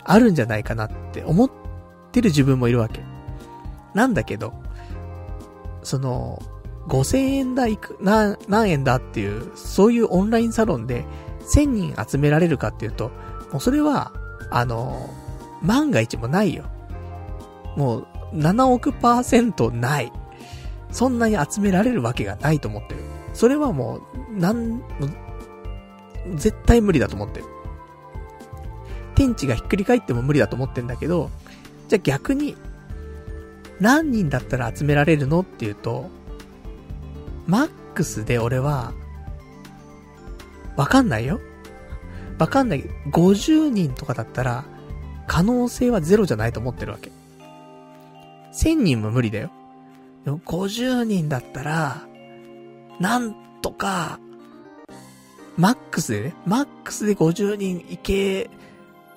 [0.03, 1.51] あるんじゃないかなって思っ
[2.11, 3.03] てる自分もいるわけ。
[3.95, 4.53] なんだけど、
[5.81, 6.41] その、
[6.87, 11.05] 5000円だいく、な、何円だっていう、そういうオンラインサロンで
[11.53, 13.11] 1000人集められるかっていうと、
[13.51, 14.11] もうそれは、
[14.49, 15.09] あの、
[15.61, 16.65] 万が一もないよ。
[17.75, 20.11] もう、7億パーセントない。
[20.91, 23.01] そんなに集められるわけがないと思ってる。
[23.33, 24.01] それはも
[24.31, 24.81] う、なん、
[26.35, 27.45] 絶対無理だと思ってる。
[29.15, 31.29] 天地がひっくり返っても無理だと思ってんだけど、
[31.87, 32.55] じゃあ逆に、
[33.79, 36.09] 何人だったら集められるのっていうと、
[37.47, 38.93] マックスで俺は、
[40.75, 41.39] わかんないよ。
[42.39, 44.65] わかんないけど、50人とかだったら、
[45.27, 47.11] 可能性はゼロじゃないと思ってるわけ。
[48.53, 49.51] 1000人も無理だよ。
[50.25, 52.07] でも50人だったら、
[52.99, 54.19] なんとか、
[55.57, 58.49] マックスでね、マックスで50人いけ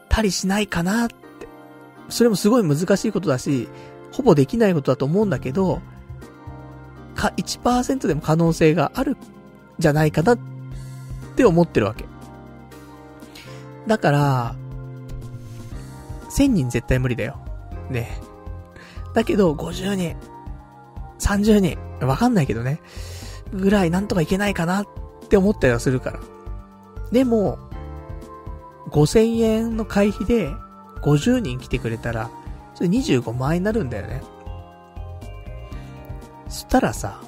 [0.09, 1.15] たりしないかなって。
[2.09, 3.69] それもすごい難しいことだし、
[4.13, 5.81] ほぼできないことだと思うんだけど、
[7.15, 9.17] か、1%でも可能性がある
[9.79, 10.39] じゃないかなっ
[11.37, 12.05] て思ってるわけ。
[13.87, 14.55] だから、
[16.31, 17.37] 1000人絶対無理だよ。
[17.91, 18.19] ね。
[19.15, 20.17] だけど、50人、
[21.19, 22.81] 30人、わかんないけどね。
[23.53, 24.87] ぐらいなんとかいけないかなっ
[25.29, 26.21] て思ったりはするから。
[27.11, 27.59] でも、
[28.91, 30.51] 5000円の会費で
[31.03, 32.31] 50人来てくれたら、
[32.75, 34.23] それ25万円になるんだよね。
[36.49, 37.21] そしたらさ、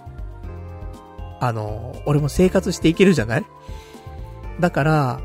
[1.40, 3.44] あの、俺も生活していけるじゃない？
[4.60, 5.20] だから、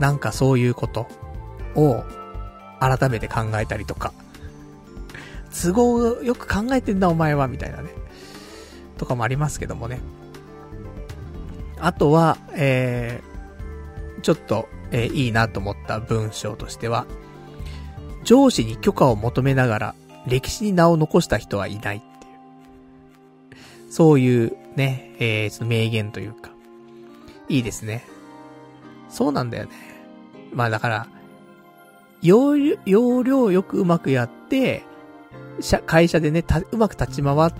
[0.00, 1.06] なんかそういうこと
[1.76, 2.02] を
[2.80, 4.12] 改めて考えたりとか。
[5.52, 7.90] 都合よく考えてんだお前は、みたいなね。
[8.96, 10.00] とかもありますけどもね。
[11.78, 17.06] あとは、えー、ちょっと、えー、いいなと思った文章としては、
[18.22, 19.94] 上司に許可を求めながら
[20.26, 22.28] 歴史に名を残した人はいないってい
[23.88, 23.92] う。
[23.92, 26.50] そういうね、えー、その名言というか、
[27.48, 28.04] いいですね。
[29.08, 29.89] そうなんだよね。
[30.52, 31.06] まあだから、
[32.22, 34.84] 要領、要領よくうまくやって、
[35.86, 37.52] 会社でね、うまく立ち回っ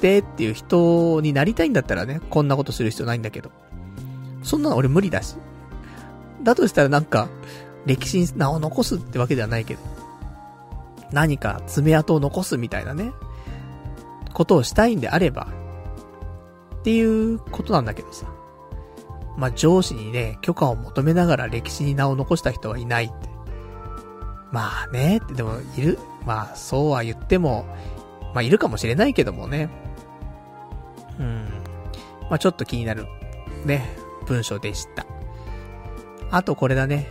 [0.00, 3.50] てっていう人になりたいんだったらね、こんなことする必要ないんだけど。
[4.42, 5.36] そんなの俺無理だし。
[6.42, 7.28] だとしたらなんか、
[7.86, 9.80] 歴史に名を残すってわけではないけど、
[11.12, 13.12] 何か爪痕を残すみたいなね、
[14.32, 15.48] ことをしたいんであれば、
[16.76, 18.26] っていうことなんだけどさ。
[19.40, 23.14] まあ、上司にね、許可を求めながら歴史に名を残した人はいないって。
[24.52, 27.64] まあね、ってでも、いる、まあ、そうは言っても、
[28.34, 29.70] まあ、いるかもしれないけどもね。
[31.18, 31.48] うん。
[32.28, 33.06] まあ、ちょっと気になる、
[33.64, 33.96] ね、
[34.26, 35.06] 文章でした。
[36.30, 37.08] あとこれだね。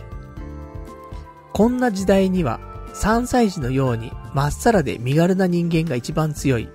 [1.52, 2.60] こんな時代には、
[2.94, 6.68] 3歳児のように、まっさらで身軽な人間が一番強い。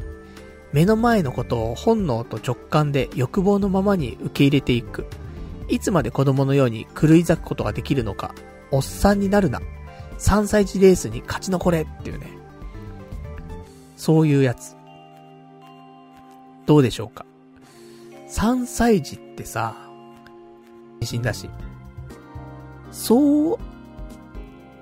[0.74, 5.06] 目の前のことを本能と直感で欲望のままに受け入れていく。
[5.68, 8.34] いつまで子供のように狂い咲くことができるのか。
[8.72, 9.62] おっさんになるな。
[10.20, 12.28] 3歳児レースに勝ち残れっていうね。
[13.98, 14.76] そういうやつ。
[16.66, 17.26] どうでしょうか。
[18.30, 19.76] 3歳児ってさ、
[21.02, 21.50] 死んだし。
[22.92, 23.58] そう、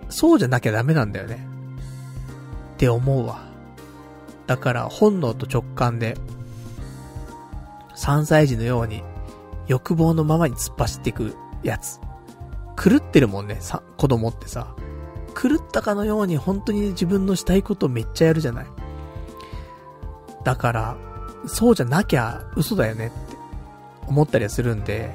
[0.09, 1.45] そうじゃなきゃダメなんだよね。
[2.75, 3.41] って思うわ。
[4.47, 6.17] だから本能と直感で、
[7.95, 9.03] 3歳児のように
[9.67, 11.99] 欲望のままに突っ走っていくやつ。
[12.81, 14.75] 狂ってるもんね、さ、子供ってさ。
[15.35, 18.67] 狂ったかのように本当に自分のしたいことをめっちゃやるじゃない。
[20.43, 20.97] だから、
[21.47, 23.15] そうじゃなきゃ嘘だよねって
[24.07, 25.13] 思ったりはするんで、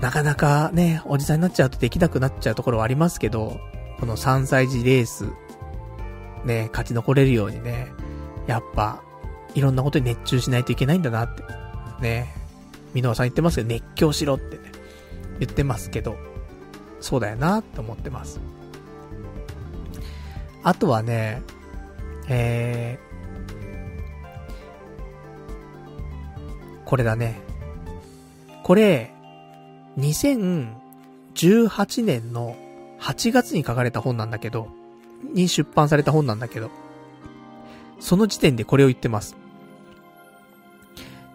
[0.00, 3.58] なかなかね、おじさんになっちゃうとできなくなっちゃうところはありますけど、
[4.00, 5.26] この3歳児レース、
[6.44, 7.88] ね、勝ち残れるようにね、
[8.46, 9.02] やっぱ、
[9.54, 11.42] いろんなことに熱中しないといけないんだなって。
[12.00, 12.43] ね。
[12.94, 14.72] 箕輪さん言ってますけど、熱狂しろってね、
[15.40, 16.16] 言ってますけど、
[17.00, 18.40] そうだよなって思ってます。
[20.62, 21.42] あとはね、
[22.28, 27.40] えー、これだね。
[28.62, 29.12] これ、
[29.98, 32.56] 2018年の
[32.98, 34.68] 8月に書かれた本なんだけど、
[35.34, 36.70] に出版された本なんだけど、
[38.00, 39.36] その時点でこれを言ってます。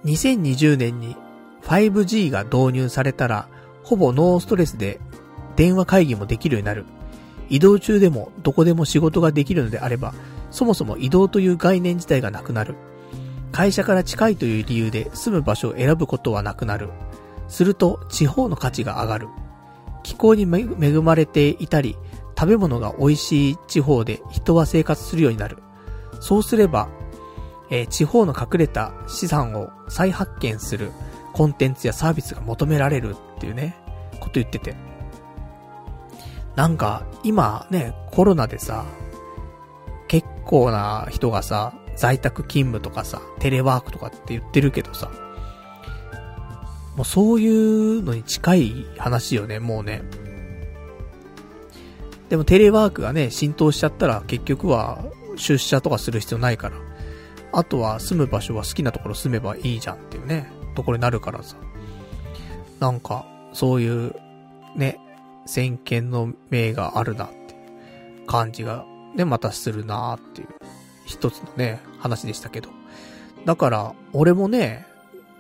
[0.06, 1.16] 2020年に
[1.70, 3.48] 5G が導入されたら、
[3.84, 5.00] ほぼノーストレスで
[5.56, 6.86] 電話会議もできるようになる。
[7.48, 10.14] 移動中でもどこでも仕事ができるのであれば、
[10.50, 12.76] そもそも移動という概念自体がなくなる。
[13.52, 16.90] 会社から近いという理由で住む場所を選ぶことはなくなる。
[17.48, 19.28] すると地方の価値が上がる。
[20.02, 21.96] 気候に恵まれていたり、
[22.38, 25.58] 食べ物が美味しい地方で人は生活するようになる。
[26.20, 26.90] そうすれば、
[27.70, 30.92] えー、地方の隠れた資産を再発見する
[31.40, 33.74] コンテンツやサービスが求められるっていうね、
[34.20, 34.76] こと言ってて。
[36.58, 38.84] なんか、今ね、コロナでさ、
[40.10, 45.10] 結構な人がさ、在宅勤務とかさ、テレワークとかって言ってるけどさ、
[46.98, 50.02] もうそういうのに近い話よね、もうね。
[52.28, 55.06] でもテレワークがね、浸透しちゃったら結局は
[55.38, 56.76] 出社とかする必要ないから。
[57.54, 61.56] あとは住む場所は好きなところ住めばいいじゃんっていうね、ところになるからさ。
[62.80, 64.16] なんか、そういう、
[64.76, 65.00] ね、
[65.46, 67.56] 先見の明があるなって
[68.28, 68.86] 感じが、
[69.16, 70.48] ね、またするなーっていう、
[71.06, 72.70] 一つのね、話でしたけど。
[73.46, 74.86] だから、俺もね、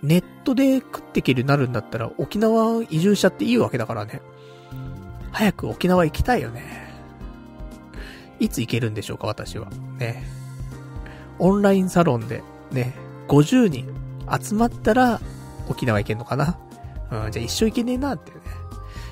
[0.01, 4.21] ネットで食っていけるようになるんだったら、沖縄移住しちゃっていいわけだからね。
[5.31, 6.89] 早く沖縄行きたいよね。
[8.39, 9.69] いつ行けるんでしょうか、私は。
[9.97, 10.23] ね。
[11.37, 12.93] オンラインサロンで、ね、
[13.27, 13.98] 50人
[14.37, 15.21] 集まったら、
[15.69, 16.57] 沖縄行けんのかな？
[17.11, 18.43] うん、じゃあ一生行けねえなっていうね、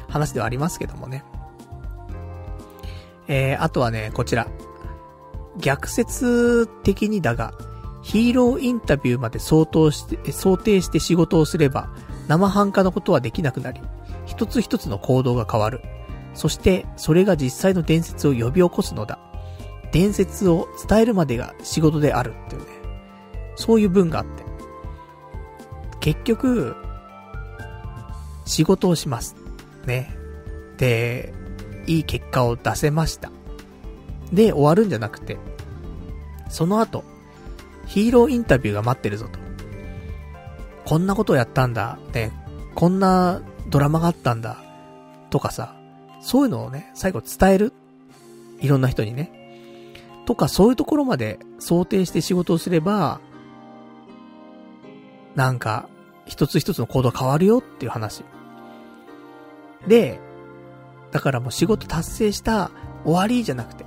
[0.09, 1.23] 話ではありますけどもね。
[3.27, 4.47] えー、あとはね、こちら。
[5.59, 7.53] 逆説的にだが、
[8.03, 11.89] ヒーローインタビューまで相当して、想定して仕事をすれば、
[12.27, 13.81] 生半可なことはできなくなり、
[14.25, 15.81] 一つ一つの行動が変わる。
[16.35, 19.17] そして、それが実際の伝説を呼び起こすのだ。
[19.91, 22.67] 伝説を伝えるまでが仕事であるっていうね。
[23.55, 24.43] そういう文があって。
[25.99, 26.75] 結局、
[28.45, 29.35] 仕事をします。
[29.85, 30.15] ね。
[30.77, 31.33] で、
[31.85, 33.31] いい結果を出せました。
[34.31, 35.37] で、終わるんじゃなくて、
[36.49, 37.03] その後、
[37.85, 39.39] ヒーローインタビューが待ってるぞと。
[40.85, 41.99] こんなことをやったんだ。
[42.13, 42.31] ね。
[42.75, 44.63] こんなドラマがあったんだ。
[45.29, 45.75] とかさ。
[46.21, 47.73] そういうのをね、最後伝える。
[48.59, 49.31] いろんな人にね。
[50.25, 53.21] とか、そういうところまで想定して仕事をすれば、
[55.37, 55.87] なんか、
[56.25, 58.25] 一つ一つの行動変わるよっていう話。
[59.87, 60.19] で、
[61.11, 62.71] だからもう仕事達成した
[63.05, 63.85] 終わりじゃなくて、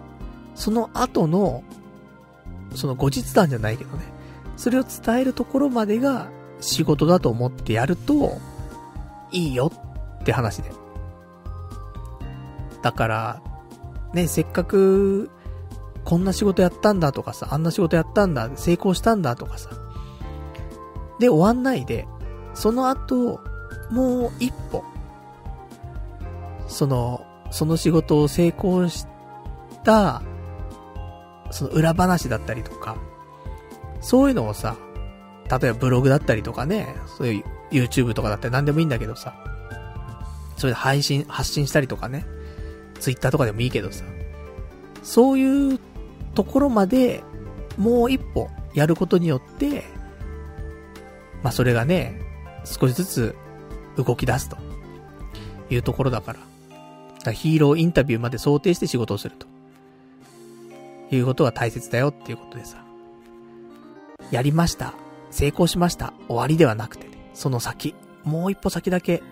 [0.55, 1.63] その後の
[2.75, 4.05] その後日談じゃないけどね、
[4.57, 8.39] それを伝えるところまでが仕事だと思ってやると、
[9.33, 9.73] いいよ
[10.21, 10.71] って話で。
[12.83, 13.43] だから、
[14.15, 15.31] ね、せっかく、
[16.05, 19.71] こんな仕事やったんだとかさ、あんな仕事やったんだ、成功したんだとかさ。
[21.21, 22.09] で、終わんないで、
[22.55, 23.41] その後、
[23.91, 24.83] もう一歩、
[26.67, 29.07] その、その仕事を成功し
[29.85, 30.23] た
[31.51, 32.97] その裏話だったりとか、
[34.01, 34.77] そういうのをさ、
[35.51, 39.35] 例えばブログだったりとかね、そういう YouTube とかだったら何でもいいんだけどさ、
[40.57, 42.25] それで配信、発信したりとかね、
[43.01, 44.05] Twitter とかでもいいけどさ、
[45.03, 45.81] そういう
[46.35, 47.23] ところまで
[47.77, 49.85] もう一歩やることによって、
[51.43, 52.21] まあそれがね、
[52.65, 53.37] 少しずつ
[53.97, 54.57] 動き出すと
[55.71, 56.39] いうところだから。
[56.39, 59.47] からヒーローインタビューまで想定して仕事をすると。
[61.13, 62.85] いうことが大切だよっていうことでさ。
[64.31, 64.95] やりました。
[65.31, 66.13] 成功しました。
[66.29, 67.95] 終わりではなくてね、その先、
[68.25, 69.23] もう一歩先だけ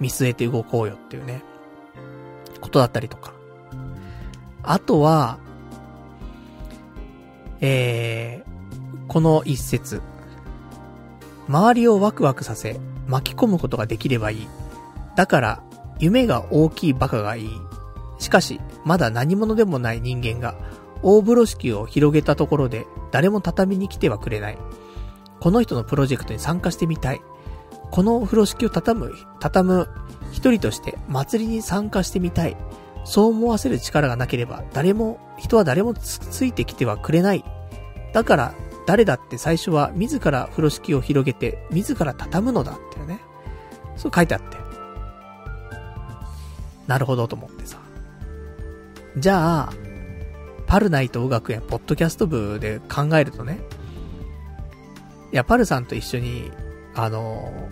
[0.00, 1.42] 見据えて動こうよっていうね、
[2.60, 3.34] ことだったりとか。
[4.62, 5.38] あとは、
[7.60, 10.00] えー、この一節。
[11.48, 14.48] 周りをワクワクさせ、巻き込むことができればいい。
[15.16, 15.62] だから、
[15.98, 17.50] 夢が大きいバカがいい。
[18.18, 20.54] しかし、まだ何者でもない人間が、
[21.02, 24.58] 大風呂敷を広げたところで誰も畳に来てはくれない。
[25.40, 27.20] この人のプロジェクトに参加してみたい。
[27.90, 29.88] この風呂敷を畳む、畳む
[30.30, 32.56] 一人として祭りに参加してみたい。
[33.04, 37.44] そう思わせる力がなければ誰も、人は誰もつついてきてはくれない。
[38.12, 38.54] だから、
[38.86, 43.20] 誰だって最初は自ら風呂敷を広げて、自ら畳むのだってね。
[43.96, 44.56] そう書いてあって。
[46.86, 47.78] なるほどと思ってさ。
[49.16, 49.72] じゃあ、
[50.66, 53.60] パルナイト学園ポッドキャスト部で考えるとね、
[55.32, 56.50] いや、パルさんと一緒に、
[56.94, 57.68] あの、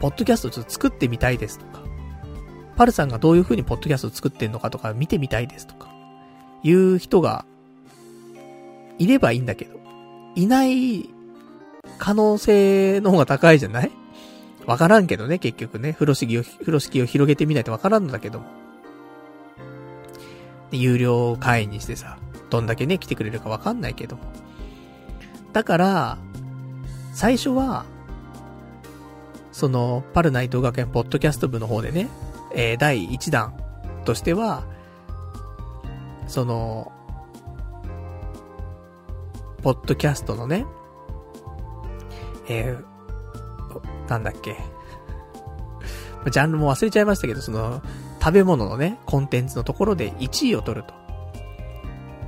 [0.00, 1.82] ポッドキャストちょっと作ってみたいですとか、
[2.76, 5.88] パルさんがどういう風にポッドキャスト作ってんのかとか見てみたいですとか、
[6.62, 7.44] いう人が、
[8.98, 9.75] いればいいんだけど、
[10.36, 11.10] いない
[11.98, 13.90] 可能性の方が高いじゃない？
[14.66, 15.92] わからんけどね、結局ね。
[15.94, 18.46] 風呂敷を、風呂敷を広げてみないとわからんのだけども。
[20.72, 22.18] 有料会員にしてさ、
[22.50, 24.22] どんだけね、来てくれるかわかんないけども。
[25.52, 26.18] だから、
[27.14, 27.86] 最初は、
[29.52, 32.08] その、パルナイト学園ポッドキャスト部の方でね、
[32.54, 33.54] えー、第1弾
[34.04, 34.64] としては、
[36.26, 36.92] その、
[39.66, 40.64] ポッドキャストのね、
[42.48, 44.56] えー、なんだっけ。
[46.30, 47.82] ジャンルも忘れちゃいましたけど、その、
[48.20, 50.94] 食べ物のね、コンテンツのところで1位を取ると。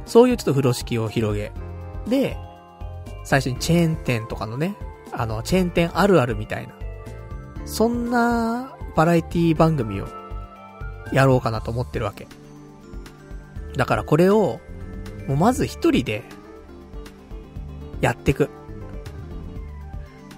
[0.05, 1.53] そういうちょっと風呂敷を広げ。
[2.09, 2.37] で、
[3.23, 4.75] 最初にチェーン店とかのね、
[5.13, 6.75] あの、チェーン店あるあるみたいな、
[7.67, 10.09] そんなバラエティ番組を
[11.13, 12.27] やろうかなと思ってるわけ。
[13.77, 14.59] だからこれを、
[15.29, 16.25] もうまず一人で、
[18.01, 18.51] やってく。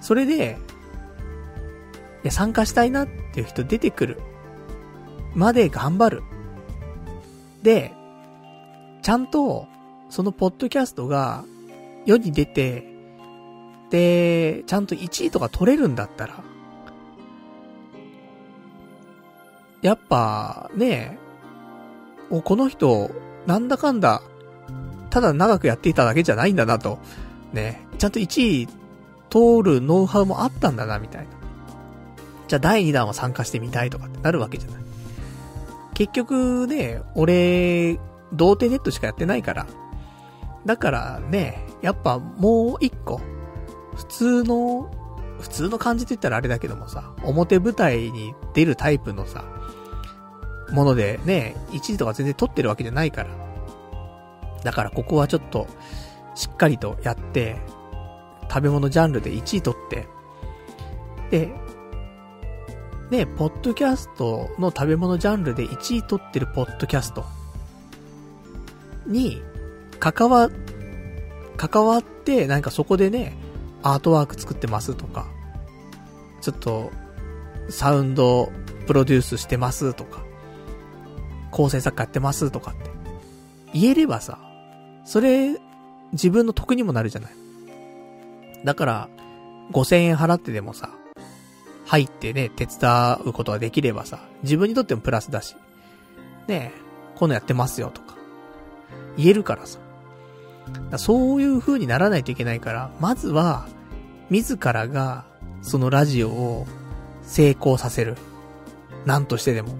[0.01, 0.57] それで、
[2.23, 4.21] いや、参加したいなっていう人出てくる。
[5.33, 6.23] まで頑張る。
[7.63, 7.93] で、
[9.01, 9.67] ちゃんと、
[10.09, 11.45] そのポッドキャストが
[12.05, 12.85] 世に出て、
[13.89, 16.43] で、ちゃんと1位とか取れるんだったら、
[19.81, 21.17] やっぱ、ね
[22.29, 23.11] お、この人、
[23.45, 24.21] なんだかんだ、
[25.09, 26.99] ただ長くやっていただけじゃないんだなと、
[27.53, 28.67] ね、ちゃんと1位
[29.29, 31.29] 通るノウハウもあったんだな、みたいな。
[32.47, 34.81] じゃあ第2弾は参加してみたいとかってなるわけじゃない。
[35.93, 37.99] 結局ね、俺、
[38.33, 39.67] 童貞ネットしかやってないから。
[40.65, 43.21] だからね、やっぱもう一個、
[43.95, 44.91] 普通の、
[45.39, 49.43] 普通の感じって言ったらあれだけどもさ、表舞台に出るタイプのさ、
[50.71, 53.29] ものでね、1位とか全然取ってるわけじゃないから。
[54.63, 55.67] だからここはちょっと、
[56.41, 57.61] しっかりとやって、
[58.49, 60.07] 食べ物ジャンルで1位取って、
[61.29, 61.51] で、
[63.11, 67.25] ね、ポッドキャストの食べ物ジャンルで1位取ってるポッドキャスト
[69.05, 69.43] に、
[69.99, 70.49] 関わ、
[71.57, 73.37] 関わって、なんかそこでね、
[73.83, 75.27] アートワーク作ってますとか、
[76.41, 76.91] ちょっと、
[77.69, 78.51] サウンド
[78.87, 80.23] プロデュースしてますとか、
[81.51, 82.89] 構成作家やってますとかって、
[83.75, 84.39] 言えればさ、
[85.05, 85.55] それ、
[86.13, 87.31] 自分の得にもなるじゃない。
[88.65, 89.09] だから、
[89.71, 90.89] 5000円払ってでもさ、
[91.85, 95.55] 入ってね、手伝うことができればさ、自分にとってもプラスだし、
[96.47, 96.81] ねえ、
[97.15, 98.15] このやってますよとか、
[99.17, 99.79] 言えるからさ。
[100.89, 103.67] だそういう風にならないといけないから、まずは、
[104.29, 105.25] 自らが、
[105.61, 106.67] そのラジオを
[107.23, 108.15] 成功させる。
[109.05, 109.75] なんとしてでも。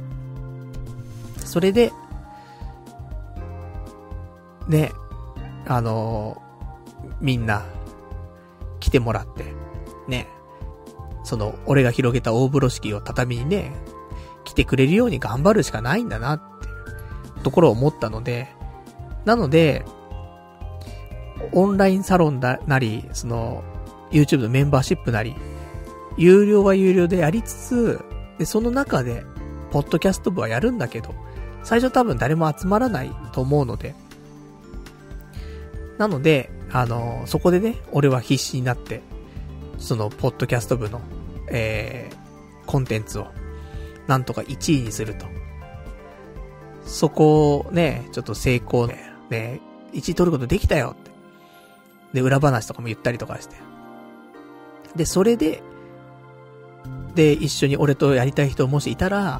[1.45, 1.91] それで、
[4.67, 4.91] ね、
[5.73, 7.63] あのー、みんな、
[8.81, 9.45] 来てもらって、
[10.09, 10.27] ね、
[11.23, 13.71] その、俺が広げた大風呂敷を畳にね、
[14.43, 16.71] 来てくれるように頑張るしかないんだなってい
[17.39, 18.49] うところを思ったので、
[19.23, 19.85] なので、
[21.53, 23.63] オンラインサロンだ、なり、その、
[24.11, 25.35] YouTube のメンバーシップなり、
[26.17, 27.99] 有料は有料でやりつつ、
[28.37, 29.23] で、その中で、
[29.71, 31.15] ポッドキャスト部はやるんだけど、
[31.63, 33.95] 最初多分誰も集まらないと思うので、
[36.01, 39.01] なので、あの、そこでね、俺は必死になって、
[39.77, 40.99] その、ポッドキャスト部の、
[41.47, 43.27] えー、コンテンツを、
[44.07, 45.27] なんとか1位にすると。
[46.85, 49.61] そこをね、ちょっと成功ね、ね、
[49.93, 51.11] 1位取ることできたよって。
[52.13, 53.57] で、裏話とかも言ったりとかして。
[54.95, 55.61] で、それで、
[57.13, 59.39] で、一緒に俺とやりたい人もしいたら、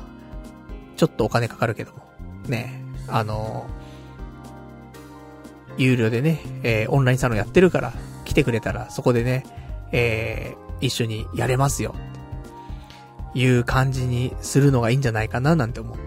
[0.96, 2.04] ちょっとお金かかるけども、
[2.46, 3.66] ね、あの
[5.78, 7.94] 有料でね、えー、オンラインサロンやってるから、
[8.26, 9.46] 来てくれたら、そこでね、
[9.92, 11.96] えー、一緒にやれますよ。
[13.34, 16.02] いう感じにするのがいいんじゃないかななんて思って。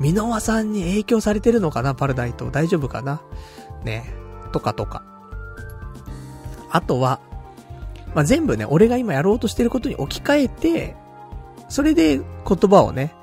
[0.00, 1.94] ミノワさんに影響されてるのかな？
[1.94, 2.50] パルダイト。
[2.50, 3.22] 大丈夫かな？
[3.84, 4.12] ね
[4.52, 5.04] とかとか。
[6.70, 7.20] あとは、
[8.14, 10.96] まあ、全部ね、俺が今やろうとしてることに置き換えて、
[11.68, 13.14] それで言葉をね、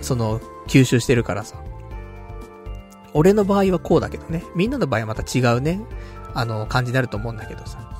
[0.00, 1.56] その、吸収してるからさ。
[3.18, 4.44] 俺の場合はこうだけどね。
[4.54, 5.80] みんなの場合はまた違うね、
[6.34, 7.90] あの、感じになると思うんだけどさ。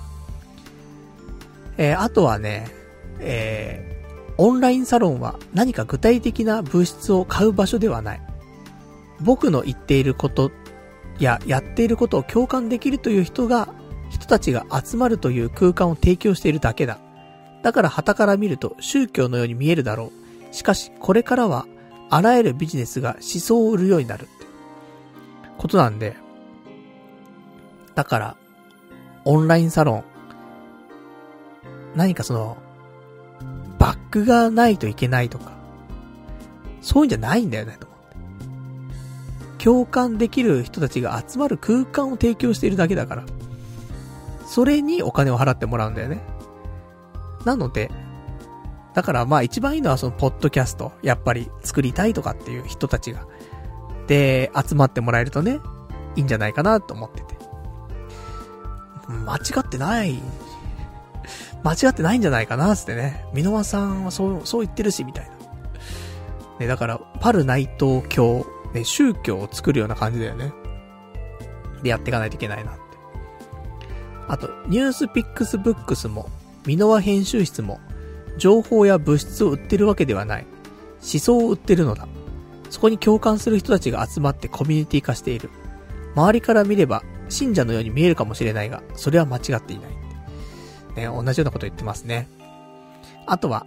[1.77, 2.69] えー、あとはね、
[3.19, 8.23] えー、オンラインサロンは何か具体的な物質を買う場所ではない。
[9.21, 10.53] 僕の言っていること
[11.19, 13.75] ややっていることを共感できるという人が、
[14.11, 17.01] 人たちが集まるという空間を提供しているだけだ。
[17.65, 20.13] だから旗から見ると宗教のように見えるだろ
[20.53, 20.55] う。
[20.55, 21.67] しかし、これからは、
[22.09, 24.29] あらゆるビジネスが思想を売るようになる。
[25.59, 26.17] ことなんで、
[27.95, 28.37] だから、
[29.25, 30.05] オンラインサロン、
[31.95, 32.57] 何かその、
[33.79, 35.53] バックがないといけないとか、
[36.81, 37.99] そういうんじゃないんだよね、と思っ
[39.59, 39.65] て。
[39.65, 43.25] 共感できる人たちが集まる空間を提供しているだけだから。
[44.47, 46.23] それにお金を払ってもらうんだよね。
[47.45, 47.91] なので、
[48.95, 53.27] だからまあ一番いいのはそのポッドキャスト、やっぱり作りたいとかっていう人たちが、
[54.09, 55.61] で、集まってもらえるとね、
[56.17, 57.39] いいんじゃないかなと思ってて。
[59.09, 60.21] 間違ってない、
[61.63, 63.25] 間違ってないんじゃないかな、つってね。
[63.33, 65.31] 箕輪さんはそう、そう言ってるし、みたいな。
[66.59, 70.53] ね、だから、パル内藤教、ね、宗教を作るような感じだよね。
[71.83, 72.81] でやっていかないといけないなって。
[74.27, 76.29] あと、ニュースピックスブックスも、
[76.67, 77.81] ミノワ編集室も、
[78.37, 80.47] 情報や物質を売ってるわけではない。
[81.01, 82.09] 思想を売ってるのだ。
[82.71, 85.51] そこに共感する人たちが集まってコミュニティ化している。
[86.15, 89.91] 周りから見れば、信者のように見えるかもしれないが、それは間違っていない。
[90.97, 92.29] ね、同じようなこと言ってますね。
[93.27, 93.67] あとは、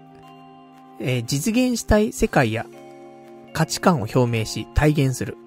[1.00, 2.66] えー、実現したい世界や
[3.54, 5.38] 価値観を表明し体現する。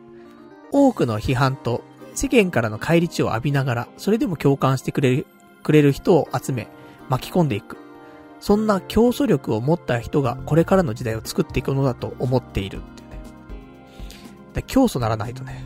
[0.72, 1.82] 多くの批判と
[2.14, 5.26] 世間からの返り血を浴びながら、それでも共感してくれる、
[5.62, 6.68] くれる人を集め、
[7.09, 7.76] 巻き込んでいく。
[8.40, 12.82] そんな競争力を持った人がこれからの時代を作っていくのだと思っている。
[14.55, 15.64] で競争ならないとね。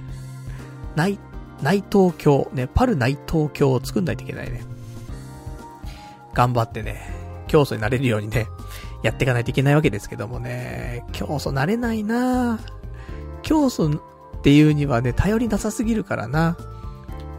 [0.96, 1.18] 内、
[1.62, 4.62] 内東京、ね、パル内東京を作んないといけないね。
[6.34, 7.10] 頑張ってね、
[7.46, 8.46] 競争になれるようにね、
[9.02, 12.58] やっていかないといけないわけですけどもね、競争なれないな
[13.42, 16.56] 競争っていうにはね、頼りなさすぎるからな。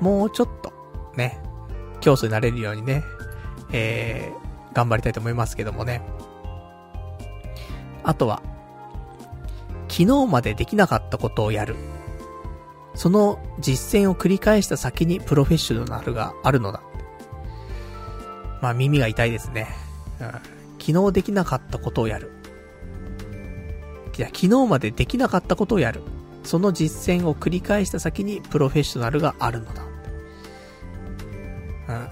[0.01, 0.71] もうちょっと、
[1.17, 1.41] ね、
[1.99, 3.03] 競争になれるようにね、
[3.71, 6.01] えー、頑張りたいと思いますけどもね。
[8.03, 8.41] あとは、
[9.89, 11.75] 昨日までできなかったことをやる。
[12.95, 16.81] その実践を繰り返した先にプロフェッショナルがあるのだ。
[18.61, 19.67] まあ耳が痛いですね。
[20.79, 22.31] 昨日できなかったことをやる。
[24.17, 26.01] いや、昨日までできなかったことをやる。
[26.43, 29.83] その実践を繰り返した先にプロフェッショナルがあるのだ。
[29.83, 29.87] うん。
[31.87, 32.11] ま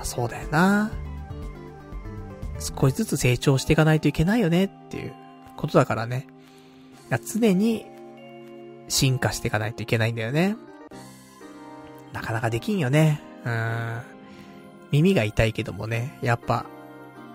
[0.00, 0.90] あ、そうだよな。
[2.60, 5.14] 少しずつ成長していかないといけないよねっていう
[5.56, 6.28] ことだからね。
[7.18, 7.86] 常に
[8.88, 10.56] 進化していかないといけないんだよね。
[12.12, 13.20] なかなかできんよね。
[13.44, 14.00] うん。
[14.90, 16.66] 耳が痛いけどもね、やっぱ、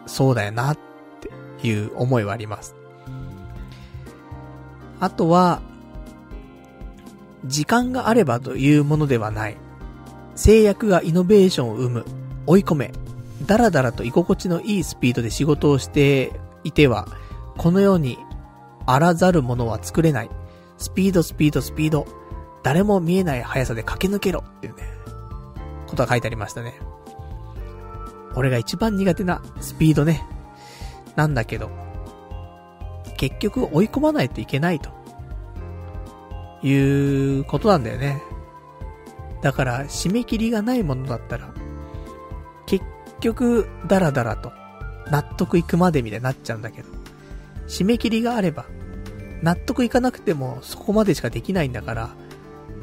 [0.05, 0.77] そうだよなっ
[1.61, 2.75] ていう思いはあります。
[4.99, 5.61] あとは、
[7.45, 9.57] 時間があればというものではない。
[10.35, 12.05] 制約がイノベーションを生む。
[12.45, 12.93] 追い込め。
[13.45, 16.31] だらだらと居心地のいいスピードで仕事をして
[16.63, 17.07] いては、
[17.57, 18.17] このように、
[18.87, 20.29] あらざるものは作れない。
[20.77, 22.07] スピード、スピード、スピード。
[22.63, 24.83] 誰も見えない速さで駆け抜けろっていうね、
[25.87, 26.79] ことが書いてありましたね。
[28.35, 30.25] 俺が一番苦手なスピードね。
[31.15, 31.69] なんだけど、
[33.17, 34.97] 結局追い込まないといけないと。
[36.63, 38.21] いうことなんだよね。
[39.41, 41.53] だから、締め切りがないものだったら、
[42.65, 42.83] 結
[43.19, 44.51] 局、ダラダラと、
[45.11, 46.89] 納得いくまでみたいになっちゃうんだけど、
[47.67, 48.65] 締め切りがあれば、
[49.41, 52.09] 納得いかなくてもそこまでしかできないんだから、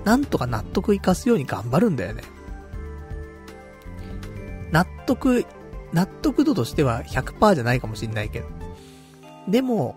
[0.05, 2.23] なんとか納得いかすように頑張るんだよね。
[4.71, 5.47] 納得、
[5.93, 8.49] 納得度としては100%じゃないかもしんないけど。
[9.49, 9.97] でも、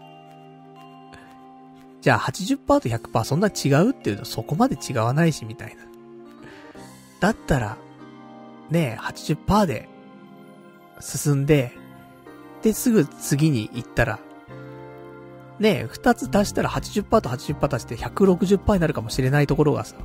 [2.01, 5.83] じゃあ80%と100%そんな違うっていうとそこまで違わないし、みたいな。
[7.19, 7.77] だったら、
[8.69, 9.89] ねえ、80%で
[10.99, 11.73] 進んで、
[12.61, 14.19] で、すぐ次に行ったら、
[15.59, 19.95] ねえ、二つ足したら80%と80%足して160%になるかもしれないところがさ、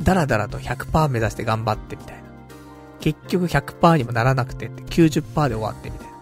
[0.00, 2.22] だらだらと100%目指して頑張ってみたいな。
[3.00, 6.12] 結局100%にもならなくてって90%で終わってみたいな。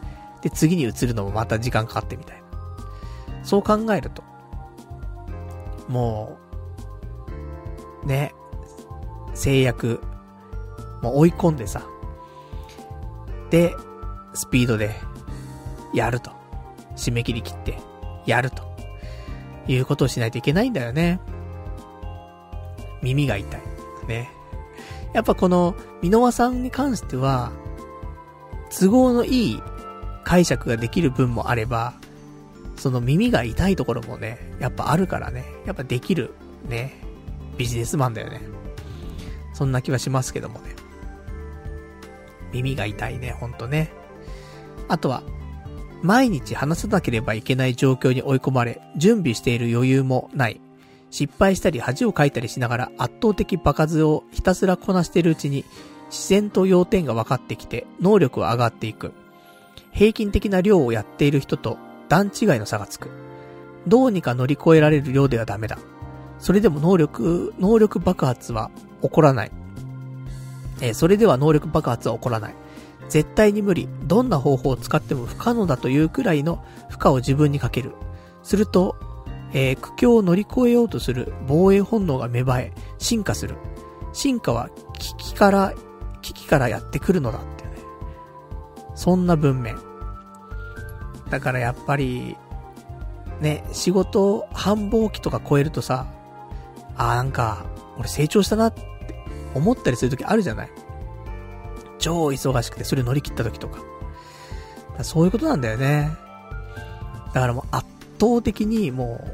[0.42, 3.44] で、次に移るのもまた時間かかってみたいな。
[3.44, 4.22] そう考えると、
[5.88, 6.38] も
[8.02, 8.34] う、ね、
[9.34, 10.00] 制約、
[11.02, 11.82] もう追い込んでさ、
[13.50, 13.74] で、
[14.34, 14.94] スピードで、
[15.92, 16.30] やると。
[16.96, 17.78] 締め切り切って、
[18.30, 18.70] やると。
[19.68, 21.20] いうことをしないといけないんだよね。
[23.02, 23.60] 耳が痛い。
[24.08, 24.30] ね。
[25.12, 27.52] やっぱこの、箕輪さんに関しては、
[28.70, 29.62] 都合のいい
[30.24, 31.94] 解釈ができる分もあれば、
[32.76, 36.34] その耳が痛いところもね、やっぱあるからね、やっぱできる、
[36.68, 36.94] ね、
[37.56, 38.40] ビジネスマンだよね。
[39.52, 40.74] そんな気はしますけどもね。
[42.52, 43.92] 耳が痛いね、ほんとね。
[44.88, 45.22] あとは、
[46.02, 50.60] 毎日話さなければいけない状況に追い込まれ、準備している余裕もない。
[51.10, 55.64] 失敗したり恥をかいたりしながら圧倒的場数をひたすらこなしているうちに、
[56.10, 59.12] 自然と要点が分かってきて、能力は上がっていく。
[59.92, 61.78] 平均的な量をやっている人と
[62.08, 63.10] 段違いの差がつく。
[63.86, 65.78] どうにか乗り越えられる量ではダメだ。
[66.38, 68.70] それでも能力、能力爆発は
[69.02, 69.52] 起こらない。
[70.80, 72.54] え、それでは能力爆発は起こらない。
[73.10, 73.88] 絶対に無理。
[74.04, 77.92] どんな方法を使っても不可能だというくらいの負荷を自分にかける。
[78.42, 78.96] すると、
[79.52, 83.56] えー、苦境を乗り越えようとする防衛本能が芽生え、進化する。
[84.12, 85.74] 進化は危機から、
[86.22, 87.70] 危機からやってくるのだってね。
[88.94, 89.76] そんな文面。
[91.30, 92.36] だからやっぱり、
[93.40, 96.06] ね、仕事繁忙期とか超えるとさ、
[96.96, 97.64] あーなんか、
[97.98, 98.84] 俺成長したなって
[99.54, 100.70] 思ったりするときあるじゃない
[102.00, 103.80] 超忙しくてそれ乗り切った時とか。
[105.00, 106.10] かそういうことなんだよね。
[107.32, 107.86] だからもう圧
[108.20, 109.24] 倒的にも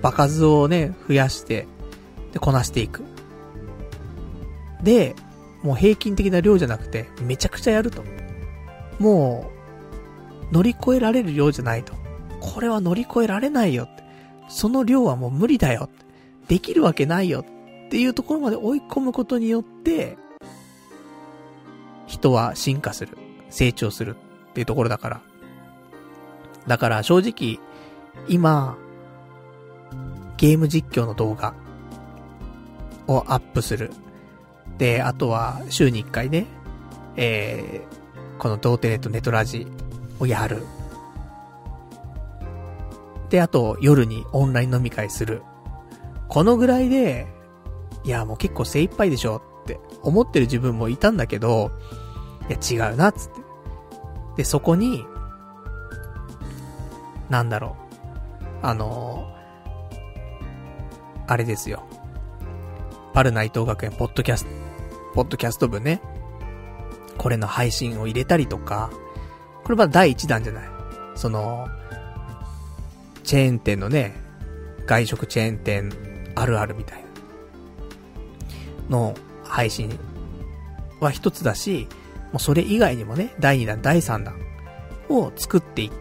[0.00, 1.66] う、場数をね、増やして、
[2.32, 3.02] で、こなしていく。
[4.82, 5.14] で、
[5.62, 8.04] もう平均的な量じゃなくて、めちゃくちゃやると。
[8.98, 9.50] も
[10.50, 11.94] う、乗り越えられる量じゃないと。
[12.40, 14.04] これは乗り越えられないよって。
[14.48, 15.88] その量はもう無理だよ。
[16.46, 17.40] できるわけないよ。
[17.40, 20.16] っていうところまで追い込むことによって、
[22.06, 23.16] 人は進化する。
[23.50, 24.16] 成長する
[24.50, 25.20] っていうところだから。
[26.66, 27.60] だから正直、
[28.28, 28.76] 今、
[30.36, 31.54] ゲーム実況の動画
[33.06, 33.90] をアップする。
[34.78, 36.46] で、あとは週に1回ね、
[37.16, 39.66] えー、この童貞ネットネトラジ
[40.18, 40.62] をやる。
[43.30, 45.42] で、あと夜にオンライン飲み会する。
[46.28, 47.26] このぐらいで、
[48.04, 49.42] いやもう結構精一杯でしょ
[50.06, 51.72] 思ってる自分もいたんだけど、
[52.48, 53.40] いや違うなっつって。
[54.36, 55.04] で、そこに、
[57.28, 57.76] なんだろ
[58.62, 58.66] う。
[58.66, 61.84] あのー、あれですよ。
[63.12, 64.50] パルナイト学園ポッドキャスト、
[65.14, 66.00] ポッドキャスト部ね。
[67.18, 68.90] これの配信を入れたりとか、
[69.64, 70.68] これは第1弾じゃない。
[71.16, 71.66] その、
[73.24, 74.14] チェーン店のね、
[74.86, 75.90] 外食チェーン店
[76.36, 77.02] あるあるみたい
[78.88, 79.14] な、の
[79.48, 79.98] 配信
[81.00, 81.88] は一つだし、
[82.32, 84.34] もうそれ以外にもね、第2弾、第3弾
[85.08, 85.96] を作っていって、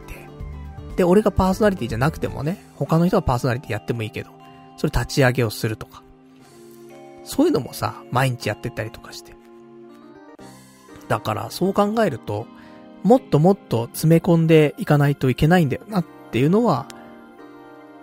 [0.95, 4.31] で、俺がパーソナリティじゃなくてもね、他の人がパーソナリティやってもいいけど、
[4.77, 6.01] それ立ち上げをするとか。
[7.23, 9.35] そういうのもさ、毎日やってったりとかして。
[11.07, 12.47] だから、そう考えると、
[13.03, 16.87] もっともっと詰め込んでいかないといけないんだよなっていうのは、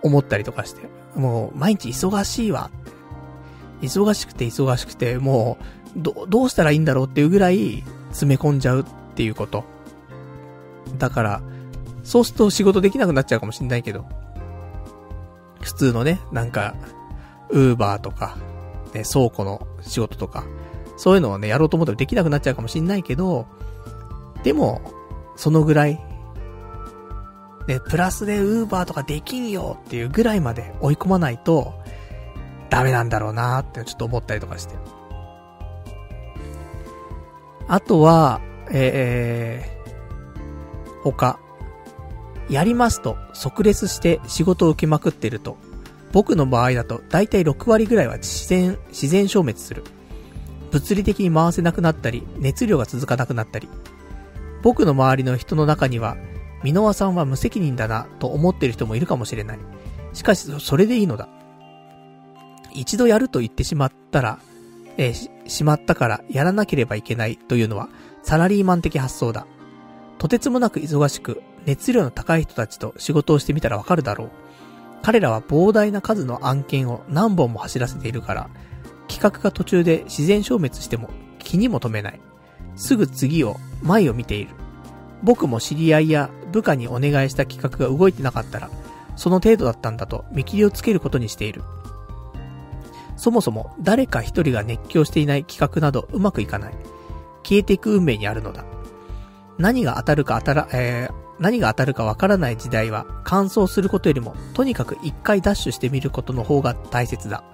[0.03, 0.83] 思ったりとかして。
[1.15, 2.71] もう、毎日忙しいわ。
[3.83, 5.59] 忙しくて忙しくて、も
[5.97, 8.85] う、ど、どうしたらいいんだろうっていうぐらい、詰め込んじゃうっ
[9.15, 9.65] ていうこと。
[10.99, 11.43] だから、
[12.03, 14.07] そうすると仕事できなくなっちゃうかもしんないけど、
[15.61, 16.75] 普通のね、なんか、
[17.51, 18.37] ウーバーとか、
[18.95, 20.45] ね、倉庫の仕事とか、
[20.97, 23.47] そういうのをね、やろうと思ったらできなくなっちゃうかもしんないけど、
[24.43, 24.83] でも、
[25.37, 26.01] そのぐらい、
[27.69, 31.75] ね、プラスでウーバーとかできんよっていうぐらいまで追い込まないと、
[32.73, 34.77] ダメなんだろうなってちょっと思ったりとかして。
[37.69, 38.41] あとは、
[38.71, 41.39] えー、他。
[42.49, 45.59] やりますと即レスして仕事を受けまくってると、
[46.13, 49.85] 僕の場合だと大体6割ぐらいは自然、自然消滅する。
[50.71, 53.69] 物理的に回せなくなったり、熱量が続かなくなったり。
[54.63, 56.17] 僕の周りの人の中には、
[56.65, 59.59] 箕輪さんは無責任だなと思ってる人もいるかもしれない。
[60.15, 61.29] しかし、それでいいのだ。
[62.75, 64.39] 一度やると言ってしまったら、
[64.97, 67.89] えー、し、しまったからやらなければいけないというのは
[68.23, 69.47] サラリーマン的発想だ。
[70.19, 74.31] とてつもなく忙しく、熱量の高い人たちと仕事をしてみたらわかるだろう。
[75.03, 78.51] 彼らは膨大な数の案件を何本も走らせているから、
[79.09, 82.21] 企画が途中で自然消滅しても気にも留めない。
[82.77, 84.55] すぐ次を、前を見ている。
[85.25, 88.71] 僕も知り合いや部下にお願いした企画が動いてなかったら、
[89.17, 91.63] その程度だったんだと見切りをつけることにしている。
[93.23, 96.75] そもそも誰か一人が熱狂していない企画などうまくいかない。
[97.45, 98.65] 消えていく運命にあるのだ。
[99.59, 107.45] 何が当たるか当たら、えー、何が当たるかわからない時代は、乾燥することよりも、とにかく一回ダッシュしてみることの方が大切だ。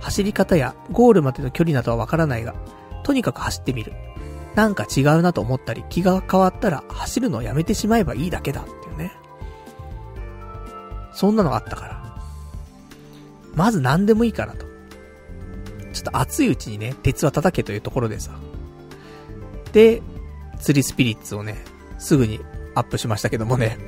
[0.00, 2.54] 走り方やゴールまでの距離などはわからないが、
[3.02, 3.92] とにかく走ってみる。
[4.54, 9.12] なんか違うなと思ったり、気が変わったら走るのをやめてしまえばいいだけだっていうね。
[11.12, 12.04] そんなのあったから。
[13.54, 14.72] まず何でもいいからと。
[15.94, 18.32] ちょっと熱いうちにね、鉄は叩けというところでさ。
[19.72, 20.02] で、
[20.60, 21.56] 釣りスピリッツをね、
[21.98, 22.40] すぐに
[22.74, 23.78] アップしましたけどもね。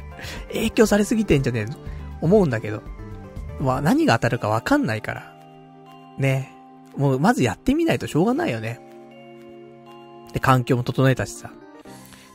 [0.52, 1.76] 影響されすぎてんじゃねえの？
[2.20, 2.82] 思うんだけど。
[3.60, 5.34] まあ何が当たるかわかんないから。
[6.18, 6.52] ね。
[6.96, 8.80] もうまずやってみないとしょうがないよね。
[10.32, 11.50] で、環境も整えたしさ。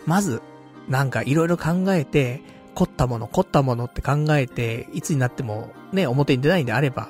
[0.06, 0.41] まず、
[0.88, 2.41] なんかいろいろ考えて、
[2.73, 7.10] 凝ったもの、凝ったものって考えて、いつになってもね、表に出ないんであれば、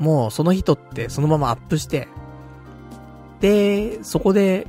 [0.00, 2.08] もうその人ってそのままアップして、
[3.40, 4.66] で、そこで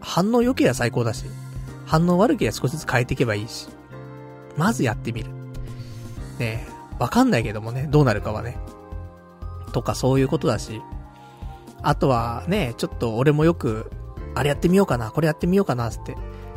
[0.00, 1.24] 反応良ければ最高だし、
[1.86, 3.68] 反応悪ければ少しずつ変えていけばいいし、
[4.56, 5.30] まずやってみる。
[6.38, 6.66] ね
[6.98, 8.56] わかんないけどもね、どうなるかはね。
[9.72, 10.80] とかそういうことだし、
[11.82, 13.90] あとはね、ちょっと俺もよく、
[14.34, 16.16] あれやってみようかな、これやってみようかな、って、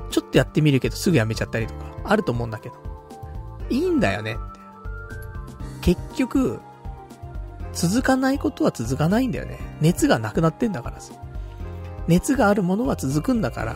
[0.10, 2.76] ちょっとやってみるけどすぐやめちゃったりとか、あると思うんだけど。
[3.70, 4.60] いいんだよねって。
[5.82, 6.60] 結局、
[7.74, 9.60] 続かないことは続かないんだよね。
[9.82, 11.14] 熱がなくなってんだからさ。
[12.08, 13.76] 熱があるものは続くんだから。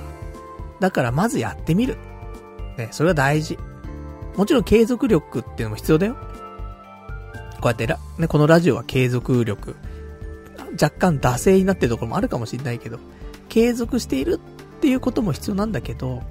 [0.79, 1.97] だからまずやってみる。
[2.77, 3.57] ね、それは大事。
[4.35, 6.15] もちろん継続力っていうのも必要だよ。
[7.61, 9.75] こうやってら、ね、このラジオは継続力。
[10.81, 12.99] 若干惰性になってるところもあるかもしれないけど、
[13.47, 14.39] 継続している
[14.77, 16.23] っていうことも必要なんだけど、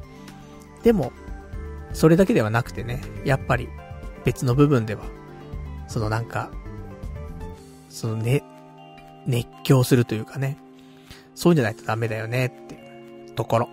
[0.82, 1.12] でも、
[1.92, 3.68] それだけではなくてね、やっぱり
[4.24, 5.04] 別の部分では、
[5.88, 6.50] そのなんか、
[7.92, 8.42] そのね、
[9.26, 10.56] 熱狂するというかね、
[11.34, 13.68] そうじゃないとダメだよねっていうところ。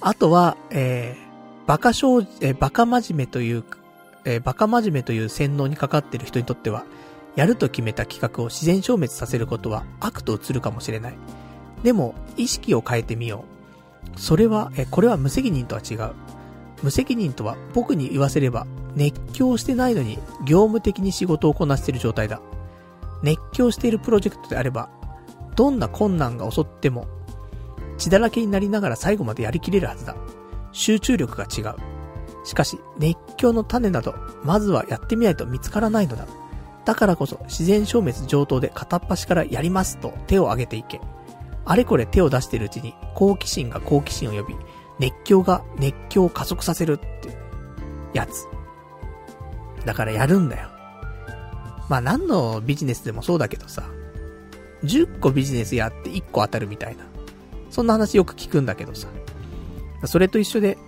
[0.00, 3.64] あとは、えー、バカ正、えー、バカ真面目という、
[4.24, 6.84] えー、バカ真面目という洗脳にかかっている人にとっては、
[7.36, 11.14] やると決めた企画を自然消滅させることは悪と映るかもしれない。
[11.84, 13.44] でも、意識を変えてみよ
[14.16, 14.20] う。
[14.20, 16.14] それは、え、これは無責任とは違う。
[16.82, 22.40] 無責任とは僕に言わせれば、熱狂してないのに業務的に仕事をこなしている状態だ。
[23.22, 24.90] 熱狂しているプロジェクトであれば、
[25.56, 27.06] どんな困難が襲っても、
[27.96, 30.14] 血だらけになりながら最後までやりきれるはずだ。
[30.72, 31.76] 集中力が違う。
[32.44, 34.14] しかし、熱狂の種など、
[34.44, 36.26] まずはやってみないと見つからないのだ。
[36.84, 41.00] だからこそ、自然消滅上等で片っ端からやりますと手を挙げていけ。
[41.64, 44.56] あれこれ手を出しているうちに、好奇心が好奇心を呼び、
[44.98, 47.36] 熱狂が熱狂を加速させるって、
[48.12, 48.46] やつ。
[49.84, 50.68] だからやるんだよ。
[51.88, 53.84] まあ何のビジネスでもそうだけどさ、
[54.84, 57.04] 10個ビジネスやって1個当たるみたいな。
[57.70, 59.08] そんな話よく聞くんだけどさ。
[60.04, 60.78] それと一緒で、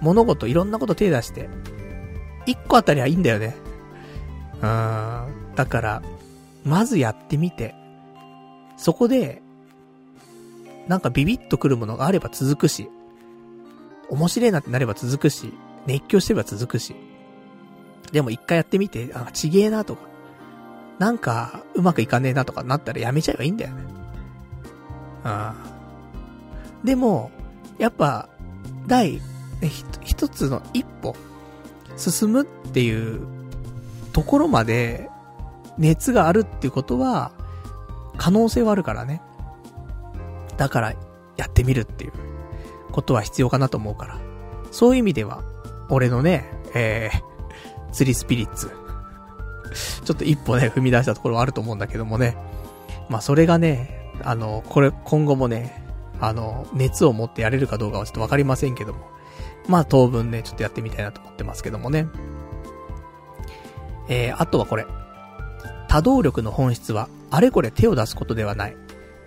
[0.00, 1.48] 物事いろんなこと手出して、
[2.46, 3.56] 1個当たりはいいんだよね。
[4.60, 5.54] うーん。
[5.54, 6.02] だから、
[6.64, 7.74] まずやってみて、
[8.76, 9.42] そこで、
[10.86, 12.88] なんかビビッとくるものがあれば続くし、
[14.08, 15.52] 面白いなってなれば続くし、
[15.86, 16.94] 熱狂してれば続くし。
[18.12, 20.02] でも一回やってみて、あ、ちげえなとか、
[20.98, 23.82] なんか、うまくいかねえなとかなったらやめちゃえばいいんだよね。
[25.24, 26.86] ああ。
[26.86, 27.30] でも、
[27.78, 28.28] やっぱ、
[28.86, 29.20] 第、
[30.04, 31.14] 一つの一歩、
[31.96, 33.26] 進むっていう
[34.12, 35.10] ところまで、
[35.78, 37.32] 熱があるっていうことは、
[38.16, 39.20] 可能性はあるからね。
[40.56, 40.94] だから、
[41.36, 42.12] やってみるっていう
[42.96, 44.18] ことは必要かなと思うから。
[44.72, 45.44] そういう意味では、
[45.90, 48.70] 俺のね、えー、釣りスピリッツ。
[50.04, 52.38] ちょっと一歩ね、踏み出したところはあると思うんだけどもね。
[53.10, 55.84] まあそれがね、あの、これ、今後もね、
[56.20, 59.00] あの、熱を持ってやれるかどうかはちょっとわかりませんけども。
[59.68, 62.06] まあ当分ね、ちょっとやってみたいなと思ってますけどもね。
[64.08, 64.86] えー、あとはこれ。
[65.88, 68.76] 多動力の本質は、あれこれ手を出すことではない。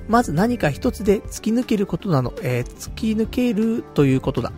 [0.10, 4.52] まず何か一つで突き抜けることなの、えー、突き抜けるということだ。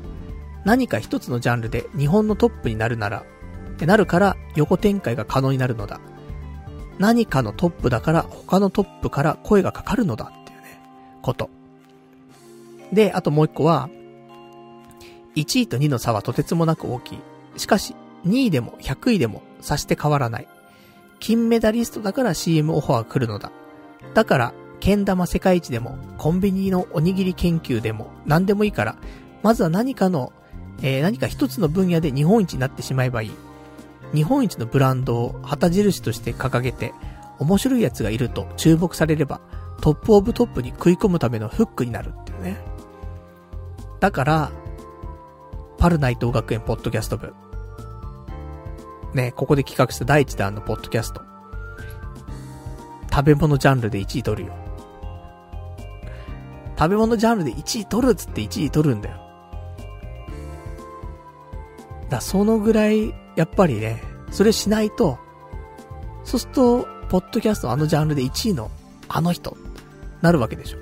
[0.64, 3.26] 何か一つのジャンルで日本のトップになるなら、
[3.82, 6.00] なるから横展開が可能になるのだ。
[7.00, 10.80] 何かのトップだから他のトップから声がかかるのだっていうね、
[11.22, 11.50] こと。
[12.94, 13.90] で、あともう一個は、
[15.36, 17.20] 1位と2の差はとてつもなく大きい。
[17.58, 17.94] しかし、
[18.26, 20.48] 2位でも100位でも差して変わらない。
[21.20, 23.52] 金メダリストだから CM オファーが来るのだ。
[24.14, 28.98] だから、けん玉世界一でも、コンビニのおにぎり研究でも、何でもいいから、
[29.44, 30.34] まずは何かの、
[30.82, 33.32] えー、何か一つの分野で日本一になってしまえばいい。
[34.14, 36.94] 日本一のブランドを旗印として掲げて、
[37.40, 39.40] 面白い奴がいると注目されれば、
[39.82, 42.58] トップオブトップに食い込むためのフックになるっていうね。
[44.00, 44.52] だから、
[45.78, 47.34] パルナイト学園ポッドキャスト部。
[49.14, 51.22] ね、ここで企画した第一弾のポッドキャスト。
[53.12, 54.71] 食べ物ジャンルで1位取るよ。
[56.82, 59.18] 食べ物ジャンルで1位取るっつって1位取るんだよ。
[62.10, 64.02] だ、そのぐらい、やっぱりね、
[64.32, 65.20] それしないと、
[66.24, 68.72] そうすると、ポッドキャストあのジャンルで1位の、
[69.10, 69.56] あの人、
[70.24, 70.80] なるわけでしょ。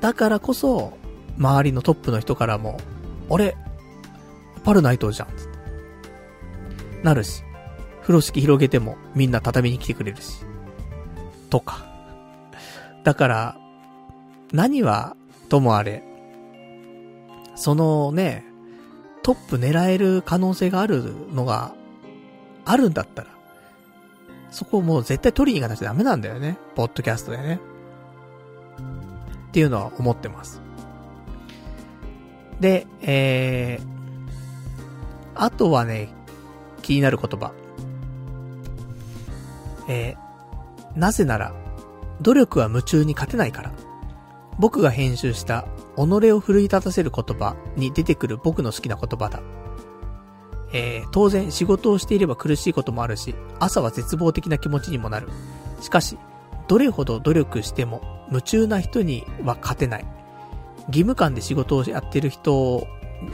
[0.00, 0.96] だからこそ、
[1.36, 2.78] 周りのトップの人からも、
[3.28, 3.56] 俺、
[4.62, 5.58] パルナイトじゃん、つって。
[7.02, 7.42] なるし、
[8.02, 10.44] 風呂敷広げてもみんな畳に来てくれるし。
[11.50, 11.84] とか。
[13.02, 13.61] だから、
[14.52, 15.16] 何は
[15.48, 16.02] ともあれ、
[17.54, 18.44] そのね、
[19.22, 21.74] トップ狙える可能性があるのが、
[22.64, 23.28] あるんだったら、
[24.50, 26.58] そこをもう絶対取りに行かなきゃダメなんだよね。
[26.74, 27.60] ポッドキャストでね。
[29.48, 30.60] っていうのは思ってます。
[32.60, 33.86] で、えー、
[35.34, 36.10] あとはね、
[36.82, 37.52] 気になる言葉。
[39.88, 41.54] えー、なぜなら、
[42.20, 43.72] 努力は夢中に勝てないから。
[44.58, 45.66] 僕が編集した
[45.96, 49.42] 己を奮い立たせる言葉に出てくる僕の好きな言葉だ。
[50.72, 55.28] えー、当然仕事をしていれば苦しいこともあるし、朝は絶望的な気持ちにもなる。
[55.80, 56.18] しかし、
[56.68, 60.06] どれほど努力しても夢中な人には勝てない。
[60.88, 62.86] 義務感で仕事をやってる人を、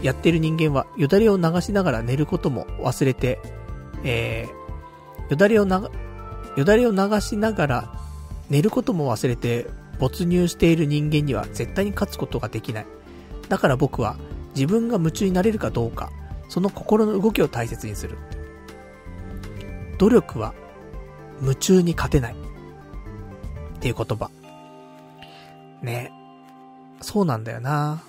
[0.03, 3.41] やってる人間はよだれを流しながら寝ることも忘れて、
[4.05, 5.89] えー、よだれをな
[6.57, 7.93] よだれを流しながら
[8.51, 9.67] 寝ることも忘れて
[9.99, 12.87] 没入している人間には絶対に勝つことができない。
[13.49, 14.17] だから僕は
[14.55, 16.11] 自分が夢中になれるかどうか、
[16.49, 18.19] その心の動きを大切にする。
[19.99, 20.55] 努力は
[21.41, 22.35] 夢中に勝てない。
[22.35, 24.31] っていう言葉。
[25.83, 26.13] ね。
[27.01, 28.03] そうなんだよな。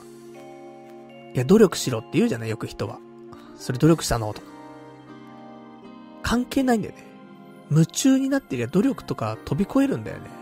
[1.35, 2.97] いや、努力しろって言うじゃない、よく人は。
[3.57, 4.47] それ努力したのとか。
[6.23, 7.03] 関係ないんだよね。
[7.71, 10.38] 夢中になってりゃ努力とか飛び越えるんだよね。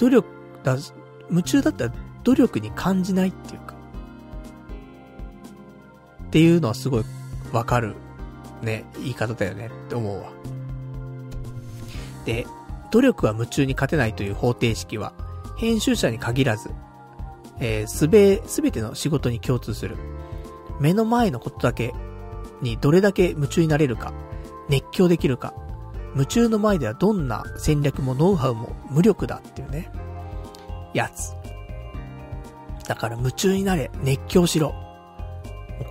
[0.00, 0.26] 努力、
[0.64, 0.78] だ、
[1.28, 1.92] 夢中だったら
[2.24, 3.74] 努力に感じないっていうか。
[6.24, 7.04] っていうのはすごい
[7.52, 7.94] わかる、
[8.62, 10.30] ね、言い方だよねって思うわ。
[12.24, 12.46] で、
[12.90, 15.12] 努力は夢中に勝てないという方程式は、
[15.58, 16.70] 編集者に限らず、
[17.58, 19.98] えー、すべ、すべての仕事に共通する。
[20.80, 21.92] 目の前のことだけ
[22.62, 24.14] にどれだけ夢中になれるか、
[24.70, 25.52] 熱狂できるか、
[26.14, 29.90] 夢中の前ではどんな戦略もノウハウも無力だっていうね、
[30.92, 31.34] やつ。
[32.86, 34.74] だから夢中になれ、熱狂しろ。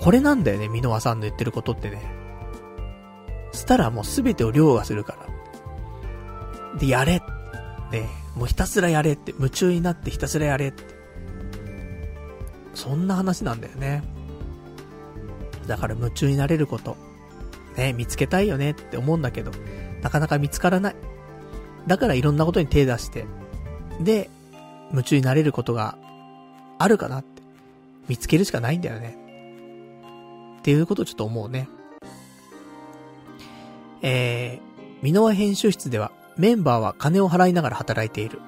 [0.01, 2.01] これなんだよね、箕輪さんの言ってることってね。
[3.53, 5.17] したらもうすべてを凌駕するか
[6.73, 6.79] ら。
[6.79, 7.21] で、やれ。
[7.91, 10.83] ね、もうひたすらやれって、夢中になってひたすらやれって。
[12.73, 14.03] そんな話なんだよね。
[15.67, 16.97] だから夢中になれること、
[17.77, 19.51] ね、見つけたいよねって思うんだけど、
[20.01, 20.95] なかなか見つからない。
[21.87, 23.25] だからいろんなことに手出して、
[24.01, 24.29] で、
[24.91, 25.97] 夢中になれることが
[26.77, 27.41] あるかなって、
[28.07, 29.17] 見つけるしかないんだよね。
[30.59, 31.69] っていうことをちょっと思うね。
[34.01, 38.39] えー、ミノワ編集室ではメンバーは金を払いながら働いている。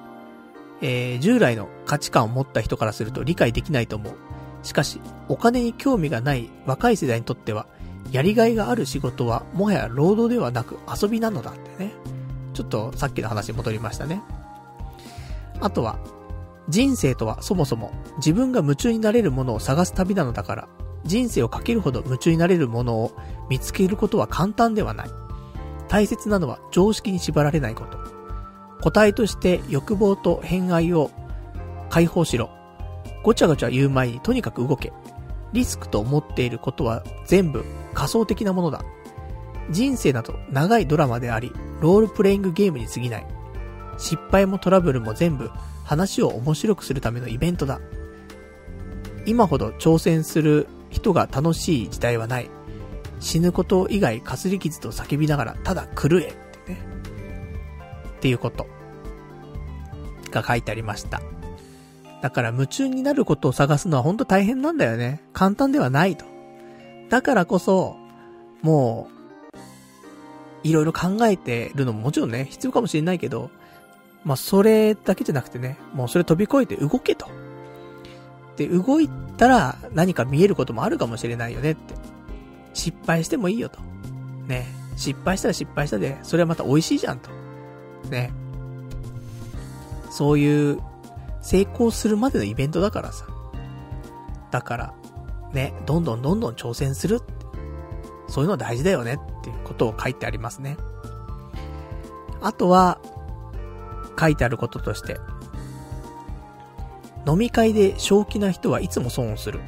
[0.80, 4.14] えー、従来の価値観を持った人からすると理解できないと思う。
[4.62, 7.66] しかし、お金に興味がない若い世代にとっては、
[8.10, 11.92] やりがいがある仕事はもはや労働ではなく遊びなのだってね。
[12.52, 14.22] ちょっとさっきの話戻りましたね。
[15.60, 15.98] あとは、
[16.68, 20.68] 人生とはそもそも自分が夢中になれるものを探す旅なのだから、
[21.04, 23.12] 人生をかけるほど夢中になれるものを
[23.48, 25.10] 見つけることは簡単ではない。
[25.88, 27.98] 大切なのは常識に縛られないこと。
[28.80, 31.10] 答えとして欲望と偏愛を
[31.90, 32.50] 解放しろ。
[33.22, 34.92] ごちゃごちゃ言う前にとにかく動け。
[35.52, 37.64] リスクと思っていることは全部
[37.94, 38.84] 仮想的なものだ。
[39.70, 43.26] 人生など長いドラマであり、ロールプレイングゲームに過ぎない。
[43.98, 45.50] 失敗もトラブルも全部
[45.84, 47.80] 話を面白くするためのイベントだ。
[49.26, 52.50] 今ほど挑戦する人が楽しい時代はない。
[53.20, 56.34] 死ぬこと以外かすり傷と叫びながらただ狂えっ
[56.64, 56.86] てね。
[58.16, 58.66] っていうこと
[60.30, 61.22] が書いてありました。
[62.22, 65.20] だから夢中になることを探すのはほんと大変なんだよね。
[65.32, 66.24] 簡単ではないと。
[67.10, 67.96] だからこそ、
[68.62, 69.08] も
[69.52, 69.58] う、
[70.62, 73.50] いろいろ考えてるのももちろんね、必要かもしれないけど、
[74.24, 77.26] まあ、それだけじゃなくてね、もうそれ飛び越えて動けと。
[78.56, 81.94] で、動いたら何か見えることもあるかもしれないよねって。
[82.72, 83.80] 失敗してもいいよと。
[84.46, 84.66] ね。
[84.96, 87.30] 失敗したら失敗したで、それはまた美味しいじゃんと。
[88.10, 88.32] ね。
[90.10, 90.80] そういう、
[91.42, 93.26] 成功するまでのイベントだからさ。
[94.50, 94.94] だから、
[95.52, 97.20] ね、どんどんどんどん挑戦する。
[98.28, 100.76] そういうの大事だよねっていうことを書いてありますね。
[102.40, 102.98] あとは、
[104.18, 105.18] 書いてあることとして、
[107.26, 109.60] 飲み会で正気な人はいつも損をする。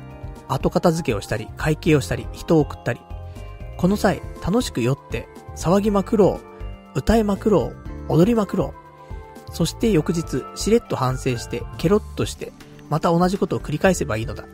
[0.49, 3.01] 後片付けをしたり、会計をしたり、人を送ったり。
[3.77, 6.41] この際、楽しく酔って、騒ぎまくろ
[6.95, 7.73] う、歌いまくろ
[8.09, 8.84] う、踊りまくろう。
[9.55, 12.53] そして翌日、しれっと反省して、ケロッとして、
[12.91, 14.45] また同じことを繰り返せばいいのだ。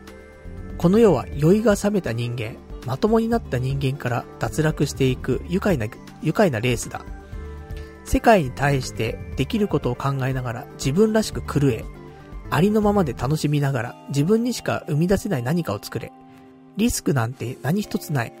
[0.77, 2.55] この世は酔いが覚めた人間、
[2.85, 5.87] まともになった人間から脱落していく愉快な、
[6.21, 7.01] 愉快なレースだ。
[8.05, 11.83] 世界に対してできることを考えながら自分らしく狂え、
[12.51, 16.11] ありのままで楽しみながら自分にしか生み出せない何かを作れ。
[16.77, 18.33] リスクなんて何一つない。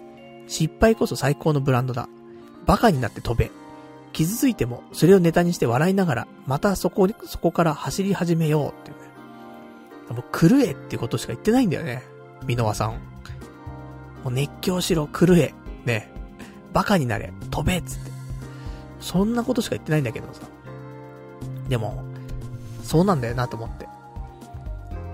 [0.47, 2.07] 失敗こそ最高のブランドだ。
[2.67, 3.49] バカになって飛べ。
[4.13, 9.11] 傷ついてもそれをネタにして笑いながら、またそこに、そこから走り始めようっていうね。
[10.09, 12.03] もう狂えってことしか言ってないんだよね。
[12.45, 12.91] 箕輪さん。
[14.23, 15.53] もう熱狂しろ、狂え。
[15.85, 16.11] ね。
[16.73, 18.11] バカになれ、飛べっつって。
[18.99, 20.41] そんなことしか言ってないんだけどさ。
[21.69, 22.03] でも、
[22.83, 23.87] そうなんだよなと思って。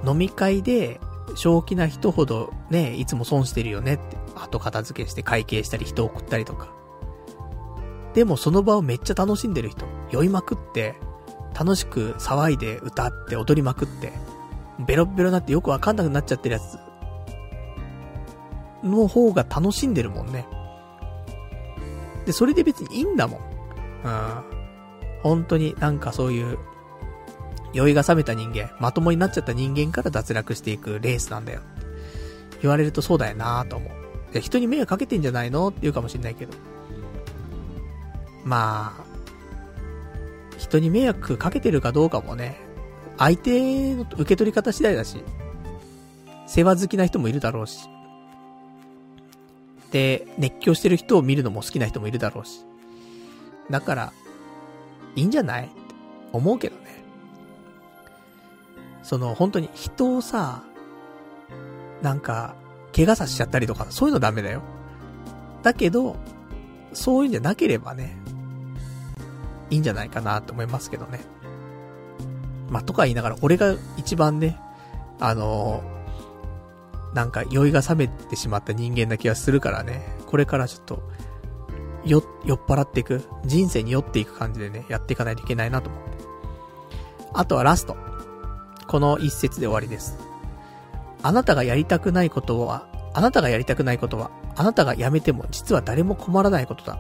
[0.06, 1.00] 飲み会で、
[1.36, 6.77] 正気な人ほどね、いつも損してるよねって、後片付けして会計したり人を送ったりとか。
[8.18, 10.96] でもその場をめっちゃ楽しんでる人、酔いまくって、
[11.54, 14.12] 楽しく騒いで歌って踊りまくって、
[14.88, 16.80] ベロベロになってよくわかんなくなっちゃってるやつ
[18.84, 20.48] の方が楽しんでるもんね。
[22.26, 23.40] で、それで別にいいんだもん。
[24.04, 24.44] うん。
[25.22, 26.58] 本当になんかそういう、
[27.74, 31.62] 酔いが冷めた人間、まともになっちゃった人間から脱落していくレースなんだよ。
[32.64, 33.88] 言われるとそうだよなぁと思
[34.34, 34.40] う。
[34.40, 35.68] 人に迷惑かけてんじゃないの？
[35.68, 36.58] って言うかもしんないけど。
[38.48, 39.04] まあ、
[40.58, 42.60] 人に迷惑かけてるかどうかもね、
[43.18, 45.22] 相手の受け取り方次第だし、
[46.48, 47.90] 世話好きな人もいるだろうし、
[49.92, 52.64] で、熱狂してる人を見るのも好きな人もいるだろうし。
[53.70, 54.14] だから、
[55.16, 55.66] いいんじゃない？
[55.66, 55.74] って
[56.32, 57.04] 思うけどね。
[59.04, 60.64] その、本当に人をさ、
[62.02, 62.56] なんか、
[62.96, 64.62] 怪我させちゃったりとか、そういうのダメだよ。
[65.64, 66.16] だけど、
[66.94, 68.18] そういうんじゃなければね、
[69.70, 71.20] いいんじゃないかなと思いますけどね。
[72.70, 74.60] まあ、とか言いながら、俺が一番ね、
[75.20, 81.02] あのー、なんか酔いが冷めてしまった人間な気がするからね、これからちょっと、
[82.06, 86.08] よ、酔っ払っていく、人生に酔っていく感じでね、やっていかないといけないなと思って。
[87.34, 87.96] あとはラスト。
[88.88, 90.18] この一節で終わりです。
[91.24, 97.00] あなたがやりたくないことは、あなたがやりたくないことは、あなたがやめても実は誰も困らないことだ。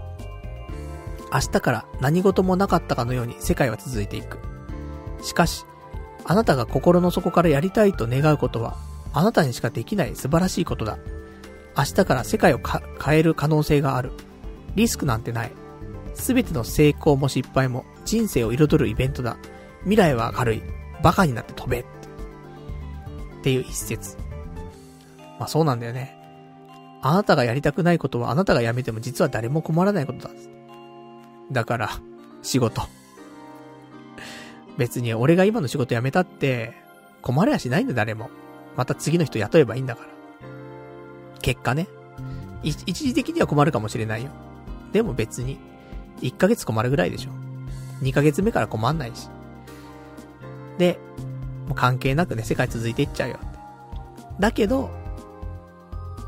[1.33, 4.39] 明日から何事もなかったかのように世界は続いていく。
[5.21, 5.65] しかし、
[6.25, 8.77] あなたが心の底からやりたいと願うことは、
[9.13, 10.97] あなたにしかできない素晴らしいことだ。
[11.77, 14.11] 明日から世界を変える可能性がある。
[14.75, 15.51] リスクなんてない。
[16.13, 19.37] すべての成功も失敗も人生を彩るイベントだ。
[19.81, 20.63] 未来は明るい。
[21.03, 21.81] バカになって飛べ。
[21.81, 21.85] っ
[23.43, 24.17] ていう一節。
[25.39, 26.15] まあそうなんだよね。
[27.01, 30.31] あなたがやりたくないことはあなたがやめても実は誰も困らないことだ。
[31.52, 31.90] だから、
[32.41, 32.82] 仕事。
[34.78, 36.74] 別に俺が今の仕事辞めたって、
[37.22, 38.30] 困りゃしないんだ誰も。
[38.76, 40.10] また次の人雇えばいいんだから。
[41.41, 41.88] 結果ね。
[42.64, 44.30] 一時的には困るかもしれないよ。
[44.91, 45.57] でも別に、
[46.22, 47.32] 1ヶ月困るぐらいでしょ。
[48.02, 49.30] 2ヶ月目から困んないし。
[50.78, 50.99] で、
[51.68, 53.40] もう関係なくね、世界続いていっちゃうよ。
[54.40, 54.90] だけど、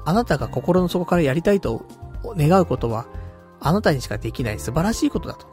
[0.05, 1.85] あなたが心の底からやりたいと
[2.35, 3.05] 願うことは、
[3.59, 5.47] あなたにしかできない素晴らしいことだと。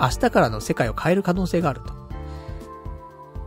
[0.00, 1.92] 明日からの世界を変える可能性があると。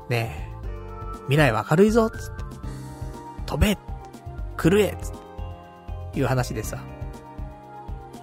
[0.09, 2.43] ねえ、未来は明るいぞ、つって。
[3.45, 3.77] 飛べ
[4.57, 5.23] 狂えつって。
[6.15, 6.83] いう話でさ。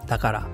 [0.06, 0.48] だから、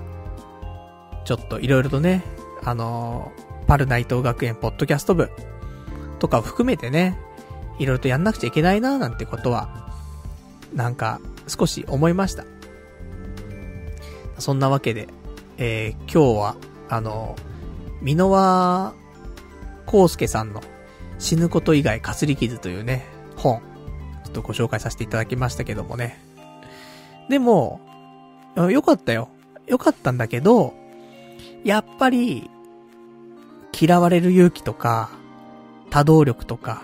[1.25, 2.23] ちょっといろいろとね、
[2.63, 5.29] あのー、パルナイト学園ポッドキャスト部
[6.19, 7.19] とかを含めてね、
[7.79, 9.91] いろいろとやんなくちゃいけないななんてことは、
[10.73, 12.43] なんか少し思いました。
[14.39, 15.07] そんなわけで、
[15.57, 16.55] えー、今日は、
[16.89, 17.35] あの、
[18.01, 18.93] 箕輪
[19.91, 20.61] 康介さんの
[21.19, 23.05] 死ぬこと以外かすり傷というね、
[23.35, 23.61] 本、
[24.23, 26.19] ちょっとご紹介させていただきましたけどもね。
[27.29, 27.81] でも、
[28.55, 29.29] よかったよ。
[29.65, 30.73] よかったんだけど、
[31.63, 32.49] やっぱり、
[33.79, 35.09] 嫌われる勇気とか、
[35.89, 36.83] 多動力とか、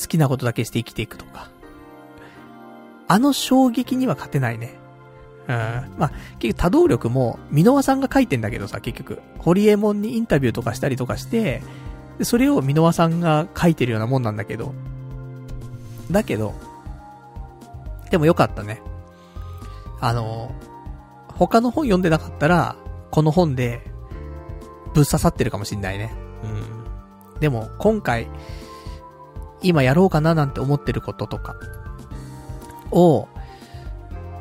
[0.00, 1.50] 好きなことだけして生きていくとか。
[3.08, 4.78] あの衝撃には勝てないね。
[5.48, 5.54] うん。
[5.98, 9.20] まあ、結局多動力も、箕輪さんが書いてんだけどさ、結局。
[9.38, 11.62] ホリエモンにインタビューとかしたりとかして、
[12.18, 14.74] でそれを箕輪さんが書いてるようなもんなんだけど。
[16.10, 16.54] だけど、
[18.10, 18.82] でもよかったね。
[20.00, 20.52] あの、
[21.28, 22.76] 他の本読んでなかったら、
[23.10, 23.80] この本で、
[24.94, 26.12] ぶっ刺さってるかもしんないね。
[27.34, 27.40] うん。
[27.40, 28.28] でも、今回、
[29.62, 31.56] 今やろうかななんて思ってることとか、
[32.90, 33.28] を、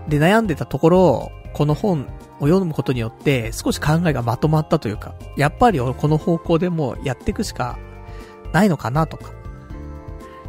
[0.07, 2.07] で、悩んでたところ、この本
[2.39, 7.77] を読むことによって、少し考えがまとまったというか、やっぱりこの方向でもやっていくしか
[8.53, 9.33] ないのかなとか、ちょ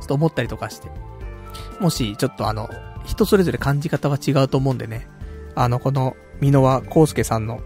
[0.04, 0.90] っと思ったりとかして。
[1.80, 2.68] もし、ちょっとあの、
[3.04, 5.08] 人それぞれ感じ方は違うと思うんでね、
[5.54, 7.60] あの、この、箕輪康介さんの、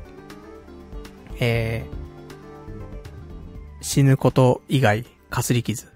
[1.38, 5.88] えー、死ぬこと以外、かすり傷。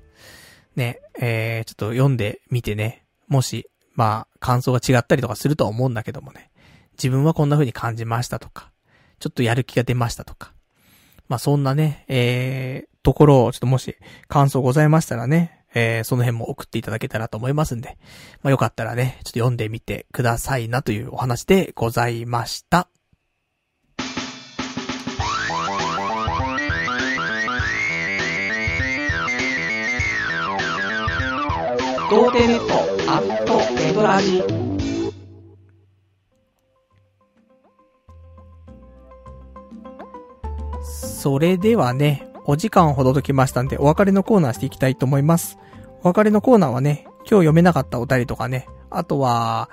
[0.77, 3.70] ね、えー、ちょっと読んでみてね、もし、
[4.01, 6.51] まあ、感想が違ったりとかするとは思うんだけどもね。
[6.93, 8.73] 自分はこんな風に感じましたとか、
[9.19, 10.55] ちょっとやる気が出ましたとか。
[11.29, 17.99] まあ、そんなね、えー、ところを、ちょっともし、感想ございましたらね、えー、その辺も送っていただけたらと思いますんで、
[18.43, 22.89] まあ、よかったらね、ちょっと読んでみてくださいなというお話でございました。
[32.11, 32.75] 童貞ネット
[33.09, 34.43] アットエドラジ
[40.83, 45.57] それではね、お時間ほどときましたんで、お別れのコーナーしていきたいと思います。
[46.03, 49.71] お別れのコーナーはね、今日読めなかったお便りとかね、あとは、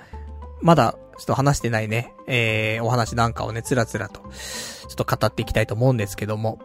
[0.62, 6.60] まだ、ちょっと話してないね、えー、お話なんかをね、つらつらと、ちょっと語っていきたいと思うんですけども。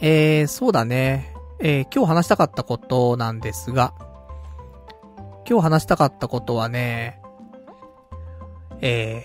[0.00, 1.29] えー、そうだね。
[1.62, 3.92] えー、今日話したかったことなんですが、
[5.48, 7.20] 今日話したかったことはね、
[8.80, 9.24] え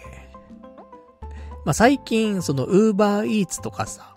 [1.21, 1.25] ー、
[1.63, 4.13] まあ、最近、その、ウーバーイーツとかさ、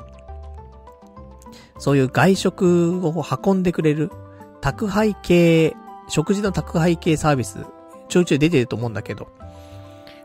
[1.78, 4.11] そういう外食を運んでくれる、
[4.61, 5.77] 宅配系、
[6.09, 7.66] 食事の宅配系サービス、
[8.09, 9.28] ちょいちょい出てると思うんだけど、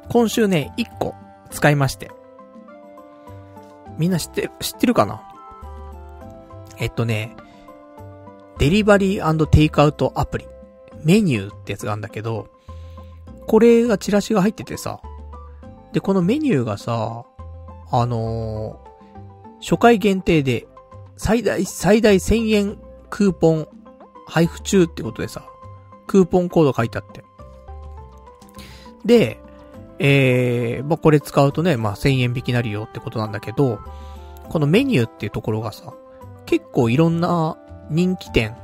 [0.10, 1.14] 今週ね、1個
[1.52, 2.10] 使いまして。
[4.00, 5.22] みんな知って、知ってるかな？
[6.80, 7.36] えっとね、
[8.58, 10.48] デリバリーテイクアウトアプリ、
[11.04, 12.48] メニューってやつがあるんだけど、
[13.48, 15.02] これがチラシが入っててさ、
[15.92, 17.26] で、このメニューがさ、
[17.92, 20.68] あのー、初回限定で、
[21.18, 22.78] 最大、最大1000円
[23.10, 23.68] クーポン
[24.26, 25.46] 配布中ってことでさ、
[26.08, 27.24] クーポンコード書いてあって。
[29.06, 29.40] で、
[30.00, 33.80] えー、まあ、これ使うとね、まあ、1000円引きなるよってことなんだけど、
[34.50, 35.94] このメニューっていうところがさ、
[36.46, 37.58] 結構いろんな
[37.90, 38.56] 人気店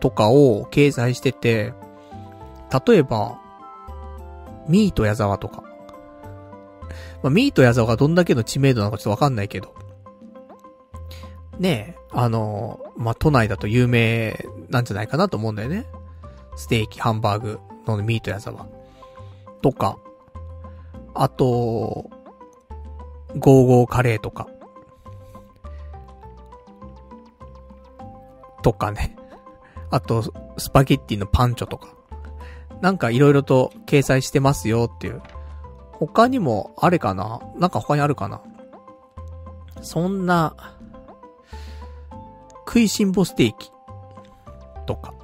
[0.00, 1.72] とかを掲載してて、
[2.86, 3.38] 例えば、
[4.68, 5.62] ミート矢沢とか。
[7.22, 9.74] まあ、ミート矢沢がどんだけの知名度なのかちょっとわかんないけど。
[11.58, 15.86] ねえ、あの、まあ、都内だと有名なんじゃないかなと思うんだよね。
[16.56, 18.66] ステーキ、ハンバーグのミート矢沢。
[19.62, 19.98] とか、
[21.14, 22.10] あと、
[23.36, 24.48] ゴーゴーカレーとか。
[28.64, 29.14] とかね。
[29.90, 30.24] あと、
[30.56, 31.94] スパゲッティのパンチョとか。
[32.80, 35.22] なんか色々と掲載してますよっていう。
[35.92, 37.40] 他にもあれかな？
[37.56, 38.40] なんか他にあるかな？
[39.82, 40.56] そんな、
[42.66, 43.70] 食いしん坊ステーキ。
[44.86, 45.14] とか。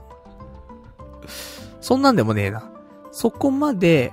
[1.81, 2.71] そんなんでもねえな。
[3.11, 4.13] そこまで、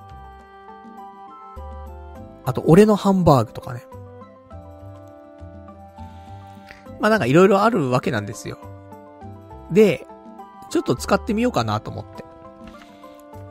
[2.45, 3.83] あと、俺のハンバーグとかね。
[7.01, 8.57] まあなんか色々あるわけなんですよ。
[9.71, 10.07] で、
[10.69, 12.25] ちょっと使ってみようかなと思って。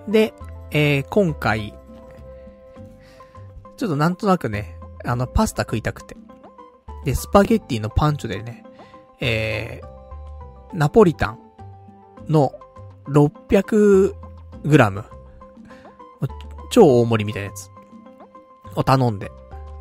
[0.09, 0.35] で、
[0.71, 1.75] えー、今回、
[3.77, 6.17] ちょっとなんとなくね、あの、パスタ食いたくて。
[7.05, 8.65] で、スパゲッティのパンチョでね、
[9.21, 11.39] えー、ナポリタン
[12.29, 12.53] の
[13.09, 14.15] 600
[14.65, 15.05] グラム、
[16.71, 17.71] 超大盛りみたいなやつ
[18.75, 19.31] を頼んで、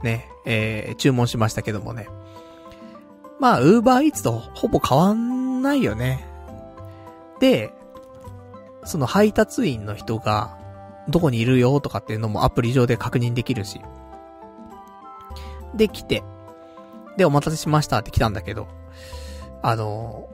[0.04, 2.08] ね、えー、注文しましたけどもね。
[3.40, 6.26] まあ、ウーバーイーツとほぼ変わんないよね。
[7.40, 7.74] で、
[8.86, 10.58] その配達員の人が、
[11.10, 13.82] どこにいるよとかっていうのもアプリ上で確認できるし。
[15.76, 16.24] で、来て、
[17.18, 18.68] で、お待たせしましたって来たんだけど、
[19.62, 20.30] あの、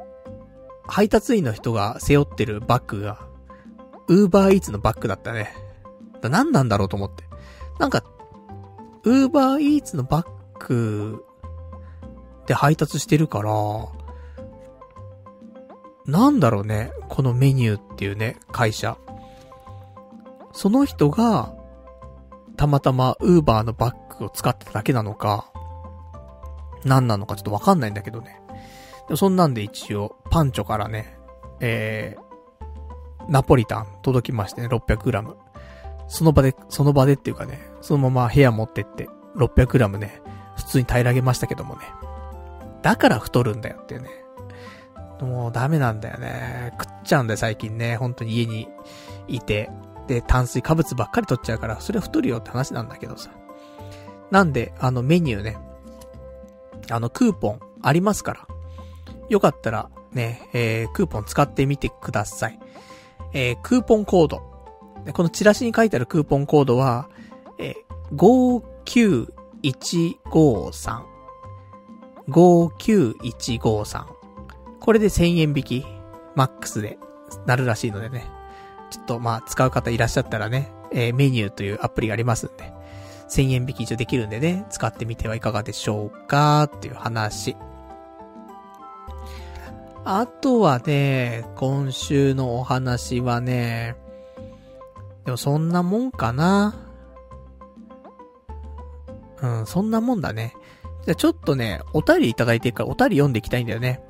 [0.88, 3.20] 配達員の人が背負ってるバッグが、
[4.08, 5.54] ウーバーイーツのバッグだったね。
[6.22, 7.24] だ何なんだろうと思って。
[7.80, 8.04] なんか、
[9.04, 11.26] ウーバーイーツのバッグ
[12.46, 13.52] で配達してるから、
[16.12, 18.98] なんだろうね、このメニューっていうね、会社。
[20.52, 21.56] その人が、
[22.58, 25.50] たまたまウーバーのバッグを使ってただけなのか、
[26.84, 28.42] 何なのかちょっとわかんないんだけどね。
[29.08, 31.18] でもそんなんで一応、パンチョからね、
[31.62, 35.36] えー、ナポリタン届きましてね、600g。
[36.10, 39.08] その場で、その場でっていうかね、そのまま部屋持ってって、
[39.38, 40.22] 600g ね、
[40.58, 41.84] 普通に平らげましたけどもね。
[42.82, 44.21] だから太るんだよっていうね。
[45.22, 46.74] もうダメなんだよね。
[46.80, 47.96] 食っちゃうんだよ最近ね。
[47.96, 48.68] 本当に家に
[49.28, 49.70] いて。
[50.08, 53.30] で、炭水化物ばっかり取っちゃうから、それは太るよって話なんだけどさ。
[54.32, 55.58] なんで、あのメニューね。
[56.90, 58.48] あのクーポンありますから。
[59.30, 62.60] よかったらね、えー、クーポン使ってみてください。
[63.34, 64.42] えー、クーポンコード。
[65.14, 67.10] このチラシに書いてあるクーポンコードは、
[67.58, 68.94] えー、
[69.64, 71.04] 59153。
[72.28, 74.21] 59153。
[74.82, 75.86] これで1000円引き、
[76.36, 76.98] マックスで
[77.46, 78.26] なるらしいのでね。
[78.90, 82.74] ちょっとまあ使う方いらっしゃったらね、えー、メニューというアプリがありますんで、
[83.30, 87.56] 1000円引き一応できるんでね、使ってみてはいかがでしょうかっていう話。
[90.04, 93.96] あとはね、今週のお話はね、
[95.26, 96.76] でもそんなもんかな。
[99.42, 100.56] うん、そんなもんだね。
[101.06, 104.04] じゃあちょっとね、お便りいただいてるからお便り読んでいきたいんだよね。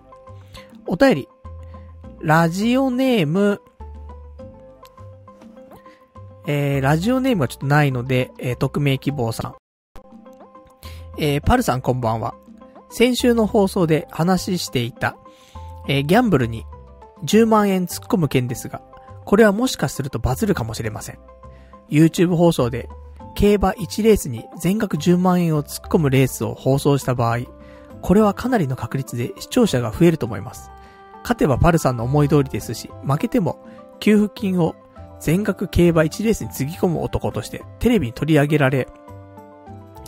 [0.88, 1.28] お便り。
[2.22, 3.62] ラジオネーム、
[6.46, 9.56] えー、ラジオネームはちょっとないので、えー、匿名希望さん。
[11.18, 12.36] えー、パルさんこんばんは。
[12.90, 15.18] 先週の放送で話していた、
[15.88, 16.66] えー、ギャンブルに
[17.24, 18.82] 10万円突っ込む件ですが、
[19.26, 21.20] これはもしかするとバズるかもしれません。
[21.90, 22.88] YouTube 放送で、
[23.34, 27.40] 競馬1レースに全額10万円を突っ込むレースを放送した場合、
[28.02, 30.72] これはかなりの確率で視聴者が増えると思います。
[31.24, 33.64] 勝てばパルさんの思い通りですし、負けても
[34.00, 34.76] 給付金を
[35.20, 38.88] 全額競馬1レースにつぎ込む男としてテレビに取り上げられ、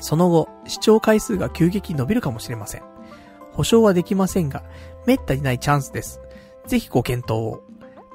[0.04, 2.84] その後、視聴回数が急激に伸びるかもしれません。
[3.54, 4.64] 保証はできませんが、
[5.06, 6.20] めったにないチャンスです。
[6.68, 7.64] ぜひご検討を。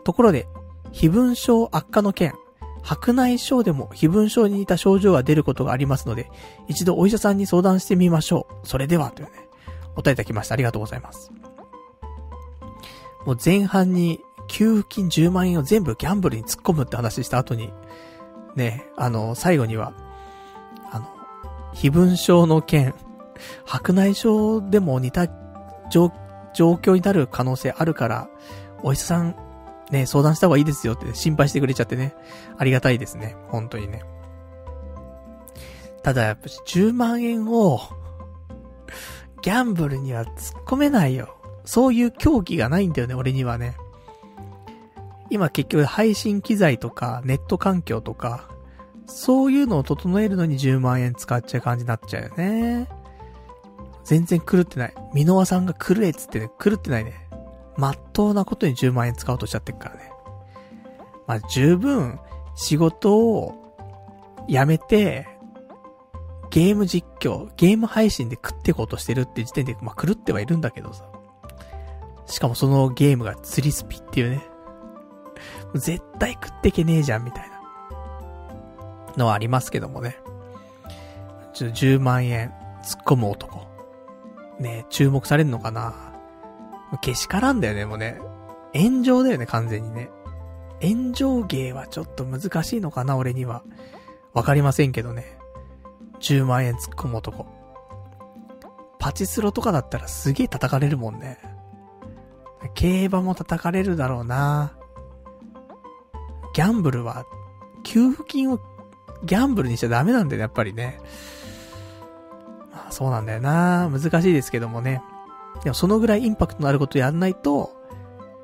[0.05, 0.47] ところで、
[0.93, 2.35] 非分症悪化の件、
[2.83, 6.31] 白内障でも非分症に似た症状が出ることがありますので、
[6.67, 8.67] 一度お医者さんに相談してみましょう。
[8.67, 9.48] それでは、というね、
[9.99, 10.55] 答えいただきました。
[10.55, 11.33] ありがとうございます。
[13.27, 17.73] もう前半に給付金10万円を全部ギャンブルに突っ込むって話した後に、
[18.55, 19.93] ね、あの、最後には、
[20.91, 21.09] あの、
[21.75, 22.95] 非分症の件、
[23.65, 25.27] 白内障でも似た
[25.91, 26.13] 状
[26.57, 28.29] 況になる可能性あるから、
[28.83, 29.37] お医者さん、
[29.91, 32.15] ね、相談した方がいいですよって心配してくれちゃってね。
[32.57, 33.37] ありがたいですね。
[33.49, 34.03] 本当にね。
[36.03, 37.81] ただやっぱ10万円を、
[39.43, 41.37] ギャンブルには突っ込めないよ。
[41.65, 43.77] そういう狂気がないんだよね、俺にはね。
[45.31, 48.49] 今結局配信機材とかネット環境とか、
[49.07, 52.89] そういうのを整えるのに10万円使っちゃう感じになっちゃうよね。
[54.05, 54.95] 全然狂ってない。
[55.13, 57.29] 箕輪さんが狂えっつってね、狂ってないね。
[57.77, 60.13] まっとうなことに10万円使おうとしちゃってるからね。
[61.27, 62.19] まあ、十分、
[62.55, 63.55] 仕事を
[64.49, 65.29] 辞めて、
[66.51, 71.05] ゲーム実況、ゲーム配信で食っていこうとしてるって時点で、まあ、狂ってはいるんだけどさ。
[72.27, 74.43] しかもそのゲームが釣りスピっていうね。
[75.75, 77.59] 絶対食ってけねえじゃん、みたいな。
[79.17, 80.17] のはありますけどもね。
[81.53, 82.53] ちょっと、10万円
[82.83, 83.67] 突っ込む男。
[84.61, 85.95] ね注目されんのかな
[87.01, 88.19] けしからんだよね、もうね。
[88.75, 90.11] 炎上だよね、完全にね。
[90.83, 93.63] 炎上芸はちょっと難しいのかな、俺には。
[94.33, 95.38] わかりませんけどね。
[96.21, 97.47] 10万円突っ込む男。
[98.99, 101.39] パチスロとかだったらすげえ叩かれるもんね。
[102.75, 104.73] 競馬も叩かれるだろうな。
[106.55, 107.25] ギャンブルは、
[107.85, 108.59] 給付金を
[109.25, 111.01] ギャンブルにしちゃダメなんだよね、やっぱりね。
[112.73, 113.89] まあそうなんだよな。
[113.91, 115.03] 難しいですけどもね。
[115.63, 117.73] でもそのぐらいインパクトのあることやんないと、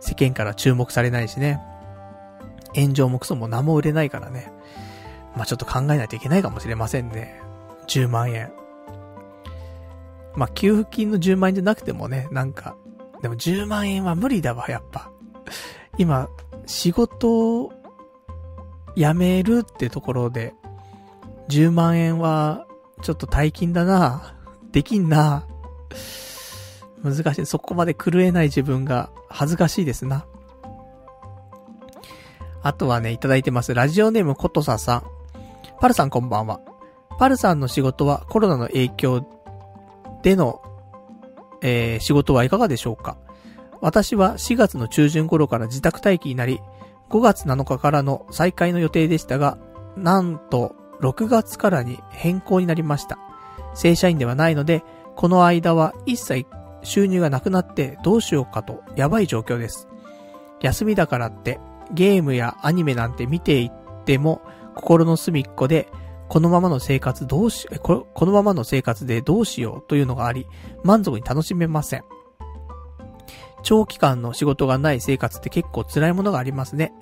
[0.01, 1.61] 世間から注目されないしね。
[2.75, 4.53] 炎上もクソも何も売れないからね。
[5.37, 7.44] まあちょっと考えないといけないかもしれませんね。
[7.87, 8.53] 10万円。
[10.35, 12.77] まあ給付金の10万円じゃなくてもね、なんか、
[13.23, 15.11] でも10万円は無理だわ、やっぱ。
[15.97, 16.29] 今、
[16.67, 17.73] 仕事を
[18.97, 20.55] 辞めるってところで、
[21.49, 22.67] 10万円は、
[23.03, 24.35] ちょっと大金だな。
[24.73, 25.47] できんな。
[27.03, 27.47] 難しい。
[27.47, 30.27] そこまで狂えない自分が恥ずかしいですな。
[32.63, 33.75] あとはね、いただいてます。
[33.75, 35.03] ラジオネームことささん。
[35.81, 36.61] パルさんこんばんは。
[37.19, 39.27] パルさんの仕事はコロナの影響
[40.23, 40.63] での、
[41.63, 43.17] えー、仕事はいかがでしょうか？
[43.81, 46.61] 私は4月の中旬頃から自宅待機になり、
[47.11, 49.59] 5月7日からの再開の予定でしたが、
[49.97, 53.19] なんと6月からに変更になりました。
[53.75, 54.83] 正社員ではないので、
[55.17, 56.47] この間は一切
[56.83, 59.89] 収入がなくなってどうしようかとやばい状況です。
[60.61, 61.61] 休みだからって
[61.93, 64.41] ゲームやアニメなんて見ていっても
[64.75, 65.89] 心の隅っこで
[66.29, 70.47] このままの生活どうし、このままの生活でどうしようというのがあり、
[70.83, 72.05] 満足に楽しめません。
[73.63, 76.93] 長期間の仕事がない生活って結構辛いものがありますね。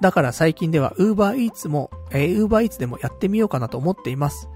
[0.00, 4.48] だから最近では Uber Eats も、えー、Uber Eats でもやってみようかなと思っています。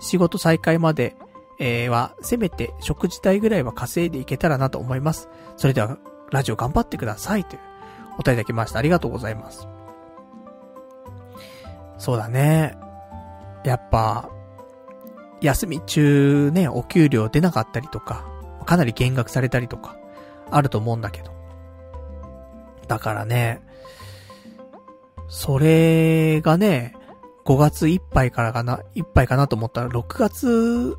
[0.00, 1.16] 仕事再開まで、
[1.58, 5.28] え、は、せめて食事代ぐらいは稼いでいけたらなと思います。
[5.56, 5.98] それでは、
[6.30, 7.44] ラジオ頑張ってください。
[7.44, 7.60] という、
[8.14, 8.78] お答えいただきました。
[8.78, 9.68] ありがとうございます。
[11.98, 12.76] そうだね。
[13.64, 14.30] やっぱ、
[15.40, 18.26] 休み中ね、お給料出なかったりとか、
[18.64, 19.96] かなり減額されたりとか、
[20.50, 21.32] あると思うんだけど。
[22.88, 23.62] だからね、
[25.28, 26.94] それがね、
[27.44, 30.96] 5月いっぱいからかな、いっぱいかなと思ったら6月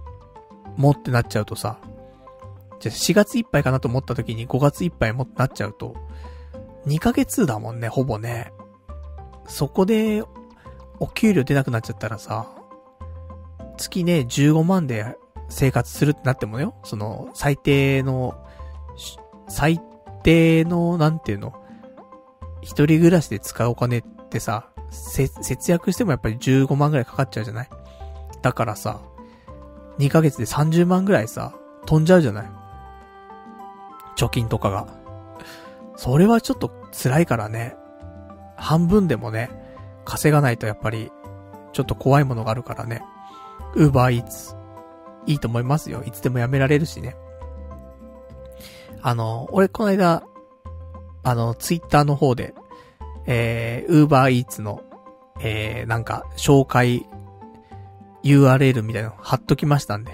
[0.75, 1.77] もってなっちゃうとさ、
[2.79, 5.95] じゃ4月いっぱいかなと思った時に5月いっぱいもってなっちゃうと、
[6.87, 8.51] 2ヶ月だもんね、ほぼね。
[9.47, 10.23] そこで、
[10.99, 12.47] お給料出なくなっちゃったらさ、
[13.77, 15.17] 月ね、15万で
[15.49, 18.35] 生活するってなってもよ、その、最低の、
[19.47, 19.81] 最
[20.23, 21.53] 低の、なんていうの、
[22.61, 27.69] 一人暮らしで使うお金ってさ、節約してもやっぱり15万ぐらいかかっちゃうじゃない？
[28.41, 29.01] だからさ、
[29.97, 31.53] 2ヶ月で30万ぐらいさ、
[31.85, 32.45] 飛んじゃうじゃない？
[34.15, 34.87] 貯金とかが。
[35.95, 37.75] それはちょっと辛いからね。
[38.55, 39.49] 半分でもね、
[40.05, 41.11] 稼がないとやっぱり、
[41.71, 43.03] ちょっと怖いものがあるからね。
[43.75, 44.55] ウーバーイーツ。
[45.25, 46.03] いいと思いますよ。
[46.05, 47.15] いつでもやめられるしね。
[49.01, 50.23] あの、俺この間、
[51.23, 52.53] あの、ツイッターの方で、
[53.25, 54.83] えー、ウーバーイーツの、
[55.39, 57.07] えー、なんか、紹介
[58.23, 60.13] URL みたいなの貼っときましたんで、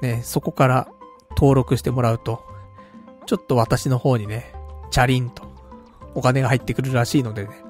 [0.00, 0.88] ね、そこから
[1.36, 2.42] 登録してもらうと、
[3.26, 4.52] ちょっと私の方にね、
[4.90, 5.50] チャリンと、
[6.14, 7.61] お金が入ってくるらしいのでね、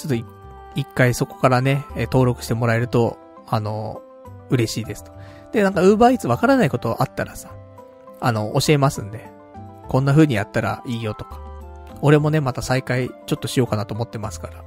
[0.00, 0.26] ちょっと
[0.74, 4.00] 一回そこからね、登録してもらえると、あの、
[4.48, 5.12] 嬉しいですと。
[5.52, 7.50] で、なんか、ウーバーイーツわからないことあったらさ、
[8.20, 9.30] あの、教えますんで、
[9.88, 11.40] こんな風にやったらいいよとか。
[12.02, 14.64] 俺もね、また再開ちょっとしようかなと思ってますから。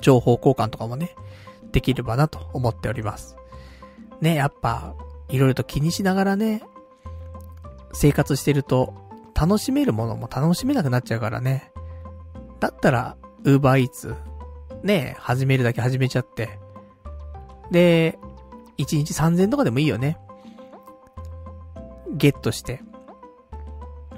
[0.00, 1.14] 情報交換とかもね、
[1.72, 3.36] できればなと思っております。
[4.20, 4.94] ね、やっぱ、
[5.28, 6.62] いろいろと気にしながらね、
[7.92, 8.94] 生活してると、
[9.34, 11.72] 楽しめるものも楽しめなくなっちゃうからね。
[12.60, 14.14] だったら、ウーバーイーツ、
[14.82, 16.58] ね、始めるだけ始めちゃって。
[17.70, 18.18] で、
[18.78, 20.18] 1日3000とかでもいいよね。
[22.12, 22.80] ゲットして。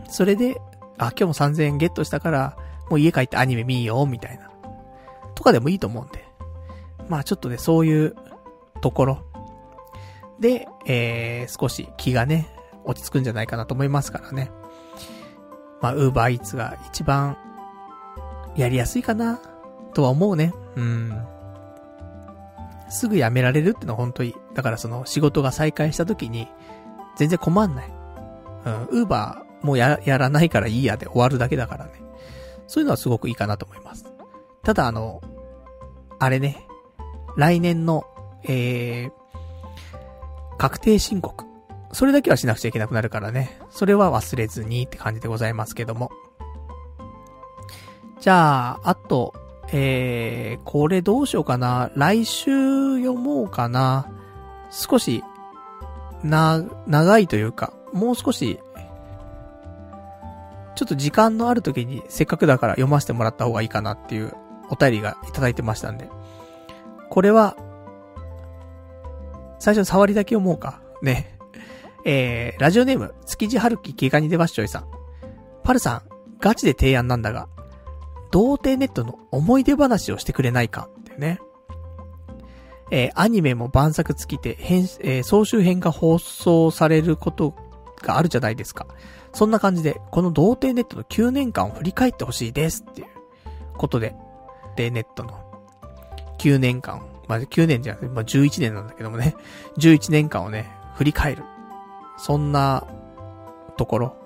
[0.08, 0.60] それで、
[0.98, 2.56] あ、今日も3000円ゲットしたから、
[2.88, 4.50] もう家帰ってアニメ見よう、みたいな。
[5.34, 6.24] とかでもいいと思うんで。
[7.08, 8.14] まあちょっとね、そういう
[8.80, 9.24] ところ
[10.38, 12.48] で、えー、少し気がね、
[12.84, 14.50] 落ち着くんじゃないかなと思いますからね。
[15.80, 17.36] まあ、ウーバーイーツが一番
[18.56, 19.40] やりやすいかな、
[19.94, 20.52] とは思うね。
[20.76, 21.26] うん。
[22.88, 26.48] すぐ辞められるってのは本当に、だからその仕事が再開した時に、
[27.16, 27.92] 全然困んない。
[28.66, 31.92] うん、ウーバーもや、やらないからいいやで終わるだけだからね。
[32.66, 34.06] そういうのはすごくいいかなと思います。
[34.62, 35.20] ただあの、
[36.18, 36.66] あれね、
[37.36, 38.04] 来年の、
[38.44, 39.12] えー、
[40.58, 41.44] 確定申告。
[41.92, 43.58] それだけはしなくちゃいけなくなるからね。
[43.70, 46.10] それは忘れずにって感じでございますけども。
[48.20, 49.34] じゃあ、あと、
[49.72, 51.90] えー、これどうしようかな。
[51.94, 54.08] 来週読もうかな。
[54.70, 55.24] 少し、
[56.22, 58.58] な、長いというか、もう少し、
[60.74, 64.32] ちょっと時間のある時にせっかくだから読ませてもらった方がいいかなっていう
[64.70, 66.08] お便りがいただいてましたんで。
[67.08, 67.56] これは、
[69.58, 70.80] 最初触りだけ読もうか。
[71.02, 71.38] ね。
[72.04, 74.84] えー、ラジオネーム、築地春樹ギガニデバッショイさん。
[75.62, 76.02] パルさん、
[76.40, 77.48] ガチで提案なんだが、
[78.30, 81.40] 童貞ネットの思い出話をしてくれないかってね。
[82.90, 87.54] えー、アニメも晩作尽きて、編、えー、総集編が放送されること
[88.02, 88.86] があるじゃないですか。
[89.32, 93.08] そんな感じで、この童貞ネットの9年間を振り返ってほしいですっていう
[93.76, 94.16] ことで、
[94.76, 95.38] で、ネットの
[96.38, 99.36] 9年間、まあ、9年じゃなくて、まあ、11年なんだけどもね、
[99.78, 101.44] 11年間をね、振り返る。
[102.16, 102.86] そんな、
[103.76, 104.19] ところ。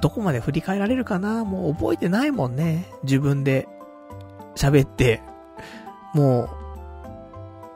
[0.00, 1.44] どこまで振り返られるかな？
[1.44, 2.90] もう覚えてないもんね。
[3.02, 3.66] 自分で
[4.54, 5.22] 喋って。
[6.14, 6.48] も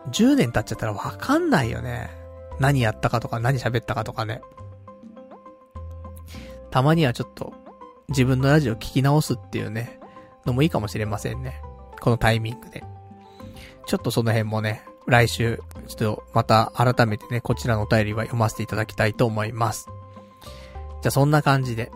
[0.06, 2.10] う、10年経っちゃったらわかんないよね。
[2.58, 4.40] 何やったかとか何喋ったかとかね。
[6.70, 7.52] たまにはちょっと、
[8.08, 10.00] 自分のラジオ聞き直すっていうね、
[10.46, 11.60] のもいいかもしれませんね。
[12.00, 12.82] このタイミングで。
[13.86, 19.88] ちょっとその辺もね、来週、ちょっとまた改めてね、こちらのお便りは読ませていただきたいと思います。
[21.02, 21.90] じゃあそんな感じで、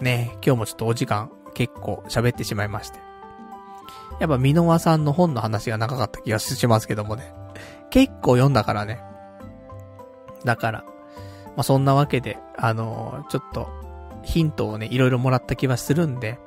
[0.00, 3.00] ね、今日もちょっとお時間結構喋ってしまいまして。
[4.20, 7.32] やっぱ箕輪さんの本の話が長かった気がしますけどもね。
[7.90, 9.00] 結構読んだからね。
[10.44, 10.84] だから、
[11.56, 13.68] まあ、そんなわけで、あのー、ちょっと、
[14.22, 16.38] ヒントをね、いろいろもらった気はするんで、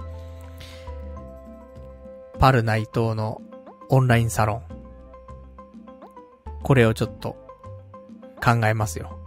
[2.40, 3.42] パル内藤の
[3.90, 4.64] オンラインサロン。
[6.64, 7.36] これをちょっと
[8.44, 9.18] 考えますよ。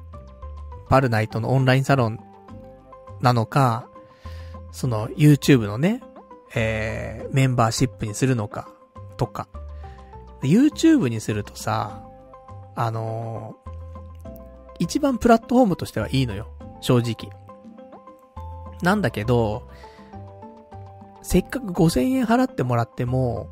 [0.89, 2.19] パルナイトのオンラインサロン
[3.21, 3.89] なのか、
[4.75, 6.03] その YouTube のね、
[6.57, 8.69] えー、メンバーシップにするのか、
[9.17, 9.47] とか。
[10.43, 12.03] YouTube にするとさ、
[12.75, 14.31] あのー、
[14.81, 16.49] 一番プラットフォームとしてはいいのよ。
[16.81, 17.33] 正直。
[18.83, 19.69] なんだけど、
[21.23, 23.49] せっかく5000円払ってもらっても、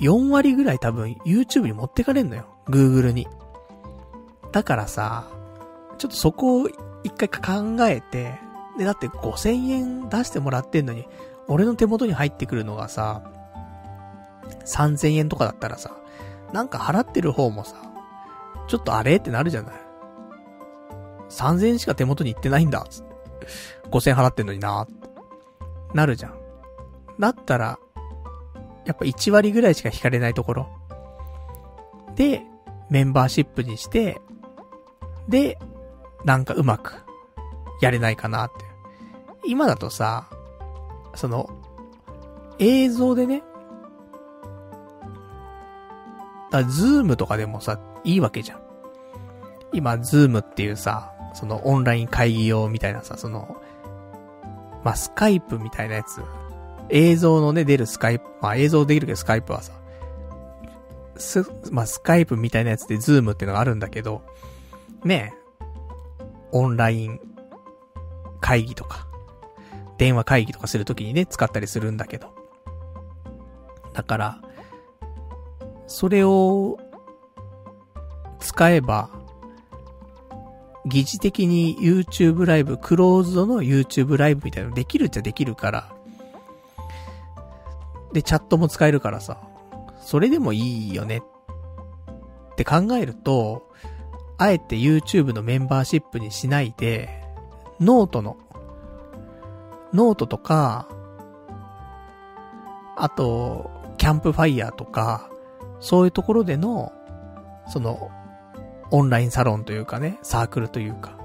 [0.00, 2.46] 4割ぐらい多分 YouTube に持ってかれんのよ。
[2.68, 3.28] Google に。
[4.50, 5.28] だからさ、
[5.98, 6.68] ちょっとそこを
[7.02, 8.42] 一回考えて、
[8.78, 11.06] で、だって5000円出してもらってんのに、
[11.46, 13.22] 俺の手元に入ってくるのがさ、
[14.66, 15.96] 3000円とかだったらさ、
[16.52, 17.76] なんか払ってる方もさ、
[18.66, 19.74] ちょっとあれってなるじゃない
[21.28, 23.14] ？3000円しか手元に行ってないんだ、つって。
[23.90, 24.86] 5000払ってんのにな
[25.92, 26.34] なるじゃん。
[27.18, 27.78] だったら、
[28.84, 30.68] やっぱ1割ぐらいしか引かれないところ。
[32.16, 32.42] で、
[32.90, 34.20] メンバーシップにして、
[35.28, 35.58] で、
[36.24, 37.03] なんかうまく、
[37.80, 38.64] やれないかなって。
[39.46, 40.28] 今だとさ、
[41.14, 41.50] その、
[42.58, 43.42] 映像でね、
[46.50, 48.60] だ Zoom とかでもさ、いいわけじゃん。
[49.72, 53.56] 今、 Zoom っていうさ、そのオンライン会議用みたいなさ、その、
[54.84, 56.20] まあ、スカイプみたいなやつ。
[56.90, 59.72] 映像のね、出るスカイプ、まあ、映像できるけどスカイプはさ、
[61.16, 64.22] す、まあ、スカイプみたいなやつで Zoom っていうのがあるんだけど、
[65.04, 65.34] ね
[66.52, 67.20] オンライン
[68.44, 69.06] 会議とか、
[69.96, 72.34] 電話会議とかするときにね、使ったりするんだけど。
[73.94, 74.42] だから、
[75.86, 76.78] それを、
[78.40, 79.08] 使えば、
[80.84, 85.94] 疑似的に YouTube ライブ、クローズドの YouTube ライブみたいなのできるっちゃできるから、
[88.12, 89.40] で、チャットも使えるからさ、
[90.02, 91.22] それでもいいよね
[92.52, 93.72] って考えると、
[94.36, 97.23] あえて YouTube のメンバーシップにしないで、
[97.80, 98.36] ノートの、
[99.92, 100.88] ノートとか、
[102.96, 105.30] あと、キャンプファイヤーとか、
[105.80, 106.92] そういうところでの、
[107.68, 108.10] その、
[108.90, 111.18] オンラインサロンというかね、サークルというか。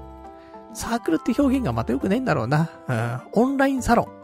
[0.72, 2.70] サークルって表現がまた良くないんだろうな。
[2.88, 3.42] うん。
[3.42, 4.20] オンラインサロン。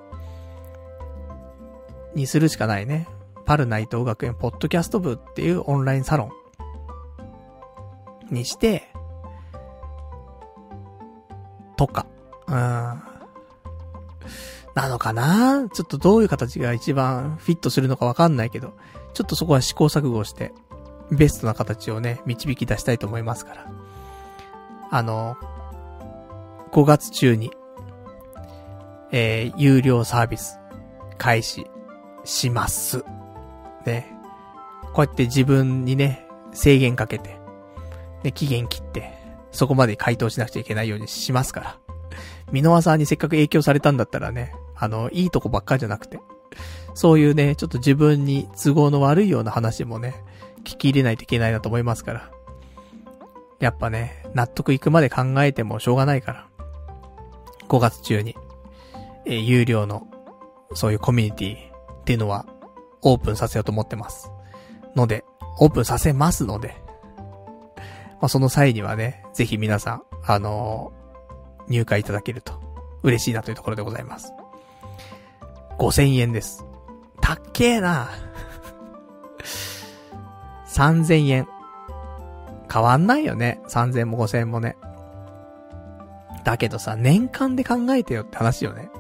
[2.14, 3.08] にするしかないね。
[3.44, 6.30] パルナイト学園ポッドキャスト部っていうオンラインサロ
[8.30, 8.34] ン。
[8.34, 8.88] にして、
[11.76, 12.06] とか。
[12.48, 12.54] うん。
[14.74, 15.68] なのかな？
[15.72, 18.74] ちょっとどういう形が一番フィットするのかわかんないけど、
[19.14, 20.52] ちょっとそこは試行錯誤して、
[21.10, 23.66] ベストな形をね、導き出したいと思いますから。
[24.90, 25.36] あの、
[26.72, 27.52] 5月中に、
[29.12, 30.58] えー、有料サービス、
[31.16, 31.66] 開始
[32.24, 33.04] します。
[33.86, 34.12] ね。
[34.92, 37.38] こうやって自分にね、制限かけて、
[38.24, 39.16] ね、期限切って、
[39.52, 41.78] そこまで回答しなくちゃいけないようにしますから。
[42.52, 46.20] ミノワさんにせっかく影響されたんだったらね、あの、いいとこばっかじゃなくて、
[46.94, 50.14] そういうね、ちょっと自分に都合の悪いような話もね、
[50.64, 52.30] 聞き入れないといけないなと思いますから。
[53.58, 56.46] やっぱね、納得いくまで考えてもしょうがないから。
[57.68, 58.36] 5月中に、
[59.24, 60.06] えー、有料の、
[60.74, 61.56] そういうコミュニティ
[62.00, 62.46] っていうのは、
[63.02, 64.30] オープンさせようと思ってます。
[64.94, 65.24] ので、
[65.58, 66.76] オープンさせますので、
[68.20, 70.92] まあ、その際にはね、ぜひ皆さん、あの、
[71.68, 72.60] 入会いただけると、
[73.02, 74.32] 嬉しいなというところでございます。
[75.78, 76.64] 5000円です。
[77.20, 78.08] たっけえな
[80.68, 81.48] 3000円。
[82.72, 83.60] 変わんないよね。
[83.68, 84.76] 3000円も5000円もね。
[86.44, 88.90] だけどさ、年間で考えてよって話よね。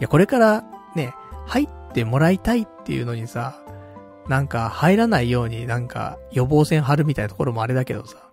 [0.00, 0.64] いや、これから
[0.94, 1.12] ね、
[1.46, 3.58] 入ってもらいたいっていうのにさ、
[4.28, 8.27] なんか入らないようになんか予防線張るみたいなところもあれだけどさ、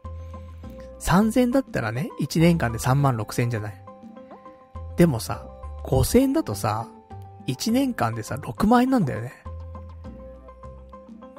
[1.00, 3.86] 3000だったらね、1年間で3万6000じゃない？
[4.98, 5.48] でもさ、
[5.84, 6.88] 5000だとさ、
[7.48, 9.34] 1年間でさ、6万円なんだよね。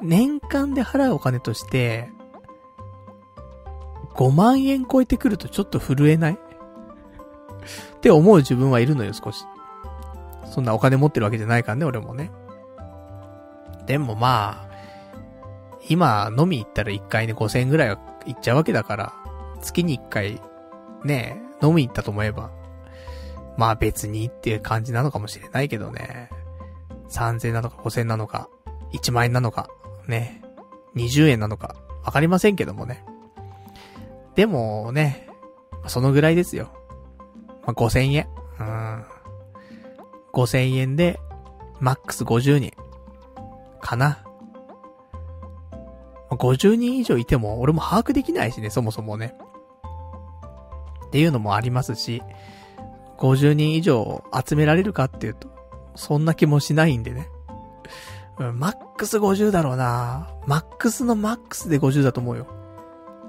[0.01, 2.09] 年間で払うお金として、
[4.15, 6.33] 5万円超えてくるとちょっと震えない？
[6.33, 6.37] っ
[7.99, 9.43] て思う自分はいるのよ、少し。
[10.45, 12.31] そんなお金持ってるわけじゃないからね、俺もね。
[13.85, 14.67] でもまあ、
[15.89, 19.13] 今飲み行ったら1回ね5000円ぐらいは行っちゃうわけだから、
[19.67, 20.41] 月に1回、
[21.03, 22.51] ね、飲み行ったと思えば、
[23.57, 26.29] まあ別にっていう感じなのかもしれないけどね。
[27.09, 28.49] 3000なのか5000なのか、
[28.93, 29.69] 1万円なのか、
[30.07, 30.41] ね、
[30.95, 33.03] 20円なのか、わかりませんけどもね。
[34.35, 35.27] でもね、
[35.87, 36.71] そのぐらいですよ。
[37.65, 38.27] まあ、5000円。
[38.59, 39.05] うん。
[40.33, 41.19] 5000円で、
[41.79, 42.71] マックス50人。
[43.81, 44.23] かな。
[46.29, 49.35] ま、50人以上いても、俺も把握できないしね、そもそもね。
[51.07, 52.21] っていうのもありますし、
[53.17, 55.49] 50人以上集められるかっていうと、
[55.95, 57.29] そんな気もしないんでね。
[58.39, 62.47] うん、マックス50だろうなマックスのマックスで50だと思うよ。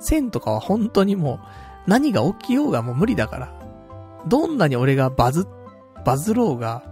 [0.00, 1.40] 1000とかは本当にも
[1.86, 3.58] う、何が起きようがもう無理だから。
[4.26, 5.46] どんなに俺がバズ、
[6.04, 6.82] バズろうが、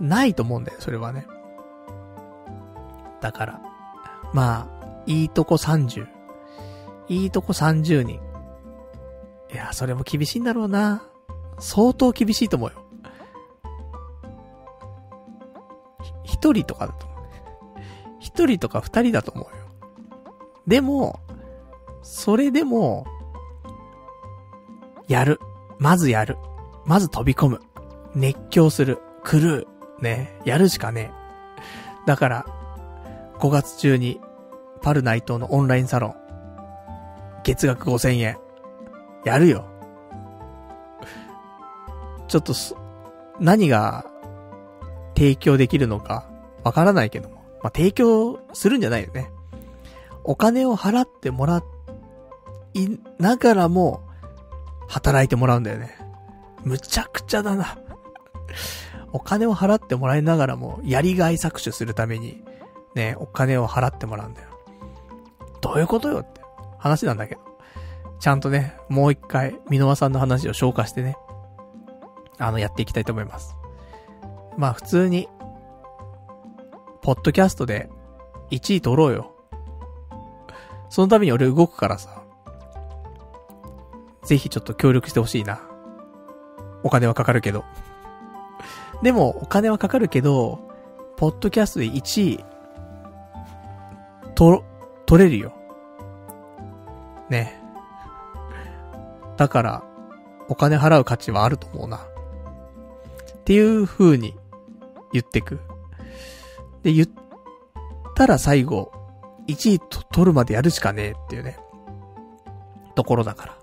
[0.00, 1.26] ないと思うんだよ、それはね。
[3.20, 3.60] だから。
[4.32, 6.06] まあ、いいとこ30。
[7.08, 8.20] いいとこ30人。
[9.52, 11.02] いや、それも厳しいんだろうな。
[11.58, 12.84] 相当厳しいと思うよ。
[16.24, 17.18] 一人とかだと思う。
[18.20, 19.64] 一人とか二人だと思うよ。
[20.66, 21.20] でも、
[22.02, 23.06] それでも、
[25.08, 25.40] やる。
[25.78, 26.36] まずやる。
[26.84, 27.60] まず飛び込む。
[28.14, 28.98] 熱狂する。
[29.24, 29.66] 狂う。
[30.00, 30.38] ね。
[30.44, 32.06] やるしかねえ。
[32.06, 32.46] だから、
[33.38, 34.20] 5月中に、
[34.82, 36.14] パルナイトのオンラインサロン、
[37.42, 38.38] 月額5000円、
[39.28, 39.64] やるよ。
[42.28, 42.54] ちょっと、
[43.40, 44.06] 何が
[45.14, 46.28] 提供できるのか
[46.64, 47.36] わからないけども。
[47.62, 49.30] まあ、提供するんじゃないよね。
[50.24, 51.62] お金を払ってもら
[52.74, 54.02] いながらも、
[54.88, 55.94] 働いてもらうんだよね。
[56.64, 57.78] むちゃくちゃだな。
[59.12, 62.42] お金を払ってもらいながらも、やりがい搾取するために、
[62.94, 64.48] ね、お金を払ってもらうんだよ。
[65.60, 66.40] どういうことよって
[66.78, 67.47] 話なんだけど。
[68.20, 71.16] ちゃんとね、もう一回、箕輪さんの話を消化してね、
[72.38, 73.56] あの、やっていきたいと思います。
[74.56, 75.28] まあ普通に、
[77.02, 77.88] ポッドキャストで
[78.50, 79.32] 1位取ろうよ。
[80.88, 82.22] そのために俺動くからさ。
[84.24, 85.60] ぜひちょっと協力してほしいな。
[86.82, 87.64] お金はかかるけど。
[89.02, 90.58] でも、お金はかかるけど、
[91.16, 92.44] ポッドキャストで1位、
[94.34, 94.64] と、
[95.06, 95.52] 取れるよ。
[97.30, 97.62] ね。
[99.38, 99.84] だから、
[100.48, 101.98] お金払う価値はあると思うな。
[101.98, 102.00] っ
[103.44, 104.36] ていう風に
[105.12, 105.60] 言ってく。
[106.82, 107.08] で、言っ
[108.14, 108.92] たら最後、
[109.46, 111.56] 1位と取るまでやるしかねえっていうね、
[112.96, 113.58] ところだから。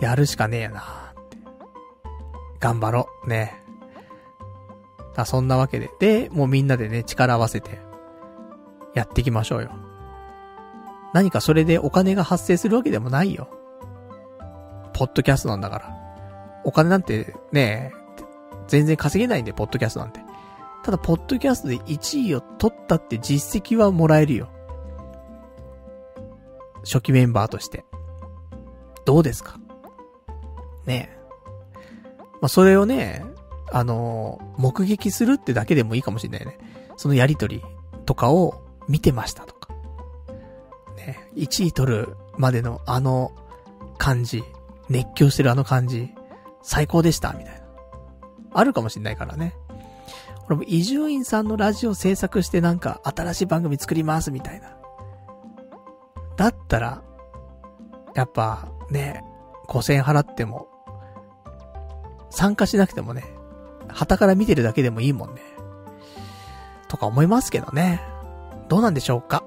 [0.00, 1.38] やるしかねえやなって。
[2.58, 3.28] 頑張ろう。
[3.28, 3.62] ね。
[5.14, 5.88] だそんなわけで。
[6.00, 7.78] で、もうみんなでね、力合わせて、
[8.92, 9.70] やっていきましょうよ。
[11.14, 13.48] 何かそれでお金が発生するわけでもないよ。
[14.96, 15.94] ポッドキャストなんだから。
[16.64, 17.92] お金なんてね、
[18.66, 20.20] 全然稼げないんで、ポッドキャストなんて。
[20.82, 24.48] ただ、ポッドキャストで1位を取ったって実績はもらえるよ。
[26.82, 27.84] 初期メンバーとして。
[29.04, 29.58] どうですか？
[30.86, 31.18] ねえ。
[32.40, 33.22] まあ、それをね、
[33.70, 36.58] あのー、目撃するってだけでもいいかもしれないね。
[36.96, 37.62] そのやりとり
[38.06, 39.74] とかを見てましたとか。
[40.96, 43.32] ね1位取るまでのあの
[43.98, 44.42] 感じ、
[44.88, 46.14] 熱狂してるあの感じ、
[46.62, 47.60] 最高でした、みたいな。
[48.52, 49.54] あるかもしれないからね。
[50.46, 54.76] 俺も伊集院さんのラジオ制作してなんか新しい番組作りますみたいな。
[56.36, 57.02] だったら、
[58.14, 59.24] やっぱね、
[59.68, 60.68] 5000円払っても、
[62.30, 63.24] 参加しなくてもね、
[63.88, 65.42] 旗から見てるだけでもいいもんね。
[66.88, 68.00] とか思いますけどね。
[68.68, 69.44] どうなんでしょうか。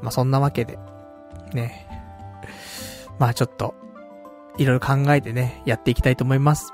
[0.00, 0.78] まあ、そんなわけで、
[1.52, 1.86] ね。
[3.18, 3.74] まあちょっと、
[4.58, 6.72] いろいろ考えてね、やっていきたいと思います。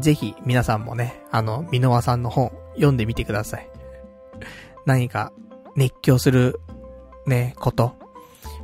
[0.00, 3.68] ぜひ、皆さんもね、あの、ミノワさんの本、読んでみてください。
[4.84, 5.32] 何か、
[5.74, 6.60] 熱狂する、
[7.26, 7.94] ね、こと、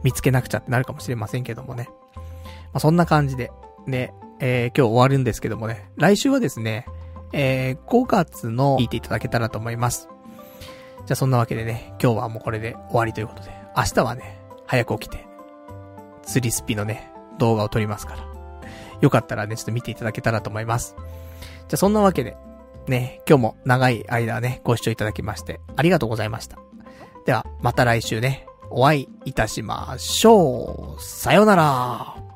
[0.02, 1.88] 見つけなくちゃってなるかもしれませんけどもね。
[2.14, 2.22] ま
[2.74, 3.50] あ、そんな感じで、
[3.86, 6.86] ね、えー、今日終わるんですけどもね、来週はですね、
[7.32, 10.08] えー、5月の聞いていただけたらと思います。
[11.06, 15.26] じゃあそんなわけでね、今日はもうこれで終わりということで、明日はね、早く起きて、
[16.24, 18.32] 釣りスピのね、動画を撮りますから。
[19.00, 20.96] よかったらね、ちょっと見ていただけたらと思います。
[21.68, 22.36] じゃそんなわけで、
[22.86, 26.58] ね、今日も長い間ね、ご視聴いただきまして、ありがとうございました。
[27.26, 31.02] では、また来週ね、お会いいたしましょう。
[31.02, 32.31] さよなら。